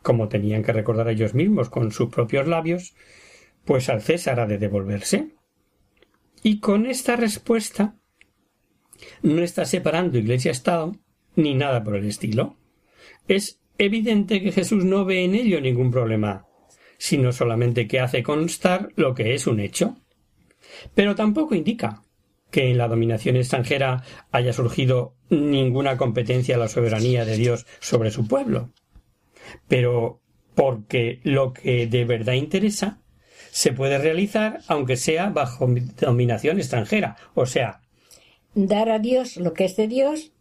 como 0.03 0.29
tenían 0.29 0.63
que 0.63 0.73
recordar 0.73 1.09
ellos 1.09 1.35
mismos 1.35 1.69
con 1.69 1.93
sus 1.93 2.09
propios 2.09 2.47
labios, 2.47 2.95
pues 3.65 3.89
al 3.89 4.03
César 4.03 4.41
ha 4.41 4.47
de 4.47 4.59
devolverse. 4.59 5.35
Y 6.43 6.61
con 6.61 6.87
esta 6.87 7.17
respuesta 7.17 7.97
no 9.23 9.43
está 9.43 9.65
separando 9.65 10.19
Iglesia-Estado 10.19 10.97
ni 11.35 11.55
nada 11.55 11.83
por 11.83 11.97
el 11.97 12.07
estilo. 12.07 12.57
Es 13.29 13.61
evidente 13.79 14.41
que 14.41 14.53
Jesús 14.53 14.85
no 14.85 15.05
ve 15.05 15.25
en 15.25 15.35
ello 15.35 15.61
ningún 15.61 15.91
problema, 15.91 16.47
sino 16.99 17.33
solamente 17.33 17.87
que 17.87 18.01
hace 18.01 18.23
constar 18.23 18.91
lo 18.97 19.15
que 19.15 19.35
es 19.35 19.47
un 19.47 19.61
hecho. 19.61 19.97
Pero 20.95 21.15
tampoco 21.15 21.55
indica 21.55 22.03
que 22.51 22.71
en 22.71 22.79
la 22.79 22.89
dominación 22.89 23.37
extranjera 23.37 24.03
haya 24.31 24.53
surgido 24.53 25.15
ninguna 25.29 25.97
competencia 25.97 26.57
a 26.57 26.59
la 26.59 26.69
soberanía 26.69 27.25
de 27.25 27.37
Dios 27.37 27.67
sobre 27.81 28.11
su 28.11 28.27
pueblo. 28.29 28.71
Pero 29.69 30.21
porque 30.55 31.21
lo 31.23 31.53
que 31.53 31.87
de 31.87 32.05
verdad 32.05 32.35
interesa 32.35 33.01
se 33.51 33.73
puede 33.73 33.99
realizar 33.99 34.61
aunque 34.69 34.97
sea 34.97 35.31
bajo 35.31 35.69
dominación 36.01 36.59
extranjera, 36.59 37.17
o 37.35 37.47
sea, 37.47 37.81
dar 38.55 38.89
a 38.89 38.99
Dios 38.99 39.37
lo 39.37 39.53
que 39.53 39.65
es 39.65 39.77
de 39.77 39.89
Dios, 39.89 40.33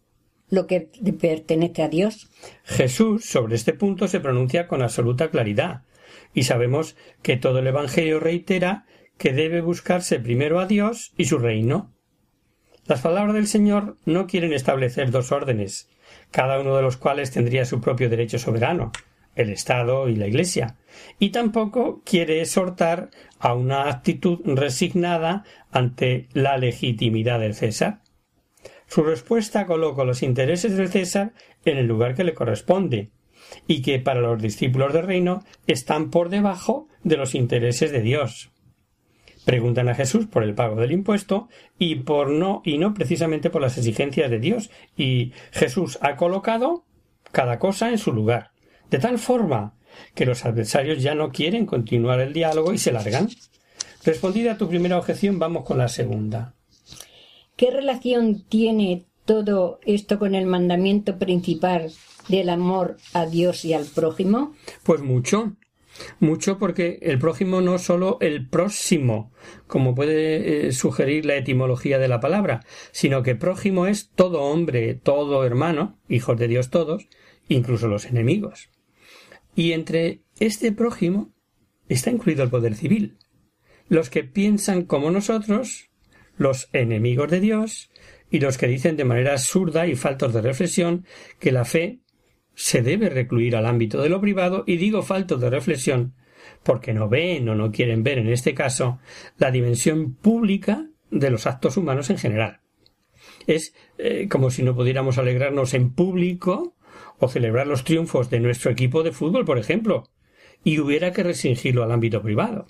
lo 0.48 0.66
que 0.66 0.90
pertenece 1.20 1.82
a 1.82 1.88
Dios. 1.88 2.28
Jesús 2.64 3.24
sobre 3.24 3.56
este 3.56 3.72
punto 3.72 4.08
se 4.08 4.20
pronuncia 4.20 4.68
con 4.68 4.82
absoluta 4.82 5.30
claridad, 5.30 5.82
y 6.34 6.44
sabemos 6.44 6.96
que 7.22 7.36
todo 7.36 7.60
el 7.60 7.66
Evangelio 7.66 8.20
reitera 8.20 8.86
que 9.18 9.32
debe 9.32 9.60
buscarse 9.60 10.20
primero 10.20 10.60
a 10.60 10.66
Dios 10.66 11.12
y 11.16 11.24
su 11.24 11.38
reino, 11.38 11.95
las 12.86 13.00
palabras 13.00 13.34
del 13.34 13.46
Señor 13.46 13.96
no 14.04 14.26
quieren 14.26 14.52
establecer 14.52 15.10
dos 15.10 15.32
órdenes, 15.32 15.88
cada 16.30 16.60
uno 16.60 16.76
de 16.76 16.82
los 16.82 16.96
cuales 16.96 17.30
tendría 17.30 17.64
su 17.64 17.80
propio 17.80 18.08
derecho 18.08 18.38
soberano, 18.38 18.92
el 19.34 19.50
Estado 19.50 20.08
y 20.08 20.16
la 20.16 20.26
Iglesia, 20.26 20.76
y 21.18 21.30
tampoco 21.30 22.02
quiere 22.04 22.40
exhortar 22.40 23.10
a 23.38 23.54
una 23.54 23.88
actitud 23.88 24.40
resignada 24.44 25.44
ante 25.70 26.28
la 26.32 26.56
legitimidad 26.58 27.40
del 27.40 27.54
César. 27.54 28.00
Su 28.86 29.02
respuesta 29.02 29.66
coloca 29.66 30.04
los 30.04 30.22
intereses 30.22 30.76
del 30.76 30.88
César 30.88 31.32
en 31.64 31.78
el 31.78 31.86
lugar 31.86 32.14
que 32.14 32.24
le 32.24 32.34
corresponde, 32.34 33.10
y 33.66 33.82
que 33.82 33.98
para 33.98 34.20
los 34.20 34.40
discípulos 34.40 34.92
del 34.92 35.06
reino 35.06 35.44
están 35.66 36.10
por 36.10 36.28
debajo 36.28 36.88
de 37.02 37.16
los 37.16 37.34
intereses 37.34 37.92
de 37.92 38.00
Dios. 38.00 38.50
Preguntan 39.46 39.88
a 39.88 39.94
Jesús 39.94 40.26
por 40.26 40.42
el 40.42 40.56
pago 40.56 40.74
del 40.74 40.90
impuesto 40.90 41.48
y 41.78 41.94
por 41.94 42.30
no 42.30 42.62
y 42.64 42.78
no 42.78 42.94
precisamente 42.94 43.48
por 43.48 43.62
las 43.62 43.78
exigencias 43.78 44.28
de 44.28 44.40
Dios 44.40 44.70
y 44.96 45.30
Jesús 45.52 46.00
ha 46.02 46.16
colocado 46.16 46.84
cada 47.30 47.60
cosa 47.60 47.90
en 47.90 47.98
su 47.98 48.12
lugar, 48.12 48.50
de 48.90 48.98
tal 48.98 49.20
forma 49.20 49.74
que 50.16 50.26
los 50.26 50.44
adversarios 50.44 51.00
ya 51.00 51.14
no 51.14 51.30
quieren 51.30 51.64
continuar 51.64 52.18
el 52.18 52.32
diálogo 52.32 52.72
y 52.72 52.78
se 52.78 52.90
largan. 52.90 53.28
Respondida 54.04 54.54
a 54.54 54.58
tu 54.58 54.68
primera 54.68 54.98
objeción, 54.98 55.38
vamos 55.38 55.64
con 55.64 55.78
la 55.78 55.86
segunda. 55.86 56.56
¿Qué 57.54 57.70
relación 57.70 58.42
tiene 58.48 59.06
todo 59.26 59.78
esto 59.86 60.18
con 60.18 60.34
el 60.34 60.46
mandamiento 60.46 61.20
principal 61.20 61.92
del 62.26 62.48
amor 62.48 62.96
a 63.12 63.26
Dios 63.26 63.64
y 63.64 63.74
al 63.74 63.84
prójimo? 63.84 64.56
Pues 64.82 65.02
mucho. 65.02 65.52
Mucho 66.20 66.58
porque 66.58 66.98
el 67.02 67.18
prójimo 67.18 67.60
no 67.60 67.78
solo 67.78 68.18
el 68.20 68.48
próximo, 68.48 69.32
como 69.66 69.94
puede 69.94 70.68
eh, 70.68 70.72
sugerir 70.72 71.26
la 71.26 71.36
etimología 71.36 71.98
de 71.98 72.08
la 72.08 72.20
palabra, 72.20 72.64
sino 72.92 73.22
que 73.22 73.34
prójimo 73.34 73.86
es 73.86 74.10
todo 74.14 74.42
hombre, 74.42 74.94
todo 74.94 75.44
hermano, 75.44 75.98
hijos 76.08 76.38
de 76.38 76.48
Dios 76.48 76.70
todos, 76.70 77.08
incluso 77.48 77.88
los 77.88 78.06
enemigos. 78.06 78.70
Y 79.54 79.72
entre 79.72 80.22
este 80.38 80.72
prójimo 80.72 81.32
está 81.88 82.10
incluido 82.10 82.42
el 82.42 82.50
poder 82.50 82.74
civil, 82.74 83.18
los 83.88 84.10
que 84.10 84.24
piensan 84.24 84.82
como 84.82 85.10
nosotros, 85.10 85.90
los 86.36 86.68
enemigos 86.72 87.30
de 87.30 87.40
Dios, 87.40 87.90
y 88.30 88.40
los 88.40 88.58
que 88.58 88.66
dicen 88.66 88.96
de 88.96 89.04
manera 89.04 89.32
absurda 89.32 89.86
y 89.86 89.94
faltos 89.94 90.34
de 90.34 90.42
reflexión 90.42 91.06
que 91.38 91.52
la 91.52 91.64
fe 91.64 92.00
se 92.56 92.82
debe 92.82 93.10
recluir 93.10 93.54
al 93.54 93.66
ámbito 93.66 94.02
de 94.02 94.08
lo 94.08 94.20
privado 94.20 94.64
y 94.66 94.78
digo 94.78 95.02
falto 95.02 95.36
de 95.36 95.50
reflexión 95.50 96.14
porque 96.62 96.94
no 96.94 97.08
ven 97.08 97.48
o 97.48 97.54
no 97.54 97.70
quieren 97.70 98.02
ver 98.02 98.18
en 98.18 98.28
este 98.28 98.54
caso 98.54 98.98
la 99.38 99.50
dimensión 99.50 100.14
pública 100.14 100.88
de 101.10 101.30
los 101.30 101.46
actos 101.46 101.76
humanos 101.76 102.10
en 102.10 102.18
general. 102.18 102.60
Es 103.46 103.74
eh, 103.98 104.26
como 104.28 104.50
si 104.50 104.62
no 104.62 104.74
pudiéramos 104.74 105.18
alegrarnos 105.18 105.74
en 105.74 105.92
público 105.92 106.74
o 107.18 107.28
celebrar 107.28 107.66
los 107.66 107.84
triunfos 107.84 108.30
de 108.30 108.40
nuestro 108.40 108.70
equipo 108.70 109.02
de 109.02 109.12
fútbol, 109.12 109.44
por 109.44 109.58
ejemplo, 109.58 110.10
y 110.64 110.80
hubiera 110.80 111.12
que 111.12 111.22
restringirlo 111.22 111.84
al 111.84 111.92
ámbito 111.92 112.22
privado. 112.22 112.66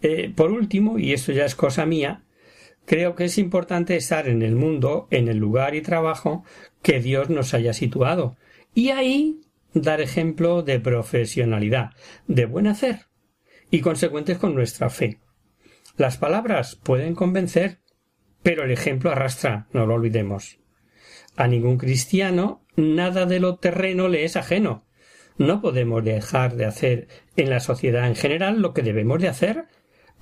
Eh, 0.00 0.32
por 0.34 0.50
último, 0.50 0.98
y 0.98 1.12
esto 1.12 1.32
ya 1.32 1.44
es 1.44 1.54
cosa 1.54 1.84
mía, 1.84 2.24
creo 2.86 3.14
que 3.14 3.24
es 3.24 3.38
importante 3.38 3.96
estar 3.96 4.28
en 4.28 4.42
el 4.42 4.56
mundo, 4.56 5.08
en 5.10 5.28
el 5.28 5.38
lugar 5.38 5.74
y 5.74 5.82
trabajo 5.82 6.44
que 6.82 7.00
Dios 7.00 7.28
nos 7.28 7.54
haya 7.54 7.72
situado, 7.72 8.36
y 8.74 8.90
ahí 8.90 9.40
dar 9.74 10.00
ejemplo 10.00 10.62
de 10.62 10.80
profesionalidad, 10.80 11.90
de 12.26 12.46
buen 12.46 12.66
hacer 12.66 13.06
y 13.70 13.80
consecuentes 13.80 14.38
con 14.38 14.54
nuestra 14.54 14.90
fe. 14.90 15.20
Las 15.96 16.16
palabras 16.16 16.76
pueden 16.76 17.14
convencer, 17.14 17.80
pero 18.42 18.64
el 18.64 18.70
ejemplo 18.70 19.10
arrastra, 19.10 19.68
no 19.72 19.86
lo 19.86 19.94
olvidemos. 19.94 20.58
A 21.36 21.48
ningún 21.48 21.78
cristiano 21.78 22.66
nada 22.76 23.26
de 23.26 23.40
lo 23.40 23.56
terreno 23.56 24.08
le 24.08 24.24
es 24.24 24.36
ajeno. 24.36 24.86
No 25.38 25.60
podemos 25.62 26.04
dejar 26.04 26.56
de 26.56 26.66
hacer 26.66 27.08
en 27.36 27.50
la 27.50 27.60
sociedad 27.60 28.06
en 28.06 28.16
general 28.16 28.60
lo 28.60 28.74
que 28.74 28.82
debemos 28.82 29.20
de 29.20 29.28
hacer 29.28 29.64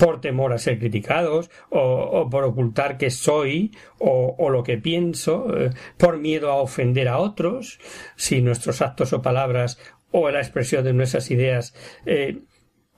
por 0.01 0.22
temor 0.22 0.55
a 0.55 0.59
ser 0.59 0.78
criticados 0.78 1.51
o, 1.68 2.26
por 2.30 2.44
ocultar 2.44 2.96
que 2.96 3.11
soy 3.11 3.70
o, 3.98 4.48
lo 4.48 4.62
que 4.62 4.78
pienso, 4.78 5.55
eh, 5.55 5.70
por 5.98 6.18
miedo 6.18 6.51
a 6.51 6.55
ofender 6.55 7.07
a 7.07 7.18
otros, 7.18 7.78
si 8.16 8.40
nuestros 8.40 8.80
actos 8.80 9.12
o 9.12 9.20
palabras 9.20 9.78
o 10.11 10.30
la 10.30 10.40
expresión 10.40 10.84
de 10.84 10.94
nuestras 10.94 11.30
ideas, 11.30 11.74
eh, 12.07 12.38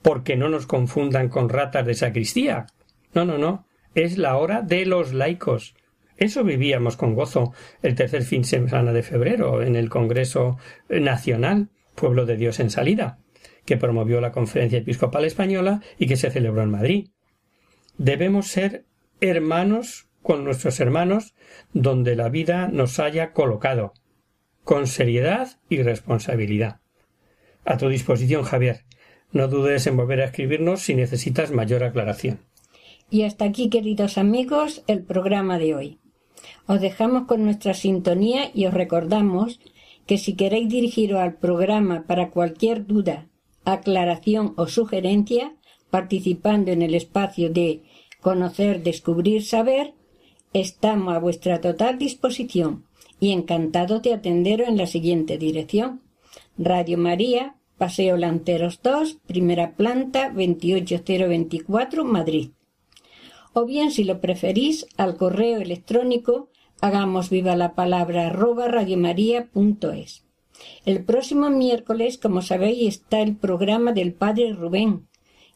porque 0.01 0.37
no 0.37 0.47
nos 0.47 0.65
confundan 0.65 1.27
con 1.27 1.49
ratas 1.49 1.85
de 1.85 1.93
sacristía. 1.93 2.67
No, 3.13 3.25
no, 3.25 3.37
no. 3.37 3.67
Es 3.95 4.17
la 4.17 4.37
hora 4.37 4.61
de 4.61 4.85
los 4.85 5.13
laicos. 5.13 5.75
Eso 6.15 6.45
vivíamos 6.45 6.95
con 6.95 7.15
gozo 7.15 7.51
el 7.81 7.95
tercer 7.95 8.23
fin 8.23 8.43
de 8.43 8.47
semana 8.47 8.93
de 8.93 9.03
febrero 9.03 9.61
en 9.61 9.75
el 9.75 9.89
Congreso 9.89 10.57
Nacional, 10.87 11.69
Pueblo 11.95 12.25
de 12.25 12.37
Dios 12.37 12.61
en 12.61 12.69
Salida 12.69 13.19
que 13.65 13.77
promovió 13.77 14.21
la 14.21 14.31
Conferencia 14.31 14.79
Episcopal 14.79 15.25
Española 15.25 15.81
y 15.97 16.07
que 16.07 16.17
se 16.17 16.31
celebró 16.31 16.63
en 16.63 16.71
Madrid. 16.71 17.09
Debemos 17.97 18.47
ser 18.47 18.85
hermanos 19.21 20.07
con 20.21 20.43
nuestros 20.43 20.79
hermanos 20.79 21.35
donde 21.73 22.15
la 22.15 22.29
vida 22.29 22.67
nos 22.69 22.99
haya 22.99 23.33
colocado, 23.33 23.93
con 24.63 24.87
seriedad 24.87 25.59
y 25.69 25.81
responsabilidad. 25.83 26.79
A 27.65 27.77
tu 27.77 27.89
disposición, 27.89 28.43
Javier. 28.43 28.85
No 29.31 29.47
dudes 29.47 29.87
en 29.87 29.97
volver 29.97 30.21
a 30.21 30.25
escribirnos 30.25 30.81
si 30.81 30.95
necesitas 30.95 31.51
mayor 31.51 31.83
aclaración. 31.83 32.39
Y 33.09 33.23
hasta 33.23 33.45
aquí, 33.45 33.69
queridos 33.69 34.17
amigos, 34.17 34.83
el 34.87 35.03
programa 35.03 35.57
de 35.57 35.75
hoy. 35.75 35.99
Os 36.67 36.81
dejamos 36.81 37.25
con 37.25 37.43
nuestra 37.43 37.73
sintonía 37.73 38.51
y 38.53 38.65
os 38.65 38.73
recordamos 38.73 39.59
que 40.05 40.17
si 40.17 40.35
queréis 40.35 40.69
dirigiros 40.69 41.19
al 41.19 41.35
programa 41.35 42.05
para 42.07 42.29
cualquier 42.29 42.85
duda, 42.85 43.27
aclaración 43.65 44.53
o 44.57 44.67
sugerencia, 44.67 45.55
participando 45.89 46.71
en 46.71 46.81
el 46.81 46.95
espacio 46.95 47.49
de 47.49 47.83
conocer, 48.21 48.83
descubrir, 48.83 49.43
saber, 49.43 49.93
Estamos 50.53 51.15
a 51.15 51.19
vuestra 51.19 51.61
total 51.61 51.97
disposición 51.97 52.85
y 53.19 53.31
encantados 53.31 54.03
de 54.03 54.13
atenderos 54.13 54.67
en 54.67 54.77
la 54.77 54.85
siguiente 54.85 55.39
dirección. 55.39 56.03
Radio 56.59 56.99
María, 56.99 57.55
Paseo 57.79 58.17
Lanteros 58.17 58.79
2, 58.83 59.17
primera 59.25 59.75
planta, 59.75 60.29
28024, 60.29 62.05
Madrid. 62.05 62.51
O 63.53 63.65
bien, 63.65 63.89
si 63.89 64.03
lo 64.03 64.21
preferís, 64.21 64.85
al 64.95 65.17
correo 65.17 65.59
electrónico 65.59 66.49
hagamos 66.81 67.31
viva 67.31 67.55
la 67.55 67.73
palabra 67.73 68.27
arroba 68.27 68.67
radiomaria.es. 68.67 70.23
El 70.85 71.03
próximo 71.03 71.49
miércoles, 71.49 72.17
como 72.17 72.41
sabéis, 72.41 72.95
está 72.95 73.21
el 73.21 73.35
programa 73.35 73.93
del 73.93 74.13
Padre 74.13 74.53
Rubén, 74.53 75.07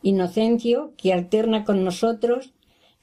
Inocencio, 0.01 0.93
que 0.97 1.13
alterna 1.13 1.65
con 1.65 1.83
nosotros, 1.83 2.53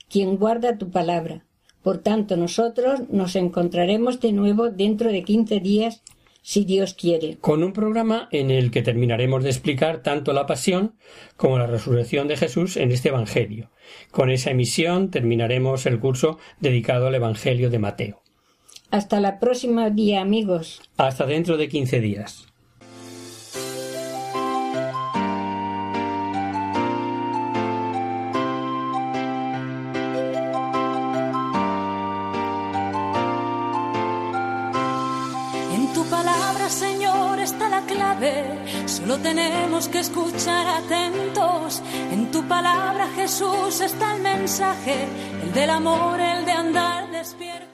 quien 0.09 0.37
guarda 0.37 0.79
tu 0.79 0.91
palabra. 0.91 1.45
Por 1.83 1.99
tanto, 1.99 2.37
nosotros 2.37 3.03
nos 3.11 3.37
encontraremos 3.37 4.21
de 4.21 4.33
nuevo 4.33 4.71
dentro 4.71 5.13
de 5.13 5.23
quince 5.23 5.61
días, 5.61 6.03
si 6.41 6.65
Dios 6.65 6.95
quiere. 6.95 7.39
Con 7.41 7.63
un 7.63 7.73
programa 7.73 8.29
en 8.31 8.51
el 8.51 8.71
que 8.71 8.83
terminaremos 8.83 9.43
de 9.43 9.51
explicar 9.51 10.03
tanto 10.03 10.33
la 10.33 10.47
pasión 10.47 10.95
como 11.37 11.59
la 11.59 11.67
resurrección 11.67 12.29
de 12.29 12.37
Jesús 12.37 12.77
en 12.77 12.93
este 12.93 13.09
Evangelio. 13.09 13.71
Con 14.11 14.31
esa 14.31 14.51
emisión 14.51 15.11
terminaremos 15.11 15.87
el 15.87 16.01
curso 16.01 16.39
dedicado 16.61 17.07
al 17.07 17.15
Evangelio 17.15 17.71
de 17.71 17.79
Mateo. 17.79 18.24
Hasta 18.95 19.19
la 19.19 19.41
próxima 19.41 19.91
día, 19.91 20.21
amigos. 20.21 20.81
Hasta 20.99 21.27
dentro 21.27 21.57
de 21.57 21.69
quince 21.69 21.99
días. 21.99 22.47
En 35.73 35.93
tu 35.93 36.05
palabra, 36.09 36.69
Señor, 36.69 37.41
está 37.41 37.69
la 37.69 37.81
clave. 37.81 38.45
Solo 38.87 39.19
tenemos 39.19 39.89
que 39.89 39.99
escuchar 39.99 40.69
atentos. 40.69 41.83
En 42.13 42.31
tu 42.31 42.47
palabra, 42.47 43.09
Jesús, 43.17 43.81
está 43.81 44.15
el 44.15 44.23
mensaje, 44.23 45.09
el 45.43 45.53
del 45.53 45.71
amor, 45.71 46.21
el 46.21 46.45
de 46.45 46.53
andar 46.53 47.11
despierto. 47.11 47.74